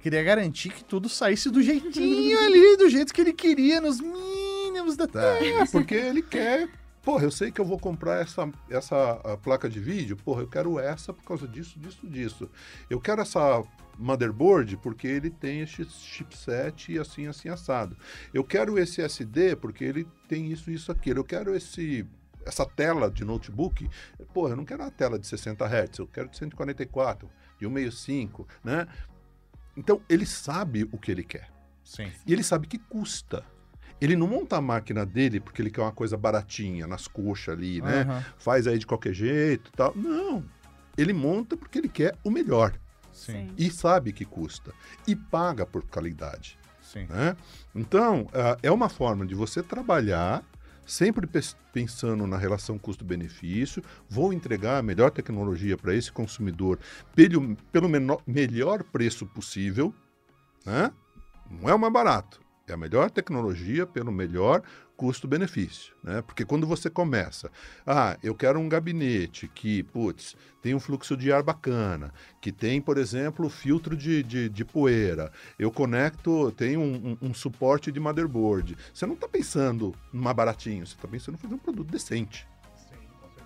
queria 0.01 0.23
garantir 0.25 0.71
que 0.71 0.83
tudo 0.83 1.09
saísse 1.09 1.49
do 1.49 1.63
jeitinho 1.63 2.37
ali, 2.45 2.77
do 2.77 2.91
jeito 2.91 3.15
que 3.15 3.21
ele 3.21 3.33
queria, 3.33 3.81
nos 3.81 4.01
mínimos 4.01 4.97
detalhes. 4.97 5.55
É, 5.57 5.65
porque 5.67 5.95
ele 5.95 6.21
quer. 6.23 6.69
Porra, 7.03 7.25
eu 7.25 7.31
sei 7.31 7.51
que 7.51 7.61
eu 7.61 7.65
vou 7.65 7.79
comprar 7.79 8.21
essa, 8.21 8.51
essa 8.71 9.39
placa 9.43 9.69
de 9.69 9.81
vídeo. 9.81 10.17
Porra, 10.17 10.43
eu 10.43 10.49
quero 10.49 10.79
essa 10.79 11.13
por 11.13 11.25
causa 11.25 11.49
disso, 11.49 11.79
disso, 11.79 12.07
disso. 12.07 12.51
Eu 12.89 13.01
quero 13.01 13.21
essa 13.21 13.63
motherboard 13.99 14.77
porque 14.77 15.07
ele 15.07 15.29
tem 15.29 15.61
esse 15.61 15.85
chipset 15.85 16.93
e 16.93 16.99
assim, 16.99 17.27
assim, 17.27 17.49
assado. 17.49 17.97
Eu 18.33 18.45
quero 18.45 18.79
esse 18.79 19.03
SD 19.03 19.57
porque 19.57 19.85
ele 19.85 20.07
tem 20.29 20.53
isso, 20.53 20.71
isso, 20.71 20.93
aquilo. 20.93 21.21
Eu 21.21 21.25
quero 21.25 21.55
esse 21.55 22.07
essa 22.45 22.67
tela 22.67 23.11
de 23.11 23.25
notebook. 23.25 23.89
Porra, 24.33 24.51
eu 24.51 24.57
não 24.57 24.65
quero 24.65 24.83
uma 24.83 24.91
tela 24.91 25.19
de 25.19 25.27
60 25.27 25.65
Hz, 25.65 25.99
eu 25.99 26.07
quero 26.07 26.29
de 26.29 26.37
144, 26.37 27.29
de 27.59 27.67
165, 27.67 28.49
né? 28.65 28.87
Então, 29.77 30.03
ele 30.09 30.27
sabe 30.27 30.89
o 30.93 30.99
que 30.99 31.11
ele 31.11 31.25
quer. 31.25 31.51
Sim. 31.85 32.11
E 32.27 32.33
ele 32.33 32.43
sabe 32.43 32.67
que 32.67 32.79
custa. 32.79 33.45
Ele 34.03 34.17
não 34.17 34.27
monta 34.27 34.57
a 34.57 34.61
máquina 34.61 35.07
dele 35.07 35.39
porque 35.39 35.63
ele 35.63 35.71
quer 35.71 35.83
uma 35.83 35.93
coisa 35.93 36.17
baratinha, 36.17 36.87
nas 36.87 37.07
coxas 37.07 37.55
ali, 37.57 37.81
né? 37.81 38.03
Aham. 38.03 38.25
Faz 38.37 38.67
aí 38.67 38.79
de 38.79 38.87
qualquer 38.87 39.15
jeito 39.15 39.71
e 39.73 39.77
tal. 39.77 39.93
Não. 39.95 40.45
Ele 40.99 41.13
monta 41.13 41.57
porque 41.57 41.79
ele 41.79 41.89
quer 41.89 42.17
o 42.25 42.31
melhor. 42.31 42.75
Sim. 43.13 43.51
E 43.57 43.71
sabe 43.71 44.13
que 44.13 44.25
custa. 44.25 44.73
E 45.07 45.15
paga 45.15 45.65
por 45.65 45.85
qualidade. 45.85 46.59
Sim. 46.83 47.07
Né? 47.07 47.37
Então, 47.75 48.27
ah, 48.35 48.59
é 48.63 48.71
uma 48.71 48.89
forma 48.89 49.25
de 49.25 49.35
você 49.35 49.63
trabalhar 49.63 50.43
sempre 50.85 51.29
pensando 51.73 52.27
na 52.27 52.37
relação 52.37 52.77
custo-benefício, 52.77 53.83
vou 54.11 54.33
entregar 54.33 54.79
a 54.79 54.83
melhor 54.83 55.11
tecnologia 55.13 55.77
para 55.77 55.95
esse 55.95 56.11
consumidor 56.11 56.79
pelo, 57.15 57.57
pelo 57.71 57.89
menor- 57.89 58.21
melhor 58.27 58.83
preço 58.83 59.25
possível, 59.25 59.95
né? 60.67 60.93
não 61.49 61.69
é 61.69 61.75
o 61.75 61.79
mais 61.79 61.93
barato, 61.93 62.41
é 62.67 62.73
a 62.73 62.77
melhor 62.77 63.11
tecnologia 63.11 63.87
pelo 63.87 64.13
melhor 64.13 64.63
custo-benefício, 64.97 65.95
né? 66.03 66.23
Porque 66.23 66.45
quando 66.45 66.65
você 66.67 66.89
começa, 66.89 67.51
ah, 67.85 68.17
eu 68.23 68.35
quero 68.37 68.61
um 68.61 68.69
gabinete 68.69 69.49
que, 69.53 69.83
putz, 69.83 70.37
tem 70.63 70.75
um 70.75 70.79
fluxo 70.81 71.17
de 71.17 71.33
ar 71.33 71.43
bacana, 71.43 72.13
que 72.41 72.53
tem, 72.53 72.81
por 72.81 72.97
exemplo, 72.99 73.49
filtro 73.49 73.97
de, 73.97 74.23
de, 74.23 74.49
de 74.49 74.65
poeira, 74.65 75.33
eu 75.59 75.73
conecto, 75.73 76.53
tem 76.53 76.77
um, 76.77 77.17
um- 77.21 77.29
um 77.31 77.35
suporte 77.35 77.91
de 77.91 77.99
motherboard. 77.99 78.77
Você 78.95 79.05
não 79.07 79.15
está 79.15 79.27
pensando 79.27 79.93
numa 80.13 80.33
baratinho, 80.33 80.87
você 80.87 80.95
está 80.95 81.09
pensando 81.09 81.35
em 81.35 81.39
fazer 81.39 81.55
um 81.55 81.59
produto 81.59 81.91
decente, 81.91 82.47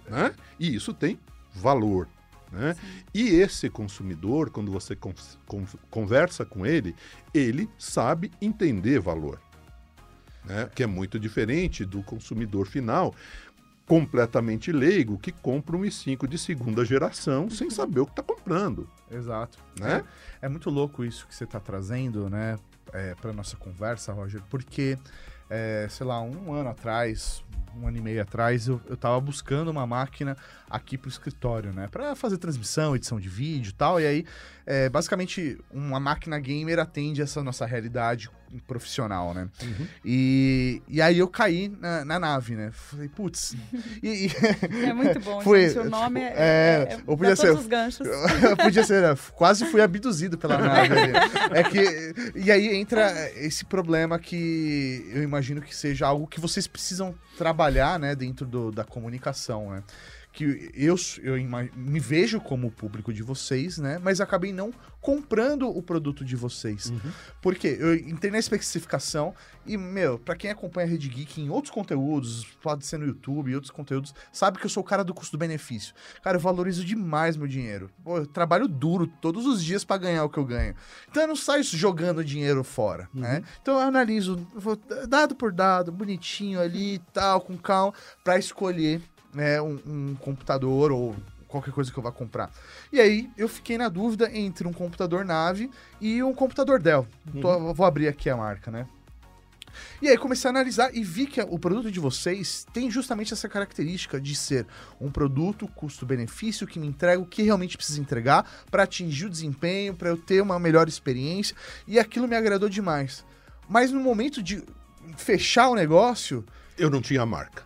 né? 0.09 0.35
E 0.61 0.75
isso 0.75 0.93
tem 0.93 1.19
valor. 1.55 2.07
Né? 2.53 2.77
E 3.13 3.29
esse 3.31 3.69
consumidor, 3.69 4.51
quando 4.51 4.71
você 4.71 4.95
con- 4.95 5.15
con- 5.47 5.67
conversa 5.91 6.45
com 6.45 6.65
ele, 6.65 6.95
ele 7.35 7.69
sabe 7.79 8.31
entender 8.41 9.01
valor. 9.01 9.41
Né? 10.45 10.71
Que 10.75 10.83
é 10.85 10.87
muito 10.87 11.19
diferente 11.19 11.85
do 11.85 12.03
consumidor 12.03 12.67
final, 12.67 13.13
completamente 13.87 14.73
leigo, 14.73 15.19
que 15.19 15.31
compra 15.31 15.77
um 15.77 15.83
i5 15.83 16.27
de 16.27 16.39
segunda 16.39 16.85
geração 16.85 17.49
sem 17.49 17.71
saber 17.71 18.01
o 18.01 18.07
que 18.07 18.13
está 18.13 18.23
comprando. 18.23 18.89
Exato. 19.11 19.59
Né? 19.79 20.05
É, 20.41 20.47
é 20.47 20.49
muito 20.49 20.71
louco 20.71 21.05
isso 21.05 21.27
que 21.27 21.35
você 21.35 21.45
está 21.45 21.61
trazendo, 21.61 22.29
né, 22.29 22.59
é, 22.93 23.15
para 23.15 23.33
nossa 23.33 23.57
conversa, 23.57 24.13
Roger, 24.13 24.43
porque, 24.51 24.99
é, 25.49 25.87
sei 25.89 26.07
lá, 26.07 26.21
um 26.21 26.53
ano 26.53 26.69
atrás, 26.69 27.45
um 27.81 27.87
ano 27.87 27.99
e 27.99 28.01
meio 28.01 28.23
atrás, 28.23 28.69
eu, 28.69 28.81
eu 28.87 28.97
tava 28.97 29.21
buscando 29.21 29.71
uma 29.71 29.87
máquina 29.87 30.37
aqui 30.69 30.97
pro 30.97 31.09
escritório, 31.09 31.73
né, 31.73 31.89
para 31.89 32.15
fazer 32.17 32.39
transmissão, 32.39 32.97
edição 32.97 33.21
de 33.21 33.29
vídeo 33.29 33.71
e 33.71 33.75
tal, 33.75 34.01
e 34.01 34.07
aí, 34.07 34.25
é, 34.65 34.89
basicamente, 34.89 35.59
uma 35.71 36.01
máquina 36.01 36.39
gamer 36.39 36.79
atende 36.79 37.23
essa 37.23 37.43
nossa 37.43 37.67
realidade 37.67 38.31
profissional, 38.67 39.35
né? 39.35 39.49
E, 40.05 40.83
e 40.89 41.01
aí 41.03 41.19
eu 41.19 41.29
caí 41.29 41.69
na, 41.81 42.05
na 42.05 42.19
nave, 42.19 42.55
né? 42.55 42.71
Falei, 42.73 43.09
putz. 43.09 43.55
E, 44.03 44.27
e- 44.27 44.33
É 44.85 44.93
muito 44.93 45.19
bom, 45.21 45.41
Foi- 45.43 45.69
gente. 45.69 45.79
O 45.79 45.91
nome 45.91 46.21
é. 46.21 46.33
é, 46.37 46.89
é, 46.93 46.99
ou 47.07 47.17
podia 47.17 47.31
dá 47.35 47.37
ser- 47.37 47.47
todos 47.49 47.63
os 47.63 47.67
ganchos. 47.67 48.07
Podia 48.63 48.85
ser, 48.85 49.03
né? 49.03 49.17
quase 49.35 49.65
fui 49.67 49.81
abduzido 49.81 50.39
pela 50.39 50.59
nave. 50.59 50.93
ali. 50.99 51.13
É 51.53 51.63
que. 51.63 52.15
E 52.39 52.51
aí 52.51 52.75
entra 52.77 53.31
esse 53.37 53.65
problema 53.65 54.19
que 54.19 55.11
eu 55.15 55.23
imagino 55.23 55.61
que 55.61 55.75
seja 55.75 56.07
algo 56.07 56.27
que 56.27 56.41
vocês 56.41 56.67
precisam 56.67 57.15
trabalhar, 57.37 57.99
né, 57.99 58.15
dentro 58.15 58.47
do- 58.47 58.71
da 58.73 58.85
comunicação, 58.85 59.71
né? 59.71 59.83
Que 60.37 60.71
eu, 60.75 60.97
eu 61.23 61.35
me 61.75 61.99
vejo 61.99 62.39
como 62.43 62.71
público 62.71 63.11
de 63.11 63.23
vocês, 63.23 63.79
né? 63.79 63.99
Mas 64.03 64.21
acabei 64.21 64.53
não 64.53 64.71
comprando 65.01 65.67
o 65.69 65.83
produto 65.83 66.23
de 66.25 66.37
vocês. 66.37 66.93
Por 67.41 67.55
quê? 67.55 67.75
Eu 67.81 67.95
entrei 67.95 68.31
na 68.31 68.39
especificação 68.39 69.35
e, 69.65 69.77
meu, 69.79 70.19
pra 70.19 70.37
quem 70.37 70.51
acompanha 70.51 70.87
a 70.87 70.91
Rede 70.91 71.09
Geek 71.09 71.41
em 71.41 71.49
outros 71.49 71.73
conteúdos, 71.73 72.45
pode 72.63 72.85
ser 72.85 72.99
no 72.99 73.07
YouTube 73.07 73.51
e 73.51 73.55
outros 73.55 73.71
conteúdos, 73.71 74.13
sabe 74.31 74.59
que 74.59 74.67
eu 74.67 74.71
sou 74.71 74.83
o 74.83 74.87
cara 74.87 75.03
do 75.03 75.15
custo-benefício. 75.15 75.95
Cara, 76.23 76.37
eu 76.37 76.41
valorizo 76.41 76.85
demais 76.85 77.35
meu 77.35 77.47
dinheiro. 77.47 77.89
Pô, 78.05 78.19
eu 78.19 78.27
trabalho 78.27 78.69
duro 78.69 79.07
todos 79.07 79.47
os 79.47 79.65
dias 79.65 79.85
pra 79.85 79.97
ganhar 79.97 80.25
o 80.25 80.29
que 80.29 80.39
eu 80.39 80.45
ganho. 80.45 80.75
Então 81.09 81.23
eu 81.23 81.29
não 81.29 81.37
saio 81.37 81.63
jogando 81.63 82.23
dinheiro 82.23 82.63
fora, 82.63 83.09
né? 83.15 83.43
Então 83.63 83.75
eu 83.75 83.81
analiso 83.81 84.47
vou 84.55 84.77
dado 85.09 85.35
por 85.35 85.51
dado, 85.51 85.91
bonitinho 85.91 86.61
ali 86.61 86.95
e 86.95 86.99
tal, 86.99 87.41
com 87.41 87.57
calma, 87.57 87.95
pra 88.23 88.39
escolher 88.39 89.01
né, 89.37 89.61
um, 89.61 89.79
um 89.87 90.15
computador 90.19 90.91
ou 90.91 91.15
qualquer 91.47 91.73
coisa 91.73 91.93
que 91.93 91.99
eu 91.99 92.03
vá 92.03 92.11
comprar. 92.11 92.51
E 92.93 93.01
aí 93.01 93.31
eu 93.37 93.49
fiquei 93.49 93.79
na 93.79 93.89
dúvida 93.89 94.31
entre 94.37 94.67
um 94.67 94.73
computador 94.73 95.25
nave 95.25 95.71
e 96.01 96.23
um 96.23 96.35
computador 96.35 96.81
Dell. 96.81 97.07
Tô- 97.41 97.73
vou 97.75 97.87
abrir 97.87 98.09
aqui 98.09 98.29
a 98.29 98.37
marca, 98.37 98.71
né? 98.71 98.87
E 100.01 100.09
aí 100.09 100.17
comecei 100.17 100.49
a 100.49 100.51
analisar 100.51 100.95
e 100.97 101.05
vi 101.05 101.27
que 101.27 101.39
o 101.41 101.59
produto 101.59 101.91
de 101.93 102.01
vocês 102.01 102.67
tem 102.73 102.91
justamente 102.91 103.35
essa 103.35 103.47
característica 103.47 104.19
de 104.19 104.35
ser 104.35 104.67
um 104.99 105.11
produto 105.11 105.69
custo-benefício 105.69 106.67
que 106.67 106.79
me 106.79 106.87
entrega 106.87 107.21
o 107.21 107.27
que 107.27 107.43
realmente 107.43 107.77
precisa 107.77 108.01
entregar 108.01 108.51
para 108.71 108.85
atingir 108.85 109.27
o 109.27 109.31
desempenho, 109.31 109.95
para 109.95 110.09
eu 110.09 110.17
ter 110.17 110.41
uma 110.41 110.59
melhor 110.59 110.89
experiência, 110.89 111.55
e 111.87 111.99
aquilo 111.99 112.27
me 112.27 112.35
agradou 112.35 112.71
demais. 112.71 113.23
Mas 113.69 113.93
no 113.93 114.01
momento 114.01 114.43
de 114.43 114.63
fechar 115.17 115.69
o 115.69 115.75
negócio, 115.75 116.43
Eu 116.79 116.91
não 116.91 117.01
tinha 117.01 117.25
marca. 117.25 117.63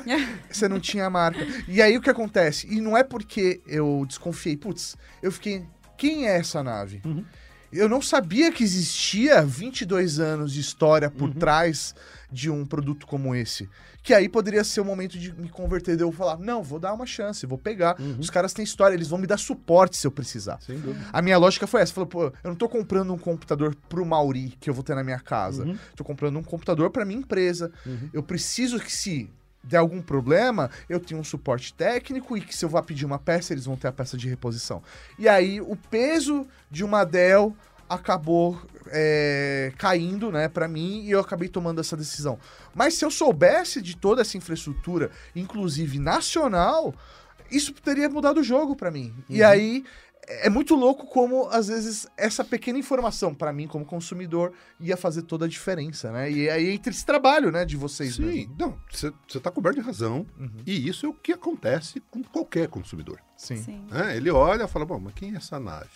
você 0.50 0.68
não 0.68 0.78
tinha 0.78 1.06
a 1.06 1.10
marca. 1.10 1.46
E 1.66 1.82
aí 1.82 1.96
o 1.96 2.00
que 2.00 2.10
acontece? 2.10 2.66
E 2.70 2.80
não 2.80 2.96
é 2.96 3.02
porque 3.02 3.60
eu 3.66 4.04
desconfiei, 4.06 4.56
putz, 4.56 4.96
eu 5.22 5.32
fiquei, 5.32 5.64
quem 5.96 6.28
é 6.28 6.38
essa 6.38 6.62
nave? 6.62 7.00
Uhum. 7.04 7.24
Eu 7.72 7.88
não 7.88 8.02
sabia 8.02 8.52
que 8.52 8.62
existia 8.62 9.42
22 9.42 10.20
anos 10.20 10.52
de 10.52 10.60
história 10.60 11.10
por 11.10 11.32
trás 11.32 11.94
de 12.30 12.50
um 12.50 12.66
produto 12.66 13.06
como 13.06 13.34
esse. 13.34 13.68
Que 14.02 14.12
aí 14.12 14.28
poderia 14.28 14.64
ser 14.64 14.80
o 14.80 14.84
momento 14.84 15.18
de 15.18 15.32
me 15.32 15.48
converter, 15.48 15.96
de 15.96 16.02
eu 16.02 16.10
falar, 16.10 16.38
não, 16.38 16.62
vou 16.62 16.78
dar 16.78 16.92
uma 16.92 17.06
chance, 17.06 17.46
vou 17.46 17.58
pegar. 17.58 17.96
Os 18.18 18.28
caras 18.30 18.52
têm 18.52 18.64
história, 18.64 18.94
eles 18.94 19.08
vão 19.08 19.18
me 19.18 19.26
dar 19.26 19.38
suporte 19.38 19.96
se 19.96 20.06
eu 20.06 20.10
precisar. 20.10 20.58
Sem 20.60 20.78
dúvida. 20.78 21.06
A 21.12 21.22
minha 21.22 21.38
lógica 21.38 21.66
foi 21.66 21.82
essa, 21.82 21.92
falou, 21.92 22.08
pô, 22.08 22.24
eu 22.24 22.32
não 22.44 22.56
tô 22.56 22.68
comprando 22.68 23.12
um 23.12 23.18
computador 23.18 23.76
pro 23.88 24.04
Mauri 24.04 24.54
que 24.58 24.68
eu 24.68 24.74
vou 24.74 24.82
ter 24.82 24.94
na 24.94 25.04
minha 25.04 25.20
casa. 25.20 25.64
Uhum. 25.64 25.78
Tô 25.94 26.02
comprando 26.02 26.38
um 26.38 26.42
computador 26.42 26.90
pra 26.90 27.04
minha 27.04 27.20
empresa. 27.20 27.70
Uhum. 27.86 28.10
Eu 28.12 28.22
preciso 28.22 28.80
que 28.80 28.92
se 28.92 29.30
der 29.62 29.78
algum 29.78 30.02
problema, 30.02 30.70
eu 30.88 30.98
tenho 30.98 31.20
um 31.20 31.24
suporte 31.24 31.72
técnico 31.72 32.36
e 32.36 32.40
que 32.40 32.54
se 32.54 32.64
eu 32.64 32.68
vá 32.68 32.82
pedir 32.82 33.06
uma 33.06 33.18
peça, 33.18 33.52
eles 33.52 33.64
vão 33.64 33.76
ter 33.76 33.88
a 33.88 33.92
peça 33.92 34.16
de 34.16 34.28
reposição. 34.28 34.82
E 35.18 35.28
aí 35.28 35.60
o 35.60 35.76
peso 35.76 36.46
de 36.70 36.82
uma 36.82 37.04
Dell 37.04 37.56
acabou 37.94 38.60
é, 38.88 39.72
caindo, 39.78 40.30
né, 40.30 40.48
para 40.48 40.68
mim 40.68 41.02
e 41.04 41.10
eu 41.10 41.20
acabei 41.20 41.48
tomando 41.48 41.80
essa 41.80 41.96
decisão. 41.96 42.38
Mas 42.74 42.94
se 42.94 43.04
eu 43.04 43.10
soubesse 43.10 43.80
de 43.80 43.96
toda 43.96 44.22
essa 44.22 44.36
infraestrutura, 44.36 45.10
inclusive 45.34 45.98
nacional, 45.98 46.94
isso 47.50 47.72
teria 47.74 48.08
mudado 48.08 48.40
o 48.40 48.44
jogo 48.44 48.74
pra 48.76 48.90
mim. 48.90 49.14
E 49.28 49.42
aí 49.42 49.84
é 50.24 50.48
muito 50.48 50.74
louco 50.76 51.04
como 51.06 51.48
às 51.48 51.66
vezes 51.66 52.06
essa 52.16 52.44
pequena 52.44 52.78
informação 52.78 53.34
pra 53.34 53.52
mim 53.52 53.66
como 53.66 53.84
consumidor 53.84 54.52
ia 54.78 54.96
fazer 54.96 55.22
toda 55.22 55.46
a 55.46 55.48
diferença, 55.48 56.12
né? 56.12 56.30
E 56.30 56.48
aí 56.48 56.70
entra 56.70 56.90
esse 56.92 57.04
trabalho, 57.04 57.50
né, 57.50 57.64
de 57.64 57.76
vocês 57.76 58.14
Sim, 58.16 58.22
mesmo. 58.24 58.56
não, 58.58 58.78
você 58.90 59.12
está 59.34 59.50
coberto 59.50 59.80
de 59.80 59.84
razão. 59.84 60.24
Uhum. 60.38 60.50
E 60.64 60.88
isso 60.88 61.06
é 61.06 61.08
o 61.08 61.12
que 61.14 61.32
acontece 61.32 62.00
com 62.10 62.22
qualquer 62.22 62.68
consumidor. 62.68 63.18
Sim. 63.36 63.56
Sim. 63.56 63.84
né? 63.90 64.16
Ele 64.16 64.30
olha 64.30 64.64
e 64.64 64.68
fala, 64.68 64.84
bom, 64.86 65.00
mas 65.00 65.12
quem 65.14 65.32
é 65.34 65.36
essa 65.36 65.58
nave? 65.58 65.90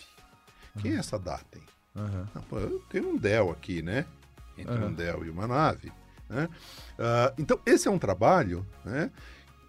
Quem 0.82 0.90
Uhum. 0.90 0.96
é 0.96 1.00
essa 1.00 1.18
Datem? 1.18 1.62
Ah, 1.96 2.40
pô, 2.48 2.58
eu 2.58 2.78
tenho 2.90 3.08
um 3.10 3.16
Dell 3.16 3.50
aqui, 3.50 3.80
né? 3.82 4.04
Entre 4.56 4.74
Aham. 4.74 4.86
um 4.86 4.92
Dell 4.92 5.24
e 5.24 5.30
uma 5.30 5.46
nave. 5.46 5.90
Né? 6.28 6.48
Ah, 6.98 7.32
então, 7.38 7.58
esse 7.64 7.88
é 7.88 7.90
um 7.90 7.98
trabalho 7.98 8.66
né, 8.84 9.10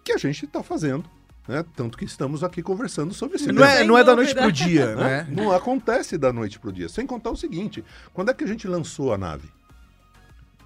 que 0.04 0.12
a 0.12 0.18
gente 0.18 0.44
está 0.44 0.62
fazendo. 0.62 1.08
Né? 1.46 1.64
Tanto 1.74 1.96
que 1.96 2.04
estamos 2.04 2.44
aqui 2.44 2.62
conversando 2.62 3.14
sobre 3.14 3.36
esse 3.36 3.50
Não 3.50 3.64
é, 3.64 3.82
não 3.82 3.96
é 3.96 4.04
da 4.04 4.14
noite 4.14 4.34
dúvida. 4.34 4.42
pro 4.42 4.52
dia, 4.52 4.94
né? 4.94 5.26
Não 5.30 5.50
acontece 5.50 6.18
da 6.18 6.30
noite 6.30 6.58
pro 6.58 6.70
dia. 6.70 6.90
Sem 6.90 7.06
contar 7.06 7.30
o 7.30 7.36
seguinte: 7.36 7.82
quando 8.12 8.30
é 8.30 8.34
que 8.34 8.44
a 8.44 8.46
gente 8.46 8.68
lançou 8.68 9.14
a 9.14 9.18
nave? 9.18 9.50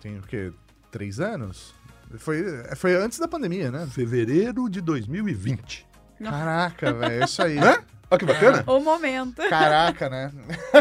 Tem 0.00 0.18
o 0.18 0.22
quê? 0.22 0.52
Três 0.90 1.20
anos? 1.20 1.72
Foi, 2.18 2.42
foi 2.74 2.96
antes 2.96 3.20
da 3.20 3.28
pandemia, 3.28 3.70
né? 3.70 3.86
Fevereiro 3.86 4.68
de 4.68 4.80
2020. 4.80 5.86
Caraca, 6.22 6.92
velho, 6.92 7.22
é 7.22 7.24
isso 7.24 7.42
aí. 7.42 7.54
Né? 7.54 7.84
Olha 8.12 8.18
que 8.18 8.26
bacana. 8.26 8.62
O 8.66 8.78
momento. 8.78 9.36
Caraca, 9.48 10.10
né? 10.10 10.30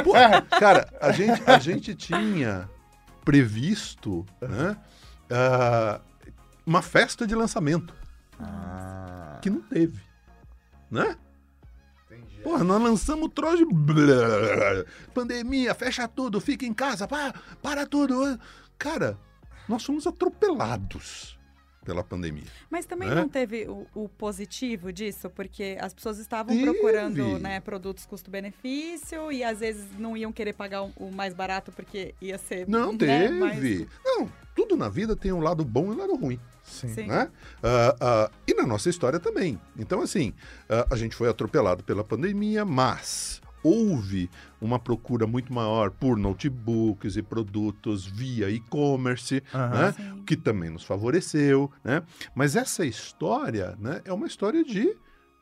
Pô, 0.03 0.11
cara, 0.59 0.86
a 0.99 1.13
gente, 1.13 1.41
a 1.49 1.57
gente 1.57 1.95
tinha 1.95 2.69
previsto 3.23 4.25
né, 4.41 4.75
ah, 5.29 6.01
uma 6.65 6.82
festa 6.82 7.25
de 7.25 7.34
lançamento, 7.34 7.93
Ah, 8.38 9.39
que 9.41 9.49
não 9.49 9.61
teve. 9.61 10.01
Né? 10.89 11.15
entendi. 12.05 12.41
Porra, 12.43 12.65
nós 12.65 12.82
lançamos 12.84 13.27
o 13.27 13.29
troço. 13.29 13.65
Pandemia, 15.13 15.73
fecha 15.73 16.09
tudo, 16.09 16.41
fica 16.41 16.65
em 16.65 16.73
casa, 16.73 17.07
pá, 17.07 17.34
para 17.61 17.86
tudo. 17.86 18.38
Cara, 18.77 19.17
nós 19.69 19.86
fomos 19.86 20.05
atropelados 20.05 21.39
pela 21.84 22.03
pandemia. 22.03 22.43
Mas 22.69 22.86
também 22.86 23.09
Né? 23.09 23.15
não 23.15 23.27
teve 23.27 23.67
o, 23.67 23.88
o 23.95 24.07
positivo 24.07 24.91
disso, 24.93 25.29
porque 25.29 25.77
as 25.79 25.93
pessoas 25.93 26.19
estavam 26.19 26.55
Teve. 26.55 26.71
procurando 26.71 27.39
né, 27.39 27.59
produtos 27.59 28.05
custo-benefício 28.05 29.32
e 29.32 29.43
às 29.43 29.59
vezes 29.59 29.86
não 29.97 30.15
iam 30.15 30.32
querer 30.32 30.53
pagar 30.53 30.84
o, 30.84 30.91
o 30.97 31.11
mais 31.11 31.34
barato 31.34 31.71
porque 31.71 32.13
ia 32.21 32.38
ser. 32.38 32.67
Não 32.67 32.91
né, 32.91 32.97
teve. 32.97 33.29
mais- 33.39 33.88
Não, 34.05 34.29
tudo 34.55 34.75
na 34.77 34.89
vida 34.89 35.15
tem 35.15 35.32
um 35.32 35.39
lado 35.39 35.63
bom 35.65 35.88
e 35.91 35.95
um 35.95 35.97
lado 35.97 36.15
ruim. 36.15 36.39
Sim. 36.63 36.89
Sim. 36.89 37.07
né? 37.07 37.29
Ah, 37.63 37.95
ah, 37.99 38.32
e 38.47 38.53
na 38.53 38.65
nossa 38.67 38.89
história 38.89 39.19
também. 39.19 39.59
Então, 39.77 40.01
assim, 40.01 40.34
ah, 40.69 40.86
a 40.91 40.95
gente 40.95 41.15
foi 41.15 41.27
atropelado 41.29 41.84
pela 41.84 42.03
pandemia, 42.03 42.63
mas 42.63 43.41
houve 43.64 44.30
uma 44.59 44.78
procura 44.80 45.26
muito 45.28 45.53
maior 45.53 45.91
por 45.91 46.18
notebooks 46.18 47.16
e 47.18 47.22
produtos 47.22 48.05
via 48.05 48.49
e-commerce, 48.49 49.43
Aham. 49.53 49.70
né? 49.70 49.91
Sim. 49.93 50.24
que 50.26 50.36
também 50.36 50.70
nos 50.70 50.84
favoreceu, 50.84 51.72
né? 51.84 52.03
Mas 52.36 52.55
essa 52.55 52.86
história, 52.86 53.76
né, 53.80 54.01
é 54.05 54.14
uma 54.14 54.28
história 54.28 54.64
de 54.64 54.95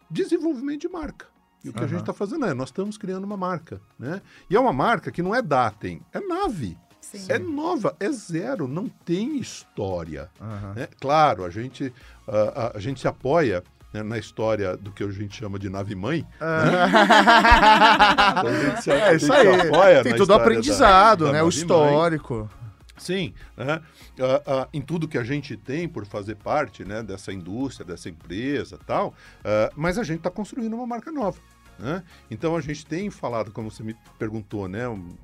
desenvolvimento 0.09 0.81
de 0.81 0.89
marca. 0.89 1.27
E 1.63 1.69
o 1.69 1.73
que 1.73 1.79
a 1.79 1.81
Aham. 1.81 1.89
gente 1.89 1.99
está 2.01 2.13
fazendo 2.13 2.45
é, 2.45 2.53
nós 2.53 2.69
estamos 2.69 2.97
criando 2.97 3.25
uma 3.25 3.35
marca, 3.37 3.81
né? 3.97 4.21
E 4.49 4.55
é 4.55 4.59
uma 4.59 4.71
marca 4.73 5.11
que 5.11 5.21
não 5.21 5.35
é 5.35 5.41
Datem, 5.41 6.01
é 6.13 6.19
Nave. 6.19 6.77
Sim. 7.01 7.25
É 7.27 7.39
nova, 7.39 7.95
é 7.99 8.11
zero, 8.11 8.67
não 8.67 8.87
tem 8.87 9.37
história. 9.39 10.29
Aham. 10.39 10.73
né? 10.75 10.87
Claro, 10.99 11.43
a 11.43 11.49
gente, 11.49 11.91
a, 12.27 12.37
a- 12.37 12.77
a 12.77 12.79
gente 12.79 12.99
se 13.01 13.07
apoia 13.07 13.63
né, 13.93 14.03
na 14.03 14.17
história 14.17 14.75
do 14.77 14.91
que 14.91 15.03
a 15.03 15.09
gente 15.11 15.35
chama 15.37 15.57
de 15.59 15.69
nave-mãe. 15.69 16.25
Ah. 16.39 18.33
Então, 18.39 18.61
gente 18.61 18.83
se- 18.83 18.91
É 18.91 19.15
isso 19.15 19.31
aí. 19.33 20.03
Tem 20.03 20.15
todo 20.15 20.29
o 20.29 20.33
aprendizado, 20.33 21.25
da- 21.25 21.31
da 21.31 21.37
né? 21.37 21.43
O 21.43 21.49
histórico. 21.49 22.49
Sim, 22.97 23.33
né? 23.55 23.81
Ah, 24.19 24.41
ah, 24.45 24.67
em 24.73 24.81
tudo 24.81 25.07
que 25.07 25.17
a 25.17 25.23
gente 25.23 25.55
tem 25.55 25.87
por 25.87 26.05
fazer 26.05 26.35
parte 26.35 26.83
né, 26.83 27.01
dessa 27.01 27.31
indústria, 27.31 27.85
dessa 27.85 28.09
empresa 28.09 28.77
tal, 28.85 29.13
ah, 29.43 29.71
mas 29.75 29.97
a 29.97 30.03
gente 30.03 30.17
está 30.17 30.29
construindo 30.29 30.73
uma 30.73 30.85
marca 30.85 31.11
nova. 31.11 31.39
Né? 31.77 32.03
Então 32.29 32.57
a 32.57 32.61
gente 32.61 32.85
tem 32.85 33.09
falado, 33.09 33.51
como 33.51 33.71
você 33.71 33.81
me 33.83 33.95
perguntou, 34.17 34.67
né? 34.67 34.81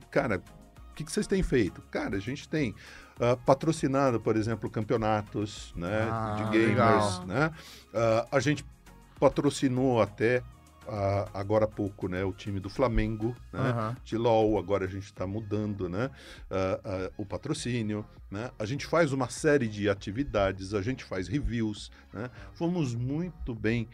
Cara, 0.09 0.41
o 0.91 0.93
que, 0.95 1.03
que 1.03 1.11
vocês 1.11 1.27
têm 1.27 1.43
feito? 1.43 1.81
Cara, 1.91 2.15
a 2.15 2.19
gente 2.21 2.47
tem 2.47 2.73
ah, 3.19 3.37
patrocinado, 3.37 4.19
por 4.19 4.35
exemplo, 4.35 4.69
campeonatos 4.69 5.73
né, 5.75 6.07
Ah, 6.11 6.35
de 6.37 6.43
gamers. 6.51 6.69
legal. 6.69 7.25
Né? 7.25 7.51
Ah, 7.93 8.27
a 8.31 8.39
gente 8.39 8.65
patrocinou 9.19 10.01
até 10.01 10.43
ah, 10.87 11.29
agora 11.33 11.63
há 11.63 11.67
pouco 11.67 12.09
né, 12.09 12.25
o 12.25 12.33
time 12.33 12.59
do 12.59 12.69
Flamengo. 12.69 13.35
Né? 13.53 13.95
De 14.03 14.17
LOL, 14.17 14.59
agora 14.59 14.85
a 14.85 14.87
gente 14.87 15.05
está 15.05 15.25
mudando 15.25 15.87
né, 15.87 16.11
o 17.17 17.25
patrocínio, 17.25 18.05
né? 18.29 18.51
a 18.59 18.65
gente 18.65 18.85
faz 18.85 19.13
uma 19.13 19.29
série 19.29 19.67
de 19.67 19.89
atividades, 19.89 20.73
a 20.73 20.81
gente 20.81 21.03
faz 21.03 21.27
reviews, 21.27 21.89
né? 22.13 22.29
fomos 22.53 22.93
muito 22.93 23.55
bem 23.55 23.87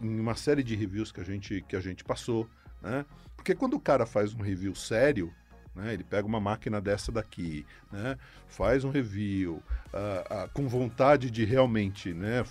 em 0.00 0.18
uma 0.18 0.34
série 0.34 0.62
de 0.62 0.74
reviews 0.74 1.12
que 1.12 1.20
a 1.20 1.24
gente, 1.24 1.60
que 1.68 1.76
a 1.76 1.80
gente 1.80 2.02
passou, 2.02 2.48
né? 2.82 3.04
porque 3.36 3.54
quando 3.54 3.74
o 3.74 3.80
cara 3.80 4.06
faz 4.06 4.32
um 4.34 4.40
review 4.40 4.74
sério, 4.74 5.32
né, 5.74 5.92
ele 5.94 6.04
pega 6.04 6.26
uma 6.26 6.40
máquina 6.40 6.80
dessa 6.80 7.10
daqui, 7.10 7.66
né, 7.90 8.16
faz 8.48 8.84
um 8.84 8.90
review 8.90 9.62
ah, 9.92 10.24
ah, 10.44 10.48
com 10.52 10.68
vontade 10.68 11.30
de 11.30 11.44
realmente 11.44 12.12
né, 12.14 12.44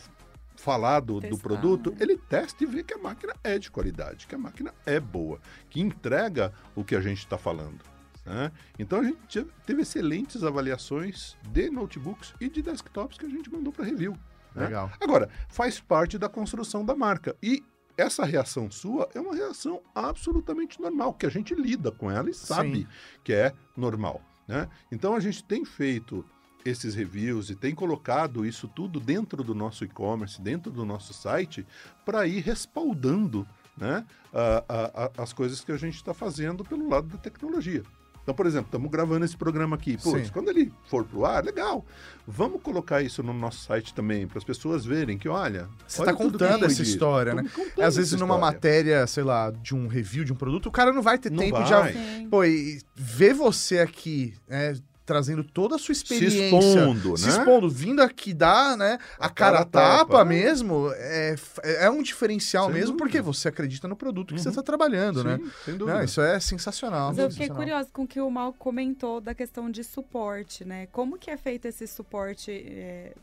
falar 0.55 0.99
do, 0.99 1.19
do 1.19 1.37
produto, 1.37 1.91
né? 1.91 1.97
ele 2.01 2.17
testa 2.17 2.63
e 2.63 2.67
vê 2.67 2.83
que 2.83 2.93
a 2.93 2.97
máquina 2.97 3.33
é 3.43 3.57
de 3.57 3.71
qualidade, 3.71 4.27
que 4.27 4.35
a 4.35 4.37
máquina 4.37 4.73
é 4.85 4.99
boa 4.99 5.39
que 5.69 5.81
entrega 5.81 6.53
o 6.75 6.83
que 6.83 6.95
a 6.95 7.01
gente 7.01 7.19
está 7.19 7.37
falando. 7.37 7.79
né? 8.25 8.51
Então 8.77 8.99
a 8.99 9.03
gente 9.03 9.17
te- 9.27 9.47
teve 9.65 9.81
excelentes 9.81 10.43
avaliações 10.43 11.35
de 11.51 11.69
notebooks 11.69 12.33
e 12.39 12.47
de 12.49 12.61
desktops 12.61 13.17
que 13.17 13.25
a 13.25 13.29
gente 13.29 13.51
mandou 13.51 13.73
para 13.73 13.83
review. 13.85 14.13
né? 14.53 14.65
Legal. 14.65 14.91
Agora, 15.01 15.27
faz 15.49 15.79
parte 15.79 16.17
da 16.19 16.29
construção 16.29 16.85
da 16.85 16.95
marca. 16.95 17.35
E 17.41 17.63
essa 17.97 18.25
reação 18.25 18.69
sua 18.71 19.09
é 19.13 19.19
uma 19.19 19.35
reação 19.35 19.81
absolutamente 19.93 20.81
normal, 20.81 21.13
que 21.13 21.25
a 21.25 21.29
gente 21.29 21.53
lida 21.53 21.91
com 21.91 22.09
ela 22.09 22.29
e 22.29 22.33
sabe 22.33 22.79
Sim. 22.81 22.87
que 23.23 23.33
é 23.33 23.53
normal. 23.77 24.21
Né? 24.47 24.67
Então 24.91 25.15
a 25.15 25.19
gente 25.19 25.43
tem 25.43 25.63
feito 25.63 26.25
esses 26.65 26.95
reviews 26.95 27.49
e 27.49 27.55
tem 27.55 27.75
colocado 27.75 28.45
isso 28.45 28.67
tudo 28.67 28.99
dentro 28.99 29.43
do 29.43 29.53
nosso 29.53 29.83
e-commerce, 29.83 30.41
dentro 30.41 30.71
do 30.71 30.85
nosso 30.85 31.13
site, 31.13 31.65
para 32.05 32.25
ir 32.25 32.39
respaldando 32.41 33.45
né, 33.77 34.05
a- 34.31 34.63
a- 34.69 35.05
a- 35.05 35.11
as 35.23 35.33
coisas 35.33 35.61
que 35.61 35.71
a 35.71 35.77
gente 35.77 35.95
está 35.95 36.13
fazendo 36.13 36.63
pelo 36.63 36.87
lado 36.87 37.07
da 37.07 37.17
tecnologia. 37.17 37.83
Então, 38.23 38.33
por 38.33 38.45
exemplo, 38.45 38.67
estamos 38.67 38.89
gravando 38.89 39.25
esse 39.25 39.35
programa 39.35 39.75
aqui. 39.75 39.97
Putz, 39.97 40.29
quando 40.29 40.49
ele 40.49 40.71
for 40.89 41.03
pro 41.03 41.25
ar, 41.25 41.43
legal. 41.43 41.85
Vamos 42.25 42.61
colocar 42.61 43.01
isso 43.01 43.21
no 43.21 43.33
nosso 43.33 43.65
site 43.65 43.93
também, 43.93 44.25
para 44.25 44.37
as 44.37 44.45
pessoas 44.45 44.85
verem 44.85 45.17
que, 45.17 45.27
olha. 45.27 45.67
Você 45.85 46.05
tá 46.05 46.13
que 46.13 46.17
contando 46.23 46.65
essa 46.65 46.81
história, 46.81 47.33
né? 47.33 47.43
Contando 47.53 47.85
Às 47.85 47.97
vezes 47.97 48.13
numa 48.13 48.35
história. 48.35 48.53
matéria, 48.55 49.07
sei 49.07 49.23
lá, 49.23 49.51
de 49.51 49.75
um 49.75 49.87
review 49.87 50.23
de 50.23 50.31
um 50.31 50.35
produto, 50.37 50.67
o 50.67 50.71
cara 50.71 50.93
não 50.93 51.01
vai 51.01 51.17
ter 51.17 51.29
Não 51.29 51.39
tempo 51.39 51.59
vai. 51.59 51.91
de... 51.91 51.99
Sim. 51.99 52.29
Pô, 52.29 52.45
e 52.45 52.79
ver 52.95 53.33
você 53.33 53.79
aqui, 53.79 54.33
né, 54.47 54.73
trazendo 55.05 55.43
toda 55.43 55.75
a 55.75 55.77
sua 55.77 55.93
Se 55.93 56.03
experiência... 56.03 56.45
expondo, 56.45 57.17
se 57.17 57.25
né? 57.25 57.31
expondo, 57.31 57.69
vindo 57.69 58.01
aqui 58.01 58.33
dar, 58.33 58.77
né, 58.77 58.97
a, 59.19 59.25
A 59.25 59.29
cara, 59.29 59.57
cara 59.57 59.59
a 59.59 59.65
tapa, 59.65 59.97
tapa. 60.13 60.25
mesmo, 60.25 60.89
é, 60.95 61.35
é 61.79 61.89
um 61.89 62.01
diferencial 62.01 62.65
Sem 62.65 62.73
mesmo, 62.73 62.87
dúvida. 62.93 63.03
porque 63.05 63.21
você 63.21 63.47
acredita 63.49 63.87
no 63.87 63.95
produto 63.95 64.33
que 64.33 64.39
você 64.41 64.47
Uhum. 64.47 64.51
está 64.51 64.63
trabalhando, 64.63 65.23
né? 65.23 65.37
Sim, 65.37 65.51
sem 65.65 65.77
dúvida. 65.77 65.97
Não, 65.97 66.03
isso 66.05 66.21
é 66.21 66.39
sensacional. 66.39 67.09
Mas 67.09 67.17
eu 67.17 67.29
fiquei 67.31 67.49
curiosa 67.49 67.89
com 67.91 68.03
o 68.03 68.07
que 68.07 68.19
o 68.21 68.29
Mal 68.29 68.53
comentou 68.53 69.19
da 69.19 69.33
questão 69.35 69.69
de 69.69 69.83
suporte, 69.83 70.63
né? 70.65 70.87
Como 70.91 71.17
que 71.17 71.29
é 71.29 71.37
feito 71.37 71.65
esse 71.67 71.85
suporte 71.87 72.51
é, 72.51 73.13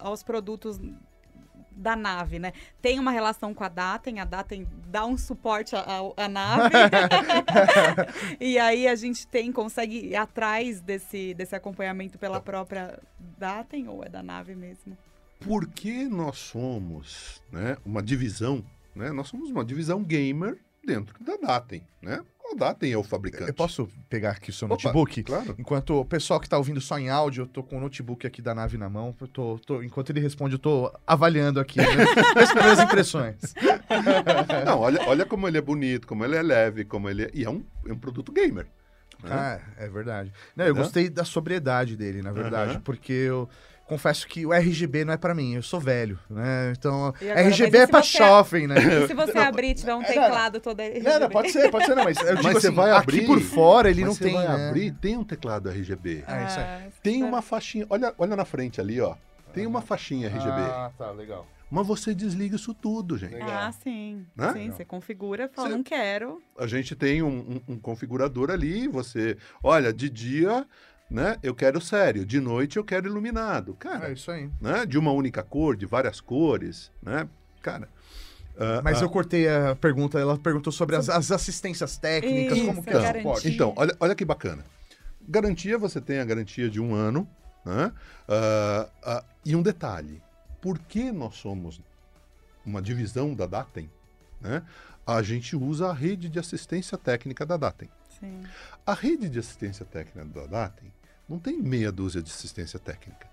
aos 0.00 0.22
produtos 0.22 0.78
da 1.76 1.96
nave, 1.96 2.38
né? 2.38 2.52
Tem 2.80 2.98
uma 2.98 3.10
relação 3.10 3.52
com 3.52 3.64
a 3.64 3.68
Datem, 3.68 4.20
a 4.20 4.24
Datem 4.24 4.66
dá 4.86 5.04
um 5.04 5.16
suporte 5.16 5.74
à, 5.74 6.28
nave. 6.28 6.70
e 8.40 8.58
aí 8.58 8.86
a 8.86 8.94
gente 8.94 9.26
tem, 9.26 9.52
consegue 9.52 10.08
ir 10.08 10.16
atrás 10.16 10.80
desse, 10.80 11.34
desse 11.34 11.54
acompanhamento 11.54 12.18
pela 12.18 12.40
própria 12.40 12.98
Datem 13.38 13.88
ou 13.88 14.04
é 14.04 14.08
da 14.08 14.22
nave 14.22 14.54
mesmo? 14.54 14.96
Porque 15.40 16.08
nós 16.08 16.38
somos 16.38 17.42
né, 17.52 17.76
uma 17.84 18.02
divisão, 18.02 18.64
né? 18.94 19.10
Nós 19.12 19.28
somos 19.28 19.50
uma 19.50 19.64
divisão 19.64 20.02
gamer 20.02 20.58
dentro 20.84 21.22
da 21.22 21.36
Datem, 21.36 21.82
né? 22.00 22.24
A 22.54 22.58
Datem 22.58 22.92
é 22.92 22.96
o 22.96 23.02
fabricante. 23.02 23.48
Eu 23.48 23.54
posso 23.54 23.88
pegar 24.08 24.30
aqui 24.30 24.50
o 24.50 24.52
seu 24.52 24.66
Opa, 24.66 24.74
notebook? 24.74 25.22
Claro. 25.22 25.54
Enquanto 25.58 26.00
o 26.00 26.04
pessoal 26.04 26.38
que 26.40 26.48
tá 26.48 26.56
ouvindo 26.56 26.80
só 26.80 26.98
em 26.98 27.10
áudio, 27.10 27.42
eu 27.42 27.46
tô 27.46 27.62
com 27.62 27.76
o 27.76 27.80
notebook 27.80 28.26
aqui 28.26 28.40
da 28.40 28.54
nave 28.54 28.78
na 28.78 28.88
mão. 28.88 29.14
eu 29.20 29.26
tô- 29.28 29.58
tô- 29.66 29.82
enquanto 29.82 30.10
ele 30.10 30.20
responde, 30.20 30.54
eu 30.54 30.58
tô 30.58 30.92
avaliando 31.06 31.58
aqui 31.60 31.78
né, 31.78 31.84
as 32.36 32.50
primeiras 32.52 32.80
impressões. 32.80 33.36
Não, 34.64 34.80
olha, 34.80 35.00
olha 35.06 35.26
como 35.26 35.48
ele 35.48 35.58
é 35.58 35.60
bonito, 35.60 36.06
como 36.06 36.24
ele 36.24 36.36
é 36.36 36.42
leve, 36.42 36.84
como 36.84 37.08
ele 37.08 37.24
é... 37.24 37.30
E 37.34 37.44
é 37.44 37.50
um, 37.50 37.64
é 37.86 37.92
um 37.92 37.98
produto 37.98 38.32
gamer. 38.32 38.66
né? 39.22 39.30
Ah, 39.30 39.60
é 39.78 39.88
verdade. 39.88 40.32
Não, 40.56 40.64
eu 40.64 40.74
Né? 40.74 40.80
gostei 40.80 41.08
da 41.08 41.24
sobriedade 41.24 41.96
dele, 41.96 42.22
na 42.22 42.32
verdade, 42.32 42.78
porque 42.80 43.12
eu 43.12 43.48
confesso 43.86 44.26
que 44.26 44.44
o 44.46 44.52
RGB 44.52 45.04
não 45.04 45.12
é 45.12 45.16
pra 45.16 45.34
mim, 45.34 45.54
eu 45.54 45.62
sou 45.62 45.78
velho, 45.80 46.18
né? 46.30 46.72
Então, 46.76 47.06
agora, 47.06 47.40
RGB 47.40 47.70
mas 47.70 47.80
é 47.82 47.86
se 47.86 47.90
pra 47.90 48.02
você- 48.02 48.18
jovem, 48.18 48.66
né? 48.66 48.74
E 49.04 49.06
se 49.06 49.14
você 49.14 49.38
abrir 49.38 49.68
e 49.70 49.74
tiver 49.74 49.94
um 49.94 50.02
É, 50.02 50.06
teclado 50.06 50.60
todo 50.60 50.78
Não, 51.02 51.20
não, 51.20 51.28
pode 51.28 51.50
ser, 51.52 51.70
pode 51.70 51.84
ser 51.86 51.94
não, 51.94 52.04
mas 52.04 52.16
eu 52.18 52.34
digo 52.36 52.42
Mas 52.42 52.52
você 52.54 52.66
assim, 52.68 52.76
vai 52.76 52.90
aqui 52.90 52.98
abrir, 53.00 53.26
por 53.26 53.40
fora 53.40 53.90
ele 53.90 54.00
Mas 54.00 54.08
não 54.08 54.14
você 54.14 54.24
tem, 54.24 54.34
vai 54.34 54.48
né? 54.58 54.68
abrir, 54.68 54.92
tem 54.92 55.16
um 55.16 55.24
teclado 55.24 55.68
RGB. 55.70 56.24
Ah, 56.26 56.44
isso 56.44 56.58
aí. 56.60 56.92
Tem 57.02 57.22
uma 57.22 57.42
faixinha, 57.42 57.86
olha, 57.90 58.14
olha 58.18 58.34
na 58.36 58.44
frente 58.44 58.80
ali, 58.80 59.00
ó. 59.00 59.14
Tem 59.52 59.66
uma 59.66 59.80
faixinha 59.82 60.28
RGB. 60.28 60.50
Ah, 60.50 60.90
tá, 60.98 61.10
legal. 61.12 61.46
Mas 61.70 61.86
você 61.86 62.14
desliga 62.14 62.54
isso 62.56 62.72
tudo, 62.74 63.16
gente. 63.18 63.32
Legal. 63.34 63.48
Ah, 63.50 63.72
sim. 63.72 64.24
Né? 64.36 64.52
Sim, 64.52 64.70
você 64.70 64.84
configura, 64.84 65.48
fala, 65.52 65.68
Você- 65.70 65.74
não 65.76 65.82
quero. 65.82 66.40
A 66.58 66.66
gente 66.66 66.94
tem 66.94 67.22
um, 67.22 67.60
um- 67.68 67.74
um 67.74 67.78
configurador 67.78 68.50
ali, 68.50 68.86
você... 68.86 69.36
Olha, 69.62 69.92
de 69.92 70.08
dia, 70.08 70.64
né, 71.10 71.36
eu 71.42 71.54
quero 71.54 71.80
sério. 71.80 72.24
De 72.24 72.40
noite, 72.40 72.76
eu 72.76 72.84
quero 72.84 73.06
iluminado. 73.06 73.74
Cara, 73.74 74.08
É 74.08 74.12
isso 74.12 74.30
aí. 74.30 74.50
né, 74.60 74.84
de 74.86 74.98
uma 74.98 75.12
única 75.12 75.42
cor, 75.42 75.76
de 75.76 75.86
várias 75.86 76.20
cores, 76.20 76.90
né? 77.02 77.28
Cara... 77.62 77.88
ah, 78.58 78.80
Mas 78.82 79.00
ah, 79.00 79.04
eu 79.04 79.10
cortei 79.10 79.48
a 79.48 79.74
pergunta, 79.76 80.18
ela 80.18 80.36
perguntou 80.38 80.72
sobre 80.72 80.96
as, 80.96 81.08
as 81.08 81.30
assistências 81.30 81.96
técnicas, 81.96 82.58
como 82.58 82.72
Isso, 82.72 82.82
que 82.82 82.90
é 82.90 82.96
o 82.96 83.00
garantia. 83.00 83.22
suporte. 83.22 83.48
Então, 83.50 83.72
olha, 83.76 83.96
olha 84.00 84.14
que 84.14 84.24
bacana. 84.24 84.64
Garantia, 85.26 85.78
você 85.78 86.00
tem 86.00 86.18
a 86.18 86.24
garantia 86.24 86.68
de 86.68 86.80
um 86.80 86.94
ano, 86.94 87.26
né? 87.64 87.92
Ah, 88.28 88.88
ah, 89.02 89.24
e 89.44 89.54
um 89.56 89.62
detalhe, 89.62 90.22
por 90.60 90.78
que 90.78 91.10
nós 91.10 91.36
somos 91.36 91.80
uma 92.64 92.80
divisão 92.82 93.34
da 93.34 93.46
Datem, 93.46 93.90
né? 94.40 94.62
a 95.06 95.22
gente 95.22 95.54
usa 95.54 95.88
a 95.88 95.92
rede 95.92 96.28
de 96.30 96.38
assistência 96.38 96.96
técnica 96.96 97.44
da 97.44 97.56
Datem. 97.58 97.88
Sim. 98.20 98.42
A 98.86 98.94
rede 98.94 99.28
de 99.28 99.38
assistência 99.38 99.84
técnica 99.84 100.24
da 100.24 100.46
Datem 100.46 100.92
não 101.28 101.38
tem 101.38 101.60
meia 101.60 101.90
dúzia 101.90 102.22
de 102.22 102.30
assistência 102.30 102.78
técnica. 102.78 103.26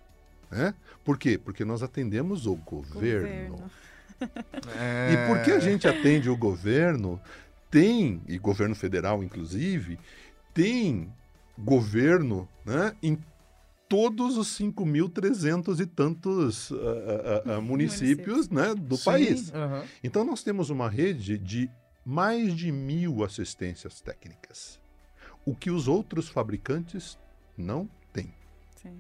Né? 0.50 0.74
Por 1.04 1.18
quê? 1.18 1.38
Porque 1.38 1.64
nós 1.64 1.82
atendemos 1.82 2.46
o 2.46 2.56
governo. 2.56 3.56
Governo. 3.56 3.72
É... 4.78 5.14
E 5.14 5.28
porque 5.28 5.52
a 5.52 5.60
gente 5.60 5.88
atende 5.88 6.30
o 6.30 6.38
governo, 6.38 7.20
tem, 7.70 8.22
e 8.28 8.38
governo 8.38 8.76
federal 8.76 9.24
inclusive, 9.24 9.98
tem 10.54 11.12
governo 11.58 12.48
né, 12.66 12.96
em 13.02 13.18
todos 13.88 14.38
os 14.38 14.48
5.300 14.58 15.80
e 15.80 15.86
tantos 15.86 16.72
ah, 16.72 16.76
ah, 16.76 17.56
ah, 17.56 17.62
municípios 17.62 18.48
né, 18.50 18.74
do 18.74 18.96
Sim, 18.96 19.04
país. 19.04 19.54
aham. 19.54 19.84
Então 20.04 20.24
nós 20.24 20.44
temos 20.44 20.70
uma 20.70 20.90
rede 20.90 21.38
de 21.38 21.70
mais 22.06 22.56
de 22.56 22.72
mil 22.72 23.24
assistências 23.24 24.02
técnicas, 24.02 24.80
o 25.46 25.56
que 25.56 25.70
os 25.70 25.88
outros 25.88 26.30
fabricantes 26.30 27.18
não 27.58 27.90
têm. 28.12 28.34
Sim. 28.76 28.98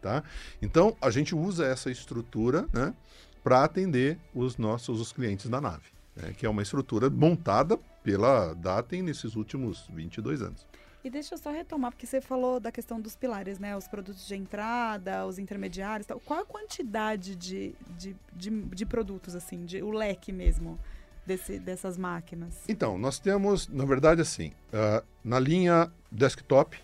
Tá? 0.00 0.22
Então 0.60 0.96
a 1.00 1.10
gente 1.10 1.34
usa 1.34 1.66
essa 1.66 1.90
estrutura 1.90 2.68
né, 2.72 2.94
para 3.42 3.64
atender 3.64 4.18
os 4.34 4.58
nossos 4.58 5.00
os 5.00 5.12
clientes 5.12 5.48
da 5.48 5.60
nave, 5.60 5.90
né, 6.14 6.34
que 6.36 6.44
é 6.44 6.48
uma 6.48 6.62
estrutura 6.62 7.08
montada 7.08 7.78
pela 8.02 8.52
Datem 8.54 9.02
nesses 9.02 9.34
últimos 9.34 9.88
22 9.88 10.42
anos. 10.42 10.66
E 11.02 11.10
deixa 11.10 11.34
eu 11.34 11.38
só 11.38 11.50
retomar, 11.50 11.90
porque 11.90 12.06
você 12.06 12.18
falou 12.18 12.58
da 12.58 12.72
questão 12.72 12.98
dos 12.98 13.14
pilares, 13.14 13.58
né? 13.58 13.76
Os 13.76 13.86
produtos 13.86 14.26
de 14.26 14.34
entrada, 14.34 15.26
os 15.26 15.38
intermediários 15.38 16.06
tal. 16.06 16.18
Qual 16.18 16.40
a 16.40 16.46
quantidade 16.46 17.36
de, 17.36 17.74
de, 17.98 18.16
de, 18.32 18.50
de 18.50 18.86
produtos, 18.86 19.34
assim, 19.34 19.66
de, 19.66 19.82
o 19.82 19.90
leque 19.90 20.32
mesmo 20.32 20.80
desse, 21.26 21.58
dessas 21.58 21.96
máquinas? 21.96 22.62
Então, 22.68 22.98
nós 22.98 23.18
temos, 23.18 23.68
na 23.68 23.84
verdade, 23.84 24.20
assim, 24.20 24.52
ah, 24.72 25.02
na 25.22 25.38
linha 25.38 25.90
desktop, 26.10 26.78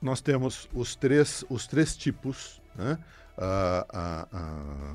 nós 0.00 0.20
temos 0.20 0.68
os 0.72 0.94
três, 0.94 1.44
os 1.48 1.66
três 1.66 1.96
tipos, 1.96 2.60
né? 2.74 2.98
Ah, 3.38 4.28
ah, 4.32 4.94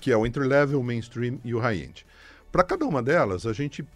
que 0.00 0.12
é 0.12 0.16
o 0.16 0.26
entry-level, 0.26 0.80
o 0.80 0.84
mainstream 0.84 1.40
e 1.44 1.54
o 1.54 1.58
high-end. 1.58 2.06
Para 2.52 2.62
cada 2.62 2.86
uma 2.86 3.02
delas, 3.02 3.46
a 3.46 3.52
gente 3.52 3.86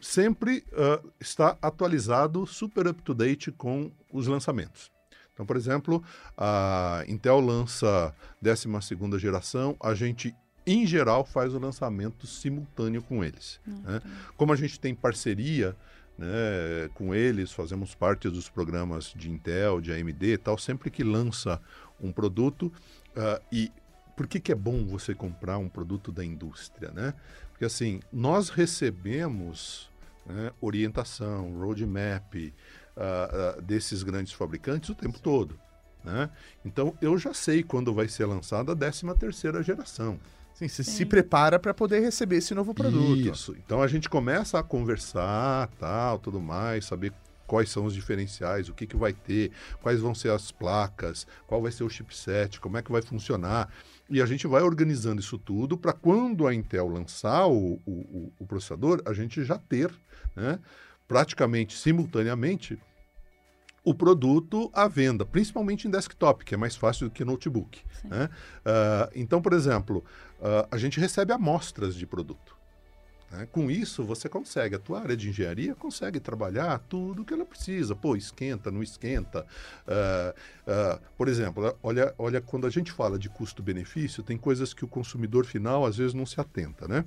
sempre 0.00 0.64
ah, 0.72 1.02
está 1.20 1.56
atualizado, 1.60 2.46
super 2.46 2.86
up-to-date 2.86 3.52
com 3.52 3.90
os 4.12 4.26
lançamentos. 4.26 4.90
Então, 5.38 5.46
por 5.46 5.56
exemplo, 5.56 6.02
a 6.36 7.04
Intel 7.06 7.38
lança 7.38 8.12
12ª 8.42 9.18
geração, 9.20 9.76
a 9.80 9.94
gente, 9.94 10.34
em 10.68 10.86
geral, 10.86 11.24
faz 11.24 11.54
o 11.54 11.58
lançamento 11.58 12.26
simultâneo 12.26 13.02
com 13.02 13.24
eles. 13.24 13.60
né? 13.66 14.02
Como 14.36 14.52
a 14.52 14.56
gente 14.56 14.78
tem 14.78 14.94
parceria 14.94 15.74
né, 16.18 16.90
com 16.94 17.14
eles, 17.14 17.52
fazemos 17.52 17.94
parte 17.94 18.28
dos 18.28 18.48
programas 18.48 19.12
de 19.16 19.30
Intel, 19.30 19.80
de 19.80 19.92
AMD 19.92 20.32
e 20.32 20.38
tal, 20.38 20.58
sempre 20.58 20.90
que 20.90 21.04
lança 21.04 21.60
um 22.00 22.12
produto, 22.12 22.72
ah, 23.16 23.40
e 23.52 23.70
por 24.16 24.26
que, 24.26 24.40
que 24.40 24.50
é 24.50 24.54
bom 24.54 24.84
você 24.84 25.14
comprar 25.14 25.58
um 25.58 25.68
produto 25.68 26.10
da 26.10 26.24
indústria, 26.24 26.90
né? 26.90 27.14
Porque 27.50 27.64
assim, 27.64 28.00
nós 28.12 28.48
recebemos 28.48 29.88
né, 30.26 30.50
orientação, 30.60 31.56
roadmap 31.56 32.34
ah, 32.96 33.56
ah, 33.56 33.60
desses 33.60 34.02
grandes 34.02 34.32
fabricantes 34.32 34.90
o 34.90 34.94
tempo 34.94 35.20
todo. 35.20 35.58
Né? 36.04 36.30
Então 36.64 36.96
eu 37.00 37.16
já 37.18 37.32
sei 37.32 37.62
quando 37.62 37.94
vai 37.94 38.08
ser 38.08 38.26
lançada 38.26 38.72
a 38.72 38.76
13 38.76 39.14
terceira 39.18 39.62
geração. 39.62 40.18
Sim, 40.58 40.66
você 40.66 40.82
se 40.82 40.90
Sim. 40.90 41.06
prepara 41.06 41.56
para 41.56 41.72
poder 41.72 42.00
receber 42.00 42.38
esse 42.38 42.52
novo 42.52 42.74
produto. 42.74 43.28
Isso. 43.32 43.54
Então 43.64 43.80
a 43.80 43.86
gente 43.86 44.08
começa 44.08 44.58
a 44.58 44.62
conversar, 44.62 45.68
tal, 45.78 46.18
tudo 46.18 46.40
mais, 46.40 46.84
saber 46.84 47.12
quais 47.46 47.70
são 47.70 47.84
os 47.84 47.94
diferenciais, 47.94 48.68
o 48.68 48.74
que, 48.74 48.84
que 48.84 48.96
vai 48.96 49.12
ter, 49.12 49.52
quais 49.80 50.00
vão 50.00 50.16
ser 50.16 50.32
as 50.32 50.50
placas, 50.50 51.28
qual 51.46 51.62
vai 51.62 51.70
ser 51.70 51.84
o 51.84 51.88
chipset, 51.88 52.58
como 52.58 52.76
é 52.76 52.82
que 52.82 52.90
vai 52.90 53.00
funcionar. 53.00 53.72
E 54.10 54.20
a 54.20 54.26
gente 54.26 54.48
vai 54.48 54.60
organizando 54.62 55.20
isso 55.20 55.38
tudo 55.38 55.78
para 55.78 55.92
quando 55.92 56.44
a 56.44 56.52
Intel 56.52 56.88
lançar 56.88 57.46
o, 57.46 57.80
o- 57.86 58.32
o- 58.40 58.46
processador, 58.46 59.00
a 59.06 59.12
gente 59.12 59.44
já 59.44 59.58
ter, 59.58 59.92
né, 60.34 60.58
praticamente 61.06 61.78
simultaneamente, 61.78 62.76
o 63.84 63.94
produto 63.94 64.70
à 64.74 64.86
venda, 64.86 65.24
principalmente 65.24 65.88
em 65.88 65.90
desktop, 65.90 66.44
que 66.44 66.52
é 66.52 66.58
mais 66.58 66.76
fácil 66.76 67.08
do 67.08 67.12
que 67.12 67.24
notebook. 67.24 67.80
Né? 68.04 68.28
Ah, 68.64 69.08
então, 69.14 69.40
por 69.40 69.54
exemplo, 69.54 70.04
ah, 70.40 70.68
a 70.70 70.76
gente 70.78 70.98
recebe 71.00 71.32
amostras 71.32 71.94
de 71.94 72.06
produto. 72.06 72.56
né? 73.30 73.46
Com 73.52 73.70
isso, 73.70 74.04
você 74.04 74.28
consegue, 74.28 74.74
a 74.76 74.78
tua 74.78 75.00
área 75.00 75.16
de 75.16 75.28
engenharia 75.28 75.74
consegue 75.74 76.18
trabalhar 76.20 76.78
tudo 76.88 77.24
que 77.24 77.34
ela 77.34 77.44
precisa. 77.44 77.94
Pô, 77.94 78.16
esquenta, 78.16 78.70
não 78.70 78.82
esquenta. 78.82 79.44
Ah, 79.86 80.34
ah, 80.66 81.00
por 81.16 81.28
exemplo, 81.28 81.76
olha, 81.82 82.14
olha, 82.18 82.40
quando 82.40 82.66
a 82.66 82.70
gente 82.70 82.90
fala 82.92 83.18
de 83.18 83.28
custo-benefício, 83.28 84.22
tem 84.22 84.36
coisas 84.38 84.72
que 84.72 84.84
o 84.84 84.88
consumidor 84.88 85.44
final 85.44 85.84
às 85.84 85.96
vezes 85.98 86.14
não 86.14 86.24
se 86.26 86.40
atenta, 86.40 86.88
né? 86.88 87.04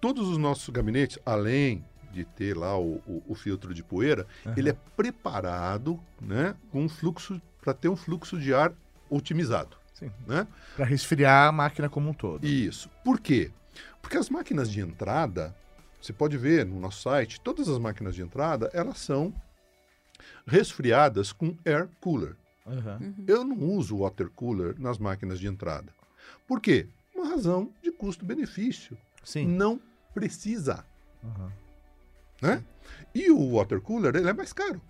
Todos 0.00 0.28
os 0.28 0.36
nossos 0.36 0.68
gabinetes, 0.68 1.18
além 1.24 1.84
de 2.12 2.24
ter 2.24 2.54
lá 2.56 2.76
o, 2.78 2.96
o- 3.06 3.22
o 3.28 3.34
filtro 3.34 3.72
de 3.72 3.82
poeira, 3.82 4.26
ele 4.56 4.68
é 4.68 4.76
preparado 4.96 5.98
né, 6.20 6.54
com 6.70 6.82
um 6.84 6.88
fluxo 6.88 7.40
para 7.62 7.72
ter 7.72 7.88
um 7.88 7.96
fluxo 7.96 8.38
de 8.38 8.52
ar 8.52 8.72
otimizado. 9.08 9.76
Sim. 9.94 10.10
Né? 10.26 10.46
Para 10.76 10.84
resfriar 10.84 11.48
a 11.48 11.52
máquina 11.52 11.88
como 11.88 12.10
um 12.10 12.14
todo. 12.14 12.44
Isso. 12.46 12.88
Por 13.04 13.20
quê? 13.20 13.50
Porque 14.00 14.16
as 14.16 14.28
máquinas 14.28 14.70
de 14.70 14.80
entrada, 14.80 15.54
você 16.00 16.12
pode 16.12 16.36
ver 16.36 16.66
no 16.66 16.80
nosso 16.80 17.02
site, 17.02 17.40
todas 17.40 17.68
as 17.68 17.78
máquinas 17.78 18.14
de 18.14 18.22
entrada, 18.22 18.70
elas 18.72 18.98
são 18.98 19.32
resfriadas 20.46 21.32
com 21.32 21.56
air 21.64 21.88
cooler. 22.00 22.36
Aham. 22.66 23.14
Eu 23.26 23.44
não 23.44 23.58
uso 23.70 23.98
water 23.98 24.28
cooler 24.30 24.78
nas 24.78 24.98
máquinas 24.98 25.38
de 25.38 25.46
entrada. 25.46 25.92
Por 26.46 26.60
quê? 26.60 26.86
Uma 27.14 27.28
razão 27.28 27.72
de 27.82 27.90
custo-benefício. 27.90 28.96
Sim. 29.24 29.46
Não 29.46 29.80
precisa. 30.14 30.84
Aham. 31.24 31.52
né? 32.40 32.64
E 33.14 33.30
o 33.30 33.52
water 33.56 33.80
cooler 33.80 34.16
ele 34.16 34.28
é 34.28 34.32
mais 34.32 34.52
caro. 34.52 34.80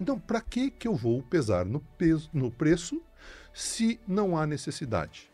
Então, 0.00 0.18
para 0.18 0.40
que 0.40 0.70
que 0.70 0.86
eu 0.86 0.94
vou 0.94 1.22
pesar 1.22 1.64
no, 1.64 1.80
peso, 1.80 2.28
no 2.32 2.50
preço 2.50 3.00
se 3.56 3.98
não 4.06 4.36
há 4.36 4.46
necessidade? 4.46 5.30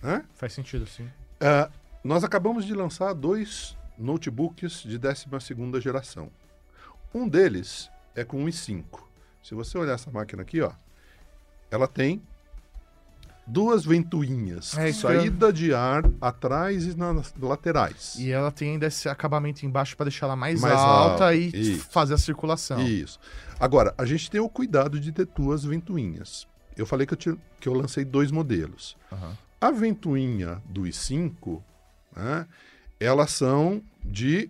Né? 0.00 0.24
Faz 0.32 0.52
sentido, 0.52 0.86
sim. 0.86 1.10
Ah, 1.40 1.68
nós 2.04 2.22
acabamos 2.22 2.64
de 2.64 2.72
lançar 2.72 3.12
dois 3.12 3.76
notebooks 3.98 4.82
de 4.84 4.96
12ª 4.96 5.80
geração. 5.80 6.30
Um 7.12 7.28
deles 7.28 7.90
é 8.14 8.22
com 8.24 8.44
1.5. 8.44 9.00
Se 9.42 9.56
você 9.56 9.76
olhar 9.76 9.94
essa 9.94 10.08
máquina 10.08 10.42
aqui, 10.42 10.60
ó, 10.60 10.70
ela 11.68 11.88
tem 11.88 12.22
duas 13.44 13.84
ventoinhas, 13.84 14.76
É 14.78 14.92
saída 14.92 15.52
de 15.52 15.74
ar 15.74 16.04
atrás 16.20 16.84
e 16.84 16.96
nas 16.96 17.34
laterais. 17.40 18.14
E 18.18 18.30
ela 18.30 18.52
tem 18.52 18.72
ainda 18.72 18.86
esse 18.86 19.08
acabamento 19.08 19.66
embaixo 19.66 19.96
para 19.96 20.04
deixar 20.04 20.26
ela 20.26 20.36
mais, 20.36 20.60
Mais 20.60 20.74
alta 20.74 21.24
alta, 21.24 21.34
e 21.34 21.48
isso. 21.48 21.88
fazer 21.90 22.14
a 22.14 22.18
circulação. 22.18 22.80
Isso. 22.82 23.18
Agora, 23.58 23.92
a 23.98 24.04
gente 24.04 24.30
tem 24.30 24.40
o 24.40 24.48
cuidado 24.48 25.00
de 25.00 25.10
ter 25.10 25.26
duas 25.26 25.64
ventoinhas. 25.64 26.46
Eu 26.78 26.86
falei 26.86 27.06
que 27.06 27.14
eu, 27.28 27.38
que 27.60 27.68
eu 27.68 27.74
lancei 27.74 28.04
dois 28.04 28.30
modelos. 28.30 28.96
Aham. 29.12 29.36
A 29.60 29.70
ventoinha 29.72 30.62
do 30.66 30.82
i5, 30.82 31.60
né, 32.16 32.46
elas 33.00 33.30
são 33.32 33.82
de 34.04 34.48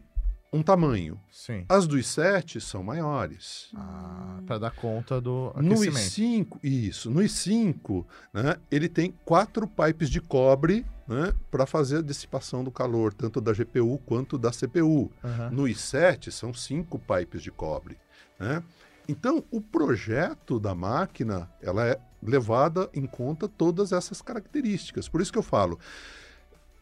um 0.52 0.62
tamanho. 0.62 1.18
Sim. 1.30 1.64
As 1.68 1.86
do 1.86 1.96
i7 1.98 2.60
são 2.60 2.82
maiores. 2.82 3.68
Ah, 3.74 4.40
para 4.46 4.58
dar 4.58 4.70
conta 4.70 5.20
do 5.20 5.52
No 5.56 5.74
aquecimento. 5.74 6.56
i5, 6.56 6.58
isso, 6.62 7.10
no 7.10 7.20
i5, 7.20 8.04
né, 8.32 8.56
ele 8.70 8.88
tem 8.88 9.14
quatro 9.24 9.66
pipes 9.66 10.08
de 10.10 10.20
cobre 10.20 10.84
né, 11.06 11.32
para 11.50 11.64
fazer 11.66 11.98
a 11.98 12.02
dissipação 12.02 12.62
do 12.62 12.70
calor, 12.70 13.12
tanto 13.14 13.40
da 13.40 13.52
GPU 13.52 13.98
quanto 14.04 14.36
da 14.38 14.50
CPU. 14.50 15.10
Aham. 15.24 15.50
No 15.50 15.62
i7 15.64 16.30
são 16.30 16.52
cinco 16.52 16.98
pipes 16.98 17.42
de 17.42 17.50
cobre. 17.50 17.96
Né? 18.38 18.62
Então, 19.06 19.42
o 19.50 19.60
projeto 19.60 20.60
da 20.60 20.74
máquina 20.74 21.50
ela 21.62 21.86
é 21.86 21.98
levada 22.22 22.88
em 22.92 23.06
conta 23.06 23.48
todas 23.48 23.92
essas 23.92 24.20
características. 24.22 25.08
Por 25.08 25.20
isso 25.20 25.32
que 25.32 25.38
eu 25.38 25.42
falo, 25.42 25.78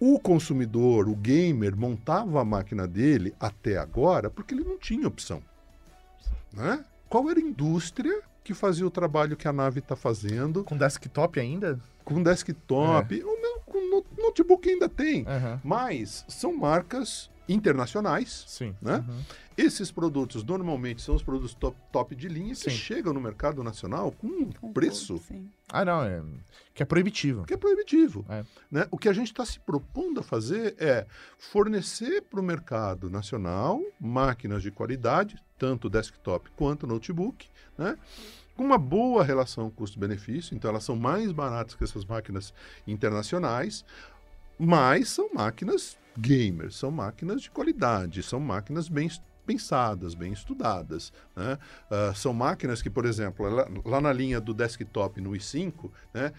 o 0.00 0.18
consumidor, 0.20 1.08
o 1.08 1.14
gamer, 1.16 1.76
montava 1.76 2.40
a 2.40 2.44
máquina 2.44 2.86
dele 2.86 3.34
até 3.40 3.78
agora 3.78 4.28
porque 4.30 4.54
ele 4.54 4.64
não 4.64 4.78
tinha 4.78 5.06
opção. 5.08 5.42
Né? 6.52 6.84
Qual 7.08 7.28
era 7.30 7.38
a 7.38 7.42
indústria 7.42 8.20
que 8.42 8.54
fazia 8.54 8.86
o 8.86 8.90
trabalho 8.90 9.36
que 9.36 9.48
a 9.48 9.52
nave 9.52 9.80
está 9.80 9.96
fazendo 9.96 10.62
Com 10.64 10.76
desktop 10.76 11.38
ainda? 11.40 11.78
com 12.04 12.22
desktop? 12.22 13.22
O 13.24 13.40
meu, 13.42 13.60
com 13.66 13.80
no- 13.90 14.22
notebook 14.24 14.68
ainda 14.68 14.88
tem. 14.88 15.26
Aham. 15.26 15.60
Mas 15.64 16.24
são 16.28 16.54
marcas 16.56 17.28
internacionais. 17.48 18.44
Sim. 18.46 18.74
Né? 18.80 19.04
Uhum. 19.08 19.20
Esses 19.56 19.90
produtos 19.90 20.44
normalmente 20.44 21.00
são 21.02 21.14
os 21.14 21.22
produtos 21.22 21.54
top, 21.54 21.76
top 21.90 22.14
de 22.14 22.28
linha 22.28 22.54
que 22.54 22.70
Sim. 22.70 22.70
chegam 22.70 23.12
no 23.12 23.20
mercado 23.20 23.62
nacional 23.62 24.12
com 24.12 24.26
um 24.26 24.50
Com 24.52 24.72
preço 24.72 25.18
sim. 25.18 25.48
Ah, 25.68 25.84
não, 25.84 26.02
é. 26.02 26.22
Que 26.74 26.82
é 26.82 26.86
proibitivo. 26.86 27.44
que 27.44 27.54
é 27.54 27.56
proibitivo. 27.56 28.24
É. 28.28 28.44
Né? 28.70 28.86
O 28.90 28.98
que 28.98 29.08
a 29.08 29.12
gente 29.12 29.28
está 29.28 29.44
se 29.46 29.58
propondo 29.60 30.20
a 30.20 30.22
fazer 30.22 30.74
é 30.78 31.06
fornecer 31.38 32.22
para 32.22 32.38
o 32.40 32.42
mercado 32.42 33.08
nacional 33.08 33.80
máquinas 33.98 34.62
de 34.62 34.70
qualidade, 34.70 35.36
tanto 35.58 35.88
desktop 35.88 36.50
quanto 36.56 36.86
notebook, 36.86 37.48
né? 37.78 37.96
com 38.56 38.64
uma 38.64 38.78
boa 38.78 39.22
relação 39.22 39.70
custo-benefício, 39.70 40.56
então 40.56 40.70
elas 40.70 40.84
são 40.84 40.96
mais 40.96 41.30
baratas 41.30 41.74
que 41.74 41.84
essas 41.84 42.04
máquinas 42.04 42.54
internacionais, 42.86 43.84
mas 44.58 45.10
são 45.10 45.28
máquinas 45.34 45.98
gamers, 46.18 46.76
são 46.76 46.90
máquinas 46.90 47.42
de 47.42 47.50
qualidade, 47.50 48.22
são 48.22 48.40
máquinas 48.40 48.88
bem 48.88 49.08
pensadas, 49.46 50.14
bem 50.14 50.32
estudadas. 50.32 51.12
né? 51.34 51.58
Ah, 51.90 52.12
são 52.14 52.32
máquinas 52.32 52.82
que, 52.82 52.90
por 52.90 53.04
exemplo, 53.06 53.48
lá, 53.48 53.68
lá 53.84 54.00
na 54.00 54.12
linha 54.12 54.40
do 54.40 54.52
desktop 54.52 55.20
no 55.20 55.30
i5, 55.30 55.90
né, 56.12 56.32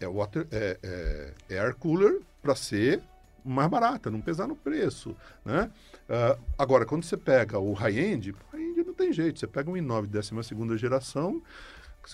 é, 0.00 0.06
water, 0.08 0.46
é, 0.50 0.78
é- 0.82 1.34
é 1.54 1.58
air 1.58 1.74
cooler 1.74 2.20
para 2.42 2.54
ser 2.54 3.02
mais 3.44 3.68
barata, 3.70 4.10
não 4.10 4.20
pesar 4.20 4.46
no 4.48 4.56
preço. 4.56 5.14
Né? 5.44 5.70
Ah, 6.08 6.38
agora, 6.58 6.84
quando 6.86 7.04
você 7.04 7.16
pega 7.16 7.58
o 7.58 7.72
high-end, 7.74 8.34
high-end 8.52 8.84
não 8.84 8.94
tem 8.94 9.12
jeito. 9.12 9.38
Você 9.38 9.46
pega 9.46 9.70
um 9.70 9.74
i9 9.74 10.06
décima 10.06 10.42
segunda 10.42 10.76
geração, 10.76 11.42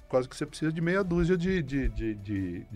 quase 0.09 0.29
que 0.29 0.37
você 0.37 0.45
precisa 0.47 0.73
de 0.73 0.81
meia 0.81 1.03
dúzia 1.05 1.37
de, 1.37 1.63
de, 1.63 1.89
de, 1.89 2.15
de, 2.17 2.67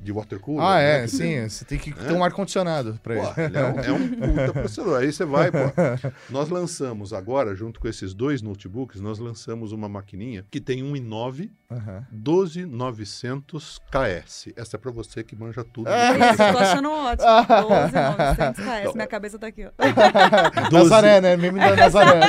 de, 0.00 0.12
water 0.12 0.38
cooler. 0.38 0.64
Ah, 0.64 0.76
né? 0.76 0.98
é, 0.98 1.02
Que 1.02 1.08
sim. 1.08 1.48
Você 1.48 1.64
tem 1.64 1.78
que 1.78 1.90
É. 1.90 1.92
ter 1.94 2.12
um 2.12 2.22
ar-condicionado 2.24 2.98
pra 3.02 3.14
Pô, 3.16 3.40
ele. 3.40 3.46
ele 3.46 3.58
é 3.58 3.64
um, 3.64 3.78
é 3.80 3.92
um 3.92 4.08
puta 4.08 4.52
processador. 4.52 5.00
Aí 5.00 5.12
você 5.12 5.24
vai, 5.24 5.50
pô. 5.50 5.58
Nós 6.30 6.48
lançamos 6.48 7.12
agora, 7.12 7.54
junto 7.54 7.80
com 7.80 7.88
esses 7.88 8.14
dois 8.14 8.40
notebooks, 8.42 9.00
nós 9.00 9.18
lançamos 9.18 9.72
uma 9.72 9.88
maquininha 9.88 10.44
que 10.50 10.60
tem 10.60 10.82
um 10.82 10.92
i9 10.92 11.50
Aham. 11.70 12.06
12900 12.12 13.78
KS. 13.90 14.48
Essa 14.56 14.76
é 14.76 14.78
pra 14.78 14.90
você 14.90 15.22
que 15.22 15.36
manja 15.36 15.64
tudo. 15.64 15.88
É. 15.88 16.34
tô 16.52 16.58
achando 16.58 16.90
ótimo. 16.90 17.28
12,900 17.68 18.64
KS. 18.64 18.94
Minha 18.94 19.06
cabeça 19.06 19.38
tá 19.38 19.46
aqui, 19.48 19.66
ó. 19.66 20.68
12 20.70 20.72
Nazaré, 20.90 21.20
né? 21.20 21.36
Meme 21.36 21.58
da 21.58 21.76
Nazaré. 21.76 22.20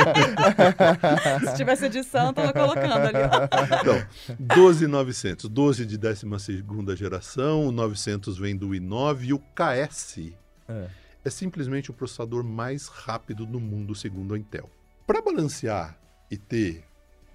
Se 1.48 1.56
tivesse 1.56 1.86
edição, 1.86 2.34
tava 2.34 2.52
colocando 2.54 2.94
ali, 2.94 3.18
ó. 3.18 3.80
Então, 3.82 4.04
12900, 4.40 5.50
12 5.50 5.86
de 5.86 5.98
12 5.98 6.96
geração, 6.96 7.59
o 7.68 7.72
900 7.72 8.38
vem 8.38 8.56
do 8.56 8.70
i9 8.70 9.26
e 9.26 9.34
o 9.34 9.40
KS 9.40 10.34
É. 10.68 10.90
é 11.26 11.30
simplesmente 11.30 11.92
o 11.92 11.94
processador 11.94 12.44
mais 12.44 12.88
rápido 12.88 13.46
do 13.46 13.60
mundo, 13.60 13.96
segundo 13.96 14.34
a 14.34 14.38
Intel. 14.38 14.70
Para 15.06 15.22
balancear 15.22 15.98
e 16.30 16.38
ter 16.38 16.84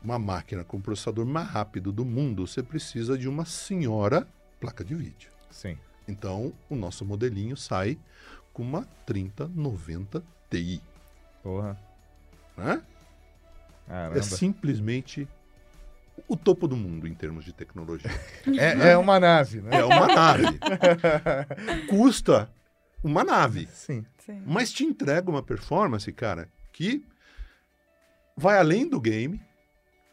uma 0.03 0.18
máquina 0.18 0.62
com 0.62 0.77
o 0.77 0.81
processador 0.81 1.25
mais 1.25 1.49
rápido 1.49 1.91
do 1.91 2.05
mundo, 2.05 2.47
você 2.47 2.62
precisa 2.62 3.16
de 3.18 3.29
uma 3.29 3.45
senhora 3.45 4.29
placa 4.61 4.85
de 4.85 4.95
vídeo. 4.95 5.31
Sim. 5.51 5.79
Então, 6.07 6.53
o 6.68 6.77
nosso 6.77 7.05
modelinho 7.05 7.57
sai 7.57 7.99
com 8.53 8.62
uma 8.62 8.85
3090 9.07 10.22
Ti. 10.51 10.83
Porra. 11.43 11.79
Né? 12.57 12.83
É 14.14 14.22
simplesmente 14.22 15.29
o 16.27 16.37
topo 16.37 16.66
do 16.66 16.77
mundo 16.77 17.07
em 17.07 17.14
termos 17.14 17.45
de 17.45 17.53
tecnologia. 17.53 18.11
É, 18.59 18.93
é 18.93 18.97
uma 18.97 19.18
nave, 19.18 19.61
né? 19.61 19.79
É 19.79 19.85
uma 19.85 20.07
nave. 20.07 20.45
Custa 21.89 22.51
uma 23.03 23.25
nave. 23.25 23.68
Sim. 23.72 24.05
Sim. 24.18 24.43
Mas 24.47 24.72
te 24.72 24.85
entrega 24.85 25.31
uma 25.31 25.43
performance, 25.43 26.11
cara, 26.12 26.49
que 26.72 27.05
vai 28.37 28.59
além 28.59 28.89
do 28.89 29.01
game, 29.01 29.41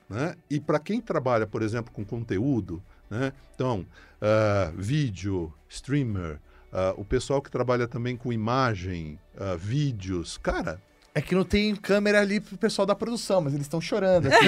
né? 0.09 0.35
E 0.49 0.59
para 0.59 0.79
quem 0.79 0.99
trabalha, 0.99 1.47
por 1.47 1.61
exemplo, 1.61 1.93
com 1.93 2.03
conteúdo, 2.03 2.83
né? 3.09 3.31
Então, 3.55 3.85
ah, 4.21 4.71
vídeo, 4.75 5.53
streamer, 5.69 6.39
ah, 6.71 6.93
o 6.97 7.05
pessoal 7.05 7.41
que 7.41 7.49
trabalha 7.49 7.87
também 7.87 8.17
com 8.17 8.33
imagem, 8.33 9.17
ah, 9.37 9.55
vídeos, 9.55 10.37
cara, 10.37 10.81
É 11.13 11.21
que 11.21 11.35
não 11.35 11.43
tem 11.43 11.75
câmera 11.75 12.21
ali 12.21 12.39
pro 12.39 12.57
pessoal 12.57 12.85
da 12.85 12.95
produção, 12.95 13.41
mas 13.41 13.53
eles 13.53 13.65
estão 13.65 13.81
chorando. 13.81 14.27
Assim, 14.27 14.47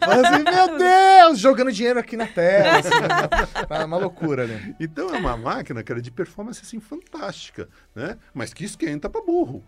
assim, 0.00 0.44
meu 0.44 0.78
Deus! 0.78 1.38
Jogando 1.40 1.72
dinheiro 1.72 1.98
aqui 1.98 2.16
na 2.16 2.26
tela. 2.26 2.78
Assim, 2.78 2.90
né? 2.90 3.66
Tá 3.66 3.84
uma 3.84 3.96
loucura 3.96 4.44
ali. 4.44 4.76
então 4.78 5.12
é 5.12 5.18
uma 5.18 5.36
máquina, 5.36 5.82
cara, 5.82 6.00
de 6.00 6.10
performance 6.12 6.60
assim 6.62 6.78
fantástica, 6.78 7.68
né? 7.96 8.16
Mas 8.32 8.54
que 8.54 8.64
esquenta 8.64 9.10
para 9.10 9.20
burro. 9.24 9.64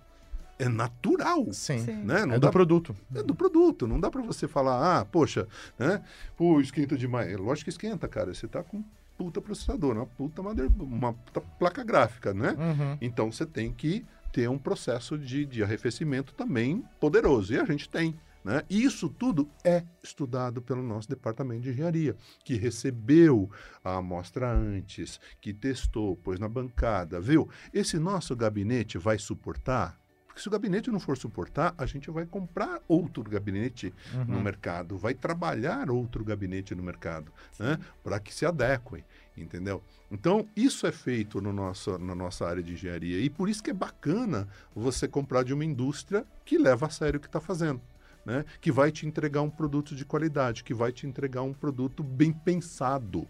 É 0.57 0.69
natural. 0.69 1.53
Sim. 1.53 1.81
Né? 2.05 2.27
Não 2.27 2.35
É 2.37 2.39
dá 2.39 2.49
do 2.49 2.53
produto. 2.53 2.95
É 3.15 3.23
do 3.23 3.35
produto, 3.35 3.89
não 3.89 3.99
dá 3.99 4.11
para 4.11 4.21
você 4.23 4.47
falar, 4.47 5.01
ah, 5.01 5.05
poxa, 5.07 5.49
né? 5.79 6.03
Pô, 6.37 6.61
esquenta 6.61 6.97
demais. 6.97 7.35
Lógico 7.39 7.65
que 7.65 7.71
esquenta, 7.71 8.07
cara. 8.07 8.33
Você 8.33 8.47
tá 8.47 8.63
com 8.63 8.77
um 8.77 8.85
puta 9.19 9.41
processador, 9.41 9.97
uma 9.97 10.07
puta, 10.07 10.43
mother, 10.43 10.71
uma 10.79 11.13
puta 11.13 11.41
placa 11.59 11.83
gráfica, 11.83 12.33
né? 12.33 12.55
Uhum. 12.59 12.99
Então 13.01 13.33
você 13.33 13.45
tem 13.45 13.73
que 13.73 14.05
ter 14.33 14.49
um 14.49 14.59
processo 14.59 15.19
de, 15.19 15.45
de 15.45 15.63
arrefecimento 15.63 16.35
também 16.35 16.85
poderoso. 16.99 17.53
E 17.53 17.59
a 17.59 17.65
gente 17.65 17.89
tem. 17.89 18.19
Né? 18.45 18.63
Isso 18.71 19.09
tudo 19.09 19.49
é 19.63 19.85
estudado 20.03 20.63
pelo 20.63 20.83
nosso 20.83 21.09
departamento 21.09 21.63
de 21.63 21.71
engenharia, 21.71 22.17
que 22.43 22.57
recebeu 22.57 23.51
a 23.85 23.97
amostra 23.97 24.51
antes, 24.51 25.21
que 25.41 25.53
testou, 25.53 26.17
pôs 26.17 26.41
na 26.41 26.49
bancada, 26.49 27.21
viu? 27.21 27.49
Esse 27.73 27.99
nosso 27.99 28.35
gabinete 28.35 28.97
vai 28.97 29.19
suportar? 29.19 29.99
Porque 30.31 30.41
se 30.43 30.47
o 30.47 30.51
gabinete 30.51 30.93
não 30.93 31.01
for 31.01 31.19
suportar, 31.19 31.75
a 31.77 31.85
gente 31.87 32.09
vai 32.09 32.25
comprar 32.25 32.81
outro 32.87 33.25
gabinete 33.25 33.93
no 34.29 34.37
Uhum. 34.37 34.43
mercado, 34.43 34.97
vai 34.97 35.13
trabalhar 35.13 35.91
outro 35.91 36.25
gabinete 36.25 36.73
no 36.73 36.85
mercado, 36.85 37.33
né? 37.59 37.79
Para 38.05 38.21
que 38.21 38.33
se 38.33 38.47
adequem, 38.47 39.05
entendeu? 39.37 39.83
Então, 40.09 40.49
isso 40.55 40.87
é 40.87 40.93
feito 40.93 41.41
no 41.41 41.53
nosso, 41.53 41.99
na 41.99 42.15
nossa 42.15 42.47
área 42.47 42.63
de 42.63 42.75
engenharia 42.75 43.19
e 43.19 43.29
por 43.29 43.49
isso 43.49 43.61
que 43.61 43.71
é 43.71 43.75
bacana 43.75 44.47
você 44.73 45.09
comprar 45.09 45.43
de 45.43 45.53
uma 45.53 45.65
indústria 45.65 46.25
que 46.45 46.57
leva 46.57 46.87
a 46.87 46.91
sério 46.91 47.19
o 47.19 47.21
que 47.21 47.27
está 47.27 47.41
fazendo. 47.41 47.81
Né? 48.25 48.45
Que 48.61 48.71
vai 48.71 48.93
te 48.93 49.07
entregar 49.07 49.41
um 49.41 49.51
produto 49.51 49.97
de 49.97 50.05
qualidade, 50.05 50.63
que 50.63 50.75
vai 50.75 50.93
te 50.93 51.07
entregar 51.07 51.43
um 51.43 51.55
produto 51.55 52.03
bem 52.05 52.33
pensado, 52.33 53.27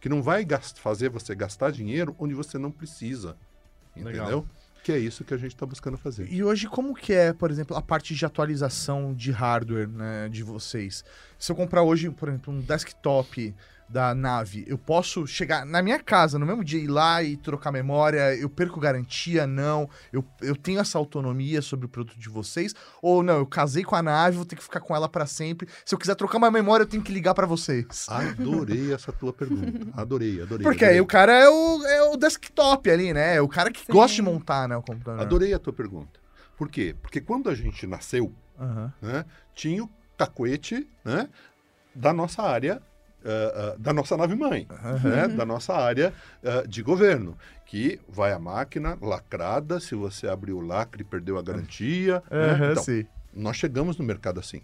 que 0.00 0.08
não 0.08 0.20
vai 0.20 0.44
fazer 0.74 1.08
você 1.08 1.34
gastar 1.34 1.70
dinheiro 1.70 2.14
onde 2.18 2.34
você 2.34 2.58
não 2.58 2.70
precisa, 2.70 3.36
entendeu? 3.96 4.24
Legal. 4.24 4.46
Que 4.84 4.92
é 4.92 4.98
isso 4.98 5.24
que 5.24 5.32
a 5.32 5.38
gente 5.38 5.54
está 5.54 5.64
buscando 5.64 5.96
fazer. 5.96 6.30
E 6.30 6.44
hoje, 6.44 6.68
como 6.68 6.94
que 6.94 7.14
é, 7.14 7.32
por 7.32 7.50
exemplo, 7.50 7.74
a 7.74 7.80
parte 7.80 8.14
de 8.14 8.26
atualização 8.26 9.14
de 9.14 9.32
hardware 9.32 9.88
né, 9.88 10.28
de 10.28 10.42
vocês? 10.42 11.02
Se 11.38 11.50
eu 11.50 11.56
comprar 11.56 11.82
hoje, 11.82 12.10
por 12.10 12.28
exemplo, 12.28 12.52
um 12.52 12.60
desktop 12.60 13.54
da 13.94 14.12
nave, 14.12 14.64
eu 14.66 14.76
posso 14.76 15.24
chegar 15.24 15.64
na 15.64 15.80
minha 15.80 16.00
casa 16.00 16.36
no 16.36 16.44
mesmo 16.44 16.64
dia 16.64 16.80
ir 16.80 16.88
lá 16.88 17.22
e 17.22 17.36
trocar 17.36 17.70
memória? 17.70 18.34
Eu 18.34 18.50
perco 18.50 18.80
garantia? 18.80 19.46
Não. 19.46 19.88
Eu, 20.12 20.24
eu 20.42 20.56
tenho 20.56 20.80
essa 20.80 20.98
autonomia 20.98 21.62
sobre 21.62 21.86
o 21.86 21.88
produto 21.88 22.18
de 22.18 22.28
vocês? 22.28 22.74
Ou 23.00 23.22
não, 23.22 23.36
eu 23.38 23.46
casei 23.46 23.84
com 23.84 23.94
a 23.94 24.02
nave, 24.02 24.36
vou 24.36 24.44
ter 24.44 24.56
que 24.56 24.64
ficar 24.64 24.80
com 24.80 24.96
ela 24.96 25.08
para 25.08 25.26
sempre. 25.26 25.68
Se 25.86 25.94
eu 25.94 25.98
quiser 25.98 26.16
trocar 26.16 26.38
uma 26.38 26.50
memória, 26.50 26.82
eu 26.82 26.88
tenho 26.88 27.04
que 27.04 27.12
ligar 27.12 27.34
para 27.34 27.46
vocês. 27.46 28.06
Adorei 28.08 28.92
essa 28.92 29.12
tua 29.12 29.32
pergunta. 29.32 29.86
Adorei, 29.94 30.42
adorei. 30.42 30.64
Porque 30.64 30.84
adorei. 30.84 30.94
aí 30.96 31.00
o 31.00 31.06
cara 31.06 31.32
é 31.32 31.48
o, 31.48 31.86
é 31.86 32.02
o 32.10 32.16
desktop 32.16 32.90
ali, 32.90 33.14
né? 33.14 33.36
É 33.36 33.40
o 33.40 33.46
cara 33.46 33.70
que 33.70 33.86
Sim. 33.86 33.92
gosta 33.92 34.16
de 34.16 34.22
montar 34.22 34.68
né, 34.68 34.76
o 34.76 34.82
computador. 34.82 35.20
Adorei 35.20 35.54
a 35.54 35.58
tua 35.60 35.72
pergunta. 35.72 36.18
Por 36.56 36.68
quê? 36.68 36.96
Porque 37.00 37.20
quando 37.20 37.48
a 37.48 37.54
gente 37.54 37.86
nasceu, 37.86 38.34
Aham. 38.58 38.92
né, 39.00 39.24
tinha 39.54 39.84
o 39.84 39.90
cacuete 40.18 40.88
né, 41.04 41.28
da 41.94 42.12
nossa 42.12 42.42
área, 42.42 42.82
ah, 43.24 43.74
da 43.78 43.92
nossa 43.92 44.16
nave-mãe, 44.16 44.66
né, 45.02 45.28
da 45.28 45.44
nossa 45.46 45.74
área 45.74 46.12
ah, 46.44 46.62
de 46.66 46.82
governo, 46.82 47.36
que 47.66 47.98
vai 48.08 48.32
a 48.32 48.38
máquina 48.38 48.96
lacrada, 49.00 49.80
se 49.80 49.94
você 49.94 50.28
abrir 50.28 50.52
o 50.52 50.60
lacre, 50.60 51.02
perdeu 51.04 51.38
a 51.38 51.42
garantia. 51.42 52.22
né? 52.30 52.50
Aham, 52.52 52.70
Então, 52.72 52.82
sim. 52.84 53.06
nós 53.34 53.56
chegamos 53.56 53.96
no 53.98 54.04
mercado 54.04 54.38
assim. 54.40 54.60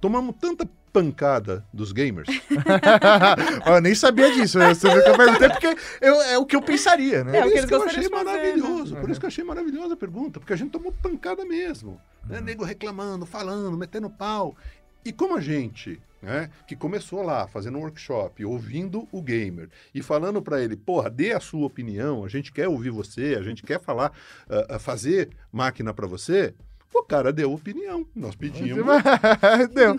Tomamos 0.00 0.34
tanta 0.40 0.66
pancada 0.92 1.64
dos 1.72 1.92
gamers, 1.92 2.26
eu 3.66 3.80
nem 3.80 3.94
sabia 3.94 4.32
disso. 4.32 4.58
Você 4.58 4.88
viu 4.90 5.02
que 5.02 5.08
eu 5.10 5.16
perguntei 5.16 5.48
porque 5.48 5.76
eu- 6.00 6.22
é 6.22 6.38
o 6.38 6.44
que 6.46 6.56
eu 6.56 6.62
pensaria, 6.62 7.22
né? 7.22 7.36
É, 7.38 7.40
o 7.40 7.42
Por 7.44 7.52
que 7.52 7.58
isso 7.58 7.66
que 7.68 7.74
eu 7.74 7.82
achei 7.82 8.08
maravilhoso. 8.08 8.94
né? 8.94 9.00
Por 9.00 9.10
isso 9.10 9.20
que 9.20 9.26
eu 9.26 9.28
achei 9.28 9.44
maravilhosa 9.44 9.94
a 9.94 9.96
pergunta, 9.96 10.40
porque 10.40 10.52
a 10.52 10.56
gente 10.56 10.70
tomou 10.70 10.90
pancada 10.92 11.44
mesmo. 11.44 12.00
Né? 12.26 12.40
Nego 12.40 12.64
reclamando, 12.64 13.24
falando, 13.26 13.76
metendo 13.76 14.08
pau. 14.10 14.56
E 15.04 15.12
como 15.12 15.36
a 15.36 15.40
gente, 15.40 16.00
né, 16.22 16.50
que 16.66 16.76
começou 16.76 17.22
lá 17.22 17.46
fazendo 17.46 17.78
um 17.78 17.82
workshop, 17.82 18.44
ouvindo 18.44 19.08
o 19.10 19.22
gamer 19.22 19.68
e 19.94 20.02
falando 20.02 20.42
para 20.42 20.62
ele, 20.62 20.76
porra, 20.76 21.08
dê 21.08 21.32
a 21.32 21.40
sua 21.40 21.66
opinião, 21.66 22.24
a 22.24 22.28
gente 22.28 22.52
quer 22.52 22.68
ouvir 22.68 22.90
você, 22.90 23.36
a 23.38 23.42
gente 23.42 23.62
quer 23.62 23.80
falar, 23.80 24.12
ah, 24.48 24.78
fazer 24.78 25.30
máquina 25.52 25.94
para 25.94 26.06
você. 26.06 26.54
O 26.92 27.04
cara 27.04 27.32
deu 27.32 27.52
opinião, 27.52 28.04
nós 28.14 28.34
pedimos. 28.34 28.84
Deu. 29.72 29.96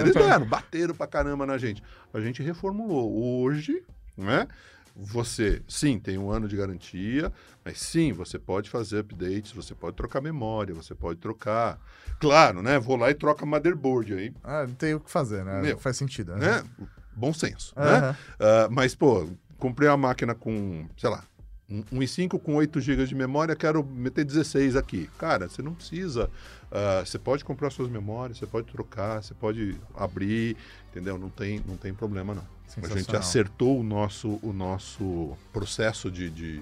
Eles 0.00 0.14
deram, 0.14 0.44
bateram 0.44 0.92
pra 0.92 1.06
caramba 1.06 1.46
na 1.46 1.56
gente. 1.56 1.80
A 2.12 2.20
gente 2.20 2.42
reformulou. 2.42 3.40
Hoje, 3.40 3.84
né? 4.16 4.48
Você, 4.96 5.62
sim, 5.66 5.98
tem 5.98 6.16
um 6.18 6.30
ano 6.30 6.46
de 6.46 6.56
garantia, 6.56 7.32
mas 7.64 7.80
sim, 7.80 8.12
você 8.12 8.38
pode 8.38 8.70
fazer 8.70 8.98
updates, 9.00 9.52
você 9.52 9.74
pode 9.74 9.96
trocar 9.96 10.20
memória, 10.20 10.74
você 10.74 10.94
pode 10.94 11.18
trocar. 11.18 11.78
Claro, 12.20 12.62
né? 12.62 12.78
Vou 12.78 12.96
lá 12.96 13.10
e 13.10 13.14
troca 13.14 13.44
motherboard 13.44 14.14
aí, 14.14 14.32
Ah, 14.42 14.64
não 14.66 14.74
tem 14.74 14.94
o 14.94 15.00
que 15.00 15.10
fazer, 15.10 15.44
né? 15.44 15.60
Meu, 15.60 15.78
Faz 15.78 15.96
sentido, 15.96 16.36
né? 16.36 16.62
né? 16.62 16.64
Bom 17.12 17.32
senso, 17.32 17.74
né? 17.76 17.96
Aham. 17.96 18.16
Ah, 18.38 18.68
mas, 18.70 18.94
pô, 18.94 19.28
comprei 19.58 19.88
uma 19.88 19.96
máquina 19.96 20.34
com, 20.34 20.86
sei 20.96 21.10
lá, 21.10 21.24
um, 21.70 21.82
um 21.92 21.98
i5 22.00 22.38
com 22.40 22.54
8 22.56 22.80
GB 22.80 23.06
de 23.06 23.14
memória, 23.14 23.56
quero 23.56 23.84
meter 23.84 24.24
16 24.24 24.76
aqui. 24.76 25.08
Cara, 25.18 25.48
você 25.48 25.62
não 25.62 25.74
precisa. 25.74 26.30
ah, 26.70 27.02
você 27.04 27.18
pode 27.18 27.44
comprar 27.44 27.70
suas 27.70 27.88
memórias, 27.88 28.38
você 28.38 28.46
pode 28.46 28.66
trocar, 28.66 29.22
você 29.22 29.34
pode 29.34 29.76
abrir, 29.94 30.56
entendeu? 30.90 31.16
Não 31.18 31.30
tem, 31.30 31.62
não 31.66 31.76
tem 31.76 31.94
problema, 31.94 32.34
não. 32.34 32.54
A 32.82 32.88
gente 32.88 33.14
acertou 33.16 33.78
o 33.78 33.82
nosso, 33.84 34.40
o 34.42 34.52
nosso 34.52 35.36
processo 35.52 36.10
de, 36.10 36.28
de, 36.28 36.60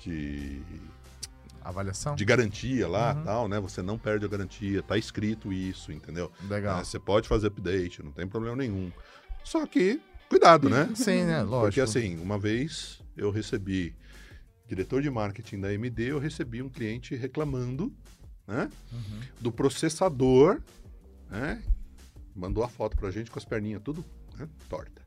de, 0.00 0.60
Avaliação? 1.64 2.14
de 2.14 2.24
garantia 2.24 2.86
lá, 2.86 3.14
Uhum. 3.14 3.24
tal, 3.24 3.48
né? 3.48 3.58
Você 3.58 3.82
não 3.82 3.98
perde 3.98 4.24
a 4.24 4.28
garantia, 4.28 4.82
tá 4.82 4.96
escrito 4.98 5.52
isso, 5.52 5.90
entendeu? 5.90 6.30
Legal. 6.48 6.78
Ah, 6.78 6.84
você 6.84 6.98
pode 6.98 7.26
fazer 7.26 7.48
update, 7.48 8.02
não 8.02 8.12
tem 8.12 8.26
problema 8.26 8.54
nenhum. 8.56 8.92
Só 9.42 9.64
que, 9.66 10.00
cuidado, 10.28 10.68
né? 10.68 10.90
Sim, 10.94 11.24
né? 11.24 11.42
Lógico. 11.42 11.60
Porque 11.62 11.80
assim, 11.80 12.18
uma 12.18 12.38
vez 12.38 13.00
eu 13.16 13.30
recebi, 13.30 13.94
diretor 14.66 15.00
de 15.02 15.10
marketing 15.10 15.60
da 15.60 15.68
AMD, 15.68 15.98
eu 16.02 16.18
recebi 16.18 16.62
um 16.62 16.68
cliente 16.68 17.14
reclamando 17.14 17.92
né, 18.46 18.70
Uhum. 18.92 19.20
do 19.40 19.52
processador, 19.52 20.60
né? 21.30 21.62
Mandou 22.34 22.62
a 22.62 22.68
foto 22.68 22.96
pra 22.96 23.10
gente 23.10 23.30
com 23.30 23.38
as 23.38 23.44
perninhas 23.44 23.82
tudo 23.82 24.04
né, 24.38 24.48
torta. 24.68 25.02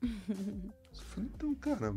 Eu 0.02 1.14
falei, 1.14 1.30
então, 1.34 1.54
cara, 1.54 1.94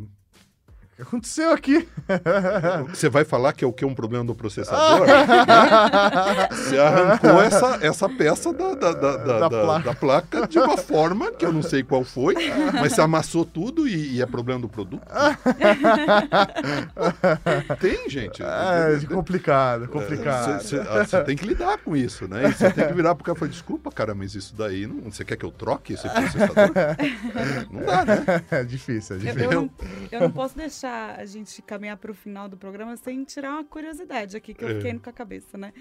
que 0.95 1.01
aconteceu 1.01 1.51
aqui? 1.51 1.87
você 2.93 3.09
vai 3.09 3.25
falar 3.25 3.53
que 3.53 3.63
é 3.63 3.67
o 3.67 3.73
que 3.73 3.83
é 3.83 3.87
um 3.87 3.95
problema 3.95 4.23
do 4.23 4.35
processador? 4.35 5.07
né? 5.07 5.13
Você 6.53 6.77
arrancou 6.77 7.41
essa, 7.41 7.79
essa 7.81 8.07
peça 8.09 8.53
da, 8.53 8.75
da, 8.75 8.91
da, 8.93 9.17
da- 9.17 9.39
Da 9.39 9.39
da- 9.39 9.49
placa. 9.49 9.83
da 9.89 9.95
placa 9.95 10.47
de 10.47 10.59
uma 10.59 10.77
forma 10.77 11.31
que 11.31 11.45
eu 11.45 11.51
não 11.51 11.63
sei 11.63 11.81
qual 11.83 12.03
foi, 12.03 12.35
mas 12.73 12.93
você 12.93 13.01
amassou 13.01 13.43
tudo 13.45 13.87
e, 13.87 14.15
e 14.17 14.21
é 14.21 14.25
problema 14.25 14.59
do 14.61 14.69
produto? 14.69 15.01
Tem, 17.79 18.09
gente. 18.09 18.41
É, 18.43 18.99
complicado, 19.11 19.87
complicado. 19.87 20.61
Você 20.61 21.23
tem 21.23 21.35
que 21.35 21.45
lidar 21.45 21.77
com 21.79 21.95
isso, 21.95 22.27
né? 22.27 22.51
Você 22.51 22.69
tem 22.71 22.87
que 22.87 22.93
virar 22.93 23.15
pro 23.15 23.23
cara 23.23 23.37
e 23.37 23.39
falar, 23.39 23.51
desculpa, 23.51 23.91
cara, 23.91 24.13
mas 24.13 24.35
isso 24.35 24.53
daí, 24.55 24.85
não, 24.87 25.11
você 25.11 25.23
quer 25.25 25.35
que 25.37 25.45
eu 25.45 25.51
troque 25.51 25.93
esse 25.93 26.07
processador? 26.07 26.71
não 27.71 27.81
dá, 27.83 28.05
né? 28.05 28.43
É 28.51 28.63
difícil, 28.63 29.15
é 29.15 29.19
Eu, 29.19 29.23
difícil. 29.23 29.43
eu 29.43 29.51
não, 29.61 29.69
eu 30.11 30.19
não 30.21 30.31
posso 30.31 30.55
deixar 30.57 30.82
a 30.89 31.25
gente 31.25 31.61
caminhar 31.61 31.97
para 31.97 32.11
o 32.11 32.13
final 32.13 32.47
do 32.49 32.57
programa 32.57 32.95
sem 32.97 33.23
tirar 33.23 33.51
uma 33.53 33.63
curiosidade 33.63 34.35
aqui 34.37 34.53
que 34.53 34.63
eu 34.63 34.69
É. 34.69 34.75
fiquei 34.75 34.99
com 34.99 35.09
a 35.09 35.13
cabeça, 35.13 35.57
né? 35.57 35.73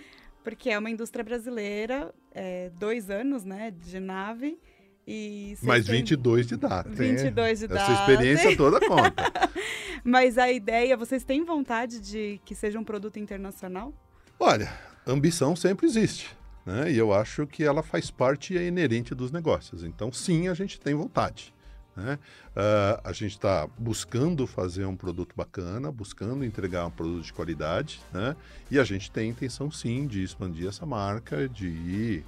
Porque 0.44 0.70
é 0.70 0.78
uma 0.78 0.90
indústria 0.90 1.24
brasileira, 1.24 2.12
é, 2.32 2.70
dois 2.78 3.10
anos, 3.10 3.44
né, 3.44 3.70
de 3.70 4.00
nave 4.00 4.58
e... 5.06 5.56
Mais 5.62 5.84
têm 5.86 5.96
22 5.96 6.46
de 6.46 6.56
data. 6.56 6.88
22 6.88 7.60
de 7.60 7.64
idade. 7.66 7.92
Essa 7.92 8.00
experiência 8.00 8.56
toda 8.56 8.80
conta. 8.80 9.22
Mas 10.04 10.38
a 10.38 10.50
ideia, 10.50 10.96
vocês 10.96 11.22
têm 11.24 11.44
vontade 11.44 12.00
de 12.00 12.40
que 12.44 12.54
seja 12.54 12.78
um 12.78 12.84
produto 12.84 13.18
internacional? 13.18 13.92
Olha, 14.38 14.72
ambição 15.06 15.54
sempre 15.54 15.86
existe. 15.86 16.36
Né? 16.66 16.92
E 16.92 16.98
eu 16.98 17.12
acho 17.12 17.46
que 17.46 17.64
ela 17.64 17.82
faz 17.82 18.10
parte 18.10 18.54
e 18.54 18.58
é 18.58 18.66
inerente 18.66 19.14
dos 19.14 19.30
negócios. 19.32 19.82
Então, 19.84 20.12
sim, 20.12 20.48
a 20.48 20.54
gente 20.54 20.80
tem 20.80 20.94
vontade. 20.94 21.52
Né? 21.96 22.18
Ah, 22.56 23.00
a 23.04 23.12
gente 23.12 23.32
está 23.32 23.68
buscando 23.78 24.46
fazer 24.46 24.86
um 24.86 24.96
produto 24.96 25.34
bacana, 25.36 25.92
buscando 25.92 26.44
entregar 26.44 26.86
um 26.86 26.90
produto 26.90 27.22
de 27.24 27.32
qualidade, 27.32 28.00
né? 28.12 28.34
e 28.70 28.78
a 28.78 28.84
gente 28.84 29.10
tem 29.10 29.28
intenção, 29.30 29.70
sim, 29.70 30.06
de 30.06 30.22
expandir 30.22 30.68
essa 30.68 30.86
marca, 30.86 31.48
de 31.48 31.66
ir 31.68 32.24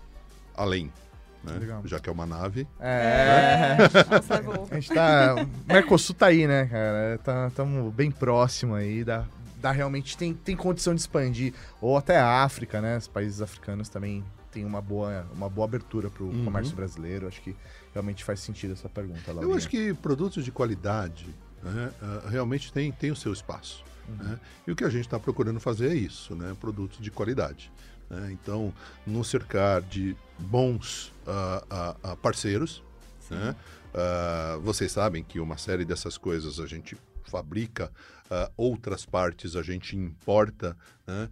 além. 0.54 0.92
Né? 1.42 1.82
Já 1.84 1.98
que 1.98 2.08
é 2.08 2.12
uma 2.12 2.24
nave. 2.26 2.66
É. 2.80 3.76
Nossa, 4.10 4.40
vou. 4.42 4.66
A 4.70 4.74
gente 4.76 4.92
tá. 4.94 5.34
O 5.34 5.72
Mercosul 5.72 6.14
tá 6.14 6.26
aí, 6.26 6.46
né, 6.46 6.64
cara? 6.66 7.48
Estamos 7.48 7.92
bem 7.92 8.10
próximo 8.10 8.74
aí. 8.74 9.04
Dá, 9.04 9.26
dá 9.60 9.70
realmente. 9.70 10.16
Tem, 10.16 10.32
tem 10.32 10.56
condição 10.56 10.94
de 10.94 11.02
expandir. 11.02 11.52
Ou 11.82 11.98
até 11.98 12.18
a 12.18 12.42
África, 12.44 12.80
né? 12.80 12.96
Os 12.96 13.08
países 13.08 13.42
africanos 13.42 13.90
também 13.90 14.24
têm 14.50 14.64
uma 14.64 14.80
boa, 14.80 15.26
uma 15.34 15.50
boa 15.50 15.66
abertura 15.66 16.08
pro 16.08 16.24
Uhum. 16.24 16.46
comércio 16.46 16.74
brasileiro. 16.74 17.28
Acho 17.28 17.42
que 17.42 17.54
realmente 17.94 18.22
faz 18.24 18.40
sentido 18.40 18.72
essa 18.74 18.88
pergunta, 18.88 19.30
Eu 19.30 19.34
Laurinha. 19.36 19.56
acho 19.56 19.68
que 19.68 19.94
produtos 19.94 20.44
de 20.44 20.50
qualidade 20.52 21.26
né, 21.62 21.90
ah, 22.02 22.28
realmente 22.28 22.70
tem, 22.72 22.92
tem 22.92 23.10
o 23.10 23.16
seu 23.16 23.32
espaço. 23.32 23.82
né? 24.08 24.38
E 24.66 24.72
o 24.72 24.76
que 24.76 24.84
a 24.84 24.90
gente 24.90 25.06
está 25.06 25.18
procurando 25.18 25.58
fazer 25.60 25.90
é 25.90 25.94
isso, 25.94 26.34
né? 26.34 26.54
produtos 26.60 26.98
de 27.00 27.10
qualidade. 27.10 27.70
né? 28.10 28.30
Então, 28.32 28.74
nos 29.06 29.28
cercar 29.28 29.80
de 29.80 30.14
bons 30.38 31.12
ah, 31.26 31.96
ah, 32.02 32.16
parceiros. 32.16 32.82
né? 33.30 33.54
Ah, 33.94 34.58
vocês 34.62 34.90
sabem 34.92 35.22
que 35.22 35.38
uma 35.40 35.56
série 35.56 35.84
dessas 35.84 36.18
coisas 36.18 36.58
a 36.60 36.66
gente 36.66 36.96
fabrica, 37.24 37.90
outras 38.56 39.06
partes 39.06 39.54
a 39.56 39.62
gente 39.62 39.96
importa, 39.96 40.76
né? 41.06 41.28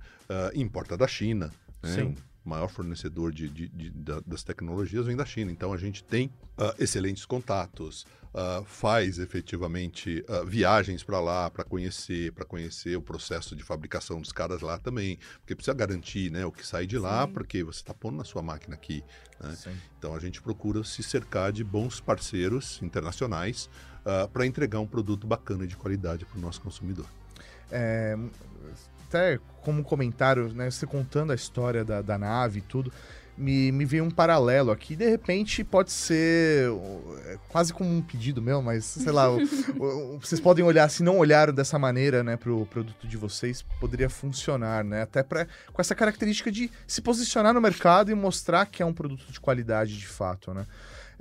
Importa 0.54 0.96
da 0.96 1.06
China. 1.06 1.52
né? 1.82 1.94
Sim. 1.94 2.14
O 2.45 2.49
maior 2.49 2.68
fornecedor 2.68 3.32
de, 3.32 3.49
de- 3.49 3.68
de- 3.68 3.90
da- 3.90 4.20
das 4.26 4.43
tecnologias 4.43 5.07
vem 5.07 5.16
da 5.16 5.24
China. 5.24 5.51
Então 5.53 5.72
a 5.72 5.76
gente 5.76 6.03
tem 6.03 6.30
ah, 6.59 6.74
excelentes 6.78 7.24
contatos, 7.24 8.05
ah, 8.34 8.62
faz 8.66 9.18
efetivamente 9.20 10.24
ah, 10.28 10.43
viagens 10.45 11.05
para 11.05 11.20
lá 11.20 11.49
para 11.51 11.62
conhecer, 11.62 12.32
para 12.32 12.45
conhecer 12.45 12.97
o 12.97 13.03
processo 13.03 13.55
de 13.55 13.62
fabricação 13.62 14.20
dos 14.20 14.32
caras 14.32 14.61
lá 14.61 14.76
também, 14.78 15.18
porque 15.38 15.55
precisa 15.55 15.72
garantir, 15.74 16.30
né, 16.32 16.45
o 16.45 16.51
que 16.51 16.66
sai 16.66 16.84
de 16.86 16.99
lá, 16.99 17.26
Sim. 17.26 17.32
porque 17.32 17.62
você 17.62 17.78
está 17.80 17.95
pondo 17.95 18.16
na 18.16 18.24
sua 18.24 18.43
máquina 18.43 18.74
aqui. 18.74 19.05
né? 19.38 19.57
Então 19.99 20.14
a 20.14 20.18
gente 20.18 20.43
procura 20.43 20.82
se 20.82 21.03
cercar 21.03 21.53
de 21.53 21.62
bons 21.62 22.01
parceiros 22.01 22.80
internacionais 22.82 23.70
para 24.32 24.45
entregar 24.45 24.80
um 24.80 24.86
produto 24.86 25.28
bacana 25.28 25.64
de 25.64 25.76
qualidade 25.76 26.24
para 26.24 26.36
o 26.36 26.40
nosso 26.40 26.61
consumidor. 26.61 27.07
É, 27.70 28.16
até 29.12 29.38
como 29.62 29.84
comentário, 29.84 30.52
né? 30.54 30.70
Você 30.70 30.86
contando 30.86 31.32
a 31.32 31.34
história 31.34 31.84
da, 31.84 32.00
da 32.00 32.16
nave 32.16 32.58
e 32.58 32.62
tudo, 32.62 32.90
me, 33.36 33.70
me 33.70 33.84
veio 33.84 34.04
um 34.04 34.10
paralelo 34.10 34.70
aqui. 34.70 34.96
De 34.96 35.08
repente 35.08 35.62
pode 35.62 35.92
ser 35.92 36.70
é, 37.26 37.38
quase 37.48 37.72
como 37.72 37.88
um 37.90 38.00
pedido 38.00 38.40
meu, 38.40 38.62
mas 38.62 38.84
sei 38.84 39.12
lá, 39.12 39.26
vocês 40.20 40.40
podem 40.40 40.64
olhar, 40.64 40.88
se 40.88 41.02
não 41.02 41.18
olharam 41.18 41.52
dessa 41.52 41.78
maneira, 41.78 42.24
né, 42.24 42.36
pro 42.36 42.66
produto 42.66 43.06
de 43.06 43.16
vocês, 43.16 43.62
poderia 43.78 44.08
funcionar, 44.08 44.82
né? 44.82 45.02
Até 45.02 45.22
pra, 45.22 45.46
com 45.72 45.80
essa 45.80 45.94
característica 45.94 46.50
de 46.50 46.70
se 46.86 47.02
posicionar 47.02 47.52
no 47.52 47.60
mercado 47.60 48.10
e 48.10 48.14
mostrar 48.14 48.66
que 48.66 48.82
é 48.82 48.86
um 48.86 48.94
produto 48.94 49.30
de 49.30 49.38
qualidade 49.40 49.96
de 49.96 50.06
fato, 50.06 50.52
né? 50.54 50.66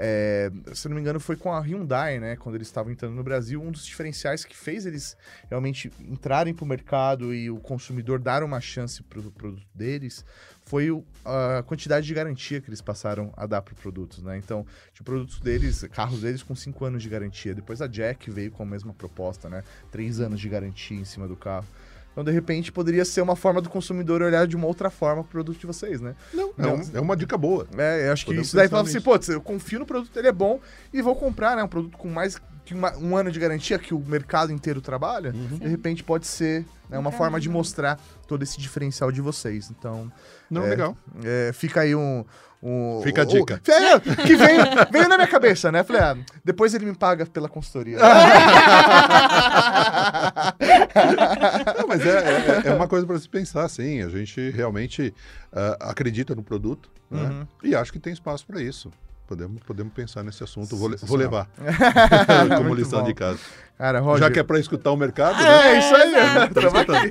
É, 0.03 0.51
se 0.73 0.89
não 0.89 0.95
me 0.95 1.01
engano, 1.01 1.19
foi 1.19 1.35
com 1.35 1.53
a 1.53 1.59
Hyundai, 1.59 2.19
né? 2.19 2.35
Quando 2.35 2.55
eles 2.55 2.67
estavam 2.67 2.91
entrando 2.91 3.13
no 3.13 3.23
Brasil, 3.23 3.61
um 3.61 3.69
dos 3.69 3.85
diferenciais 3.85 4.43
que 4.43 4.57
fez 4.57 4.87
eles 4.87 5.15
realmente 5.47 5.91
entrarem 5.99 6.55
para 6.55 6.65
o 6.65 6.67
mercado 6.67 7.31
e 7.35 7.51
o 7.51 7.59
consumidor 7.59 8.17
dar 8.17 8.41
uma 8.41 8.59
chance 8.59 9.03
para 9.03 9.19
o 9.19 9.31
produto 9.31 9.67
deles 9.75 10.25
foi 10.65 10.89
a 11.23 11.61
quantidade 11.67 12.07
de 12.07 12.13
garantia 12.15 12.59
que 12.59 12.67
eles 12.67 12.81
passaram 12.81 13.31
a 13.37 13.45
dar 13.45 13.61
para 13.61 13.75
produtos, 13.75 14.23
né? 14.23 14.37
Então, 14.37 14.65
de 14.91 15.03
produtos 15.03 15.39
deles, 15.39 15.83
carros 15.91 16.21
deles 16.21 16.41
com 16.41 16.55
5 16.55 16.83
anos 16.83 17.03
de 17.03 17.09
garantia. 17.09 17.53
Depois 17.53 17.79
a 17.79 17.85
Jack 17.85 18.31
veio 18.31 18.49
com 18.49 18.63
a 18.63 18.65
mesma 18.65 18.95
proposta, 18.95 19.49
né? 19.49 19.63
3 19.91 20.19
anos 20.19 20.39
de 20.39 20.49
garantia 20.49 20.97
em 20.97 21.05
cima 21.05 21.27
do 21.27 21.35
carro. 21.35 21.67
Então, 22.11 22.23
de 22.23 22.31
repente, 22.31 22.71
poderia 22.71 23.05
ser 23.05 23.21
uma 23.21 23.35
forma 23.35 23.61
do 23.61 23.69
consumidor 23.69 24.21
olhar 24.21 24.45
de 24.45 24.55
uma 24.55 24.67
outra 24.67 24.89
forma 24.89 25.23
para 25.23 25.29
o 25.29 25.31
produto 25.31 25.57
de 25.59 25.65
vocês, 25.65 26.01
né? 26.01 26.13
Não, 26.33 26.51
é, 26.57 26.67
um- 26.67 26.81
é 26.95 26.99
uma 26.99 27.15
dica 27.15 27.37
boa. 27.37 27.65
É, 27.77 28.07
eu 28.07 28.13
acho 28.13 28.23
que 28.25 28.31
Podemos 28.31 28.47
isso 28.47 28.55
daí 28.57 28.67
falava 28.67 28.89
assim, 28.89 28.99
pô, 28.99 29.17
eu 29.29 29.39
confio 29.41 29.79
no 29.79 29.85
produto, 29.85 30.15
ele 30.17 30.27
é 30.27 30.31
bom 30.31 30.59
e 30.93 31.01
vou 31.01 31.15
comprar, 31.15 31.55
né? 31.55 31.63
Um 31.63 31.67
produto 31.69 31.97
com 31.97 32.09
mais 32.09 32.37
que 32.65 32.73
uma- 32.73 32.95
um 32.97 33.15
ano 33.17 33.31
de 33.31 33.39
garantia 33.39 33.79
que 33.79 33.93
o 33.93 33.99
mercado 33.99 34.51
inteiro 34.51 34.81
trabalha. 34.81 35.31
Uhum. 35.33 35.57
De 35.57 35.67
repente 35.67 36.03
pode 36.03 36.27
ser 36.27 36.65
né, 36.89 36.99
uma 36.99 37.09
Um 37.09 37.13
forma 37.13 37.39
de 37.39 37.47
mostrar 37.49 37.97
todo 38.27 38.43
esse 38.43 38.59
diferencial 38.59 39.09
de 39.13 39.21
vocês. 39.21 39.69
Então, 39.71 40.11
Não, 40.49 40.65
É. 40.65 40.69
legal. 40.69 40.97
é, 41.23 41.51
fica 41.53 41.79
aí 41.81 41.95
um. 41.95 42.25
um- 42.61 42.99
Fica 43.01 43.21
a 43.21 43.25
o- 43.25 43.27
dica. 43.27 43.61
É, 43.67 43.99
que 43.99 44.35
veio, 44.35 44.61
veio 44.91 45.07
na 45.09 45.15
minha 45.15 45.27
cabeça, 45.27 45.71
né? 45.71 45.83
Falei, 45.83 46.01
ah, 46.01 46.15
depois 46.45 46.73
ele 46.75 46.85
me 46.85 46.93
paga 46.95 47.25
pela 47.25 47.47
consultoria. 47.49 47.97
Não, 51.79 51.87
mas 51.87 52.01
é, 52.05 52.63
é- 52.65 52.67
é 52.69 52.73
uma 52.73 52.87
coisa 52.87 53.05
para 53.05 53.17
se 53.19 53.27
pensar, 53.29 53.67
sim. 53.69 54.01
A 54.01 54.09
gente 54.09 54.49
realmente 54.51 55.13
ah, 55.51 55.77
acredita 55.89 56.35
no 56.35 56.43
produto 56.43 56.89
né? 57.09 57.21
Uhum. 57.21 57.47
e 57.63 57.75
acho 57.75 57.91
que 57.91 57.99
tem 57.99 58.13
espaço 58.13 58.45
para 58.45 58.61
isso. 58.61 58.91
Podemos, 59.27 59.61
podemos 59.63 59.93
pensar 59.93 60.23
nesse 60.23 60.43
assunto. 60.43 60.75
Vou, 60.75 60.93
vou 61.03 61.17
levar 61.17 61.47
como 62.57 62.73
lição 62.75 62.99
bom. 62.99 63.05
de 63.05 63.13
casa. 63.13 63.39
Cara, 63.77 63.99
Roger. 64.01 64.27
Já 64.27 64.31
que 64.31 64.39
é 64.39 64.43
para 64.43 64.59
escutar 64.59 64.91
o 64.91 64.97
mercado, 64.97 65.41
né? 65.41 65.75
É, 65.75 65.79
isso 65.79 65.95
aí. 65.95 66.15
exato. 66.15 66.53
Tamo 66.53 66.77
aqui. 66.77 67.09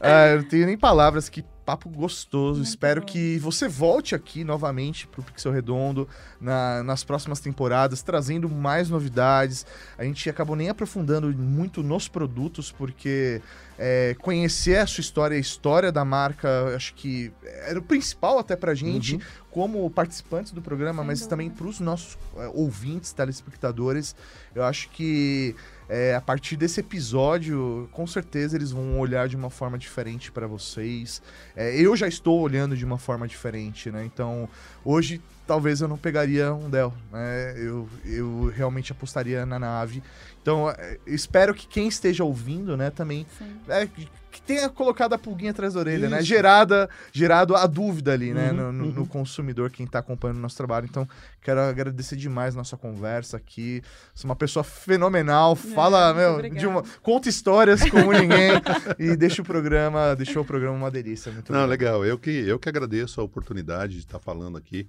Ah, 0.00 0.26
eu 0.32 0.36
não 0.38 0.48
tenho 0.48 0.66
nem 0.66 0.78
palavras 0.78 1.28
que 1.28 1.44
papo 1.70 1.88
gostoso. 1.88 2.56
Muito 2.58 2.68
Espero 2.68 3.00
bom. 3.00 3.06
que 3.06 3.38
você 3.38 3.68
volte 3.68 4.14
aqui 4.14 4.42
novamente 4.42 5.06
pro 5.06 5.22
Pixel 5.22 5.52
Redondo 5.52 6.08
na- 6.40 6.82
nas 6.82 7.04
próximas 7.04 7.38
temporadas, 7.38 8.02
trazendo 8.02 8.48
mais 8.48 8.90
novidades. 8.90 9.64
A 9.96 10.02
gente 10.02 10.28
acabou 10.28 10.56
nem 10.56 10.68
aprofundando 10.68 11.28
muito 11.32 11.80
nos 11.82 12.08
produtos, 12.08 12.72
porque 12.72 13.40
é, 13.82 14.14
conhecer 14.20 14.76
a 14.78 14.86
sua 14.86 15.00
história, 15.00 15.36
a 15.36 15.40
história 15.40 15.90
da 15.92 16.04
marca, 16.04 16.74
acho 16.76 16.92
que 16.94 17.32
era 17.66 17.78
o 17.78 17.82
principal 17.82 18.38
até 18.38 18.54
pra 18.54 18.74
gente, 18.74 19.14
Uhum. 19.14 19.20
como 19.50 19.90
participantes 19.90 20.52
do 20.52 20.60
programa, 20.60 20.98
Sem 21.02 21.06
mas 21.06 21.18
dúvida. 21.20 21.30
também 21.30 21.48
pros 21.50 21.80
nossos 21.80 22.18
é, 22.36 22.48
ouvintes, 22.48 23.12
telespectadores. 23.12 24.14
Eu 24.54 24.64
acho 24.64 24.90
que 24.90 25.54
é, 25.90 26.14
a 26.14 26.20
partir 26.20 26.56
desse 26.56 26.78
episódio, 26.78 27.88
com 27.90 28.06
certeza 28.06 28.56
eles 28.56 28.70
vão 28.70 29.00
olhar 29.00 29.28
de 29.28 29.34
uma 29.34 29.50
forma 29.50 29.76
diferente 29.76 30.30
para 30.30 30.46
vocês. 30.46 31.20
É, 31.56 31.74
eu 31.74 31.96
já 31.96 32.06
estou 32.06 32.40
olhando 32.40 32.76
de 32.76 32.84
uma 32.84 32.96
forma 32.96 33.26
diferente, 33.26 33.90
né? 33.90 34.04
Então, 34.04 34.48
hoje 34.84 35.20
talvez 35.50 35.80
eu 35.80 35.88
não 35.88 35.98
pegaria 35.98 36.54
um 36.54 36.70
Dell, 36.70 36.94
né? 37.10 37.54
Eu, 37.56 37.88
eu 38.04 38.52
realmente 38.54 38.92
apostaria 38.92 39.44
na 39.44 39.58
nave. 39.58 40.00
Então, 40.40 40.70
é, 40.70 40.96
eu 41.04 41.12
espero 41.12 41.52
que 41.52 41.66
quem 41.66 41.88
esteja 41.88 42.22
ouvindo, 42.22 42.76
né, 42.76 42.88
também 42.88 43.26
é, 43.68 43.84
que 43.84 44.08
que 44.30 44.40
tenha 44.40 44.68
colocado 44.68 45.12
a 45.12 45.18
pulguinha 45.18 45.50
atrás 45.50 45.74
da 45.74 45.80
orelha, 45.80 46.08
né? 46.08 46.18
Isso. 46.18 46.26
Gerada, 46.26 46.88
gerado 47.12 47.56
a 47.56 47.66
dúvida 47.66 48.12
ali, 48.12 48.32
né? 48.32 48.50
Uhum, 48.50 48.56
no, 48.56 48.72
no- 48.72 48.92
no 48.92 49.00
uhum. 49.00 49.06
consumidor, 49.06 49.70
quem 49.70 49.86
tá 49.86 49.98
acompanhando 49.98 50.38
o 50.38 50.40
nosso 50.40 50.56
trabalho. 50.56 50.86
Então, 50.88 51.08
quero 51.42 51.60
agradecer 51.60 52.16
demais 52.16 52.54
nossa 52.54 52.76
conversa 52.76 53.36
aqui. 53.36 53.82
Você 54.14 54.26
é 54.26 54.28
uma 54.28 54.36
pessoa 54.36 54.62
fenomenal. 54.62 55.56
Fala, 55.56 56.14
muito 56.14 56.42
meu, 56.42 56.54
de 56.60 56.66
uma, 56.66 56.84
conta 57.02 57.28
histórias 57.28 57.82
como 57.90 58.12
ninguém 58.12 58.52
e 58.98 59.16
deixa 59.16 59.42
o 59.42 59.44
programa, 59.44 60.14
deixou 60.14 60.42
o 60.42 60.46
programa 60.46 60.76
uma 60.76 60.90
delícia. 60.90 61.32
Muito 61.32 61.52
Não, 61.52 61.62
bom. 61.62 61.66
legal. 61.66 62.04
Eu 62.04 62.16
que, 62.16 62.30
eu 62.30 62.58
que 62.58 62.68
agradeço 62.68 63.20
a 63.20 63.24
oportunidade 63.24 63.94
de 63.94 64.00
estar 64.00 64.20
falando 64.20 64.56
aqui 64.56 64.86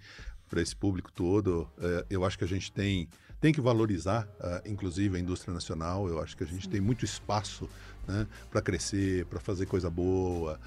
para 0.52 0.62
esse 0.62 0.76
público 0.76 1.10
todo. 1.12 1.68
É, 1.80 2.06
eu 2.10 2.26
acho 2.26 2.38
que 2.38 2.44
a 2.44 2.48
gente 2.48 2.70
tem, 2.74 3.08
tem 3.40 3.54
que 3.54 3.62
valorizar, 3.62 4.28
ah, 4.42 4.62
inclusive, 4.66 5.16
a 5.16 5.20
indústria 5.20 5.54
nacional. 5.54 6.10
Eu 6.10 6.20
acho 6.22 6.36
que 6.36 6.44
a 6.44 6.48
gente 6.48 6.68
tem 6.68 6.82
muito 6.82 7.06
espaço 7.06 7.70
né, 8.06 8.28
para 8.52 8.62
crescer, 8.62 9.26
para 9.28 9.40
fazer 9.40 9.66
coisa 9.66 9.90
boa, 9.90 10.60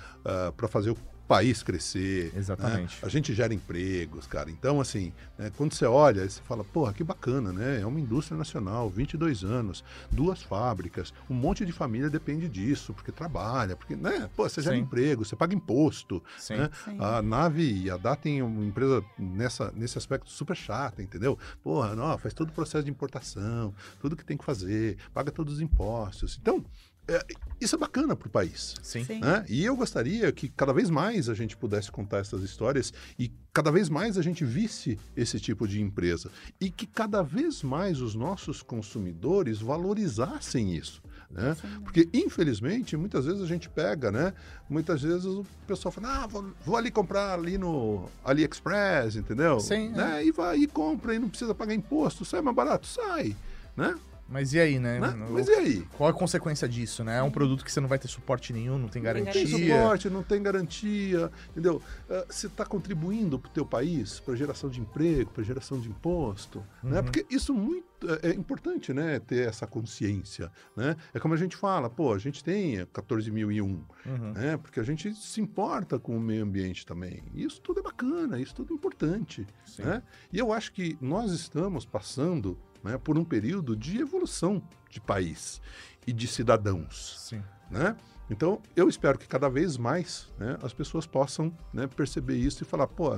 para 0.57 0.67
fazer 0.69 0.91
o 0.91 0.97
país 1.27 1.63
crescer. 1.63 2.33
né? 2.33 2.39
Exatamente. 2.39 2.99
A 3.03 3.09
gente 3.09 3.35
gera 3.35 3.53
empregos, 3.55 4.27
cara. 4.27 4.51
Então, 4.51 4.81
assim, 4.81 5.13
né, 5.39 5.51
quando 5.57 5.73
você 5.75 5.87
olha, 5.87 6.29
você 6.29 6.41
fala, 6.43 6.63
porra, 6.65 6.93
que 6.93 7.03
bacana, 7.03 7.53
né? 7.53 7.81
É 7.81 7.87
uma 7.87 7.99
indústria 8.01 8.37
nacional, 8.37 8.91
22 8.91 9.43
anos, 9.45 9.85
duas 10.11 10.43
fábricas, 10.43 11.13
um 11.29 11.35
monte 11.35 11.65
de 11.65 11.73
família 11.73 12.11
depende 12.11 12.49
disso, 12.49 12.93
porque 12.93 13.11
trabalha, 13.11 13.77
porque, 13.77 13.97
né? 13.97 14.29
Pô, 14.37 14.49
você 14.49 14.61
gera 14.61 14.77
Sim. 14.77 14.83
emprego, 14.83 15.25
você 15.25 15.35
paga 15.37 15.55
imposto, 15.55 16.23
Sim. 16.39 16.57
né? 16.57 16.71
Sim. 16.85 16.97
A 17.01 17.23
Nave 17.23 17.85
e 17.85 17.91
a 17.91 17.97
DA 17.97 18.17
tem 18.17 18.43
uma 18.43 18.65
empresa 18.65 19.05
nessa, 19.19 19.73
nesse 19.75 19.97
aspecto 19.99 20.31
super 20.31 20.57
chata, 20.57 21.03
entendeu? 21.03 21.39
Porra, 21.63 21.95
não, 21.95 22.17
faz 22.19 22.35
todo 22.35 22.51
o 22.51 22.53
processo 22.53 22.85
de 22.85 22.91
importação, 22.91 23.75
tudo 24.01 24.17
que 24.17 24.25
tem 24.25 24.37
que 24.37 24.45
fazer, 24.45 24.99
paga 25.13 25.31
todos 25.31 25.55
os 25.55 25.61
impostos. 25.61 26.39
Então, 26.41 26.65
é, 27.07 27.25
isso 27.61 27.77
é 27.77 27.79
bacana 27.79 28.17
para 28.17 28.29
o 28.29 28.31
país. 28.31 28.75
Sim. 28.83 29.05
Sim. 29.05 29.21
né? 29.21 29.45
E 29.49 29.65
eu 29.65 29.77
gostaria 29.77 30.31
que 30.33 30.49
cada 30.49 30.73
vez 30.73 30.91
mais 30.91 31.29
a 31.29 31.35
gente 31.35 31.57
pudesse 31.57 31.91
contar 31.91 32.19
essas 32.19 32.43
histórias 32.43 32.93
e 33.19 33.31
cada 33.53 33.71
vez 33.71 33.89
mais 33.89 34.19
a 34.19 34.23
gente 34.23 34.45
visse 34.45 34.99
esse 35.17 35.39
tipo 35.39 35.67
de 35.69 35.81
empresa 35.81 36.31
e 36.61 36.71
que 36.71 36.87
cada 36.87 37.23
vez 37.23 37.63
mais 37.63 38.01
os 38.01 38.15
nossos 38.15 38.63
consumidores 38.63 39.61
valorizassem 39.61 40.75
isso. 40.75 41.03
Né? 41.31 41.57
Sim. 41.61 41.81
Porque, 41.83 42.09
infelizmente, 42.13 42.97
muitas 42.97 43.27
vezes 43.27 43.43
a 43.43 43.47
gente 43.47 43.69
pega, 43.69 44.11
né? 44.11 44.33
Muitas 44.69 45.03
vezes 45.03 45.25
o 45.25 45.45
pessoal 45.67 45.91
fala, 45.91 46.23
ah, 46.23 46.27
vou, 46.27 46.53
vou 46.65 46.77
ali 46.77 46.91
comprar 46.91 47.35
ali 47.35 47.59
no 47.59 48.09
AliExpress, 48.25 49.17
entendeu? 49.17 49.59
Sim, 49.59 49.89
né? 49.89 50.25
E 50.25 50.31
vai 50.31 50.59
e 50.59 50.67
compra 50.67 51.15
e 51.15 51.19
não 51.19 51.29
precisa 51.29 51.55
pagar 51.55 51.75
imposto, 51.75 52.25
sai 52.25 52.41
mais 52.41 52.55
barato, 52.55 52.87
sai, 52.87 53.37
né? 53.77 53.97
Mas 54.29 54.53
e 54.55 54.59
aí, 54.59 54.79
né? 54.79 54.99
Né? 54.99 55.15
Mas 55.31 55.49
e 55.49 55.53
aí? 55.53 55.87
Qual 55.97 56.09
é 56.09 56.13
a 56.13 56.15
consequência 56.17 56.67
disso, 56.69 57.05
né? 57.05 57.19
É 57.19 57.23
um 57.23 57.31
produto 57.31 57.65
que 57.65 57.71
você 57.71 57.81
não 57.81 57.89
vai 57.89 57.99
ter 57.99 58.09
suporte 58.09 58.53
nenhum, 58.53 58.79
não 58.79 58.89
tem 58.89 59.03
tem 59.03 59.13
Não 59.13 59.25
tem 59.25 59.25
garantia. 59.45 59.75
suporte, 59.77 60.11
não 60.11 60.23
tem 60.23 60.43
garantia, 60.43 61.31
entendeu? 61.51 61.83
Ah, 62.09 62.25
Você 62.29 62.47
está 62.47 62.65
contribuindo 62.65 63.39
para 63.39 63.49
o 63.49 63.53
teu 63.53 63.67
país, 63.67 64.21
para 64.21 64.35
geração 64.35 64.71
de 64.71 64.81
emprego, 64.81 65.31
para 65.31 65.43
geração 65.45 65.79
de 65.79 65.89
imposto, 65.89 66.65
né? 66.83 66.99
Uhum. 66.99 67.05
Porque 67.05 67.27
isso 67.31 67.53
muito 67.55 67.85
é 68.23 68.29
é 68.29 68.35
importante, 68.35 68.93
né? 68.93 69.19
Ter 69.19 69.49
essa 69.49 69.67
consciência, 69.67 70.51
né? 70.77 70.95
É 71.15 71.19
como 71.19 71.33
a 71.33 71.37
gente 71.39 71.57
fala, 71.57 71.89
pô, 71.89 72.13
a 72.13 72.19
gente 72.19 72.43
tem 72.45 72.85
14.001, 72.87 73.63
Uhum. 74.07 74.33
né? 74.35 74.57
Porque 74.59 74.79
a 74.81 74.83
gente 74.83 75.15
se 75.15 75.41
importa 75.41 75.99
com 75.99 76.17
o 76.17 76.21
meio 76.21 76.43
ambiente 76.45 76.85
também. 76.85 77.23
Isso 77.35 77.61
tudo 77.63 77.81
é 77.81 77.83
bacana, 77.83 78.39
isso 78.41 78.55
tudo 78.55 78.73
é 78.73 78.77
importante, 78.77 79.47
Sim. 79.65 79.83
né? 79.85 80.03
E 80.33 80.39
eu 80.39 80.53
acho 80.53 80.73
que 80.73 80.97
nós 81.01 81.31
estamos 81.33 81.85
passando 81.87 82.59
né, 82.85 82.99
por 82.99 83.19
um 83.19 83.25
período 83.25 83.75
de 83.75 83.99
evolução 83.99 84.63
de 84.91 85.01
país 85.01 85.61
e 86.07 86.13
de 86.13 86.29
cidadãos 86.29 87.17
Sim. 87.19 87.43
né? 87.71 87.97
Então, 88.31 88.61
eu 88.75 88.89
espero 88.89 89.19
que 89.19 89.27
cada 89.27 89.49
vez 89.49 89.77
mais 89.77 90.33
né, 90.39 90.57
as 90.63 90.73
pessoas 90.73 91.07
possam 91.07 91.53
né, 91.73 91.87
perceber 91.87 92.37
isso 92.37 92.63
e 92.63 92.67
falar, 92.67 92.87
pô, 92.87 93.17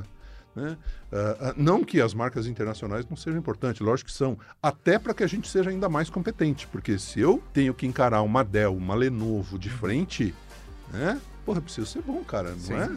né, 0.54 0.76
ah, 1.12 1.36
ah, 1.40 1.54
não 1.56 1.84
que 1.84 2.00
as 2.00 2.12
marcas 2.12 2.46
internacionais 2.46 3.06
não 3.08 3.16
sejam 3.16 3.38
importantes, 3.38 3.80
lógico 3.80 4.10
que 4.10 4.16
são, 4.16 4.36
até 4.60 4.98
para 4.98 5.14
que 5.14 5.22
a 5.22 5.26
gente 5.26 5.48
seja 5.48 5.70
ainda 5.70 5.88
mais 5.88 6.10
competente, 6.10 6.66
porque 6.66 6.98
se 6.98 7.20
eu 7.20 7.40
tenho 7.52 7.72
que 7.72 7.86
encarar 7.86 8.22
uma 8.22 8.42
Dell, 8.42 8.76
uma 8.76 8.96
Lenovo 8.96 9.58
de 9.58 9.70
frente, 9.70 10.34
né, 10.92 11.20
porra, 11.44 11.58
eu 11.58 11.62
preciso 11.62 11.86
ser 11.86 12.02
bom, 12.02 12.24
cara, 12.24 12.50
não 12.50 12.58
Sim. 12.58 12.74
é? 12.74 12.88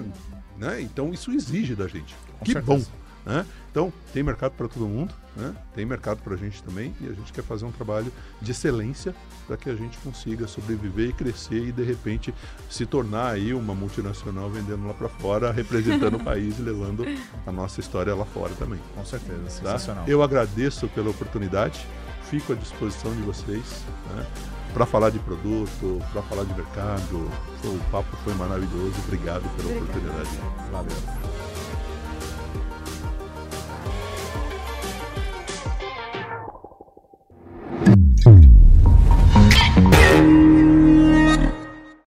Né? 0.57 0.81
Então, 0.81 1.13
isso 1.13 1.31
exige 1.31 1.75
da 1.75 1.87
gente. 1.87 2.15
Com 2.39 2.45
que 2.45 2.51
certeza. 2.53 2.89
bom. 2.89 2.99
Né? 3.25 3.45
Então, 3.71 3.93
tem 4.13 4.23
mercado 4.23 4.53
para 4.53 4.67
todo 4.67 4.87
mundo, 4.87 5.13
né? 5.35 5.53
tem 5.75 5.85
mercado 5.85 6.21
para 6.23 6.33
a 6.33 6.37
gente 6.37 6.63
também, 6.63 6.93
e 6.99 7.07
a 7.07 7.13
gente 7.13 7.31
quer 7.31 7.43
fazer 7.43 7.65
um 7.65 7.71
trabalho 7.71 8.11
de 8.41 8.51
excelência 8.51 9.13
para 9.45 9.57
que 9.57 9.69
a 9.69 9.75
gente 9.75 9.97
consiga 9.99 10.47
sobreviver 10.47 11.09
e 11.09 11.13
crescer 11.13 11.67
e, 11.67 11.71
de 11.71 11.83
repente, 11.83 12.33
se 12.69 12.85
tornar 12.85 13.31
aí 13.31 13.53
uma 13.53 13.75
multinacional 13.75 14.49
vendendo 14.49 14.87
lá 14.87 14.93
para 14.93 15.09
fora, 15.09 15.51
representando 15.51 16.15
o 16.15 16.19
país 16.23 16.57
e 16.57 16.61
levando 16.61 17.05
a 17.45 17.51
nossa 17.51 17.79
história 17.79 18.15
lá 18.15 18.25
fora 18.25 18.53
também. 18.55 18.79
Com 18.95 19.05
certeza. 19.05 19.43
Tá? 19.43 19.49
Sensacional. 19.49 20.05
Eu 20.07 20.23
agradeço 20.23 20.87
pela 20.87 21.09
oportunidade, 21.09 21.85
fico 22.23 22.53
à 22.53 22.55
disposição 22.55 23.13
de 23.15 23.21
vocês 23.21 23.83
né? 24.15 24.25
para 24.73 24.85
falar 24.85 25.09
de 25.09 25.19
produto, 25.19 26.01
para 26.11 26.21
falar 26.23 26.43
de 26.43 26.53
mercado. 26.53 27.29
O 27.63 27.79
papo 27.91 28.15
foi 28.23 28.33
maravilhoso, 28.33 28.93
obrigado 29.05 29.43
pela 29.55 29.77
Obrigada. 29.77 29.83
oportunidade. 29.83 30.29
Valeu. 30.71 31.48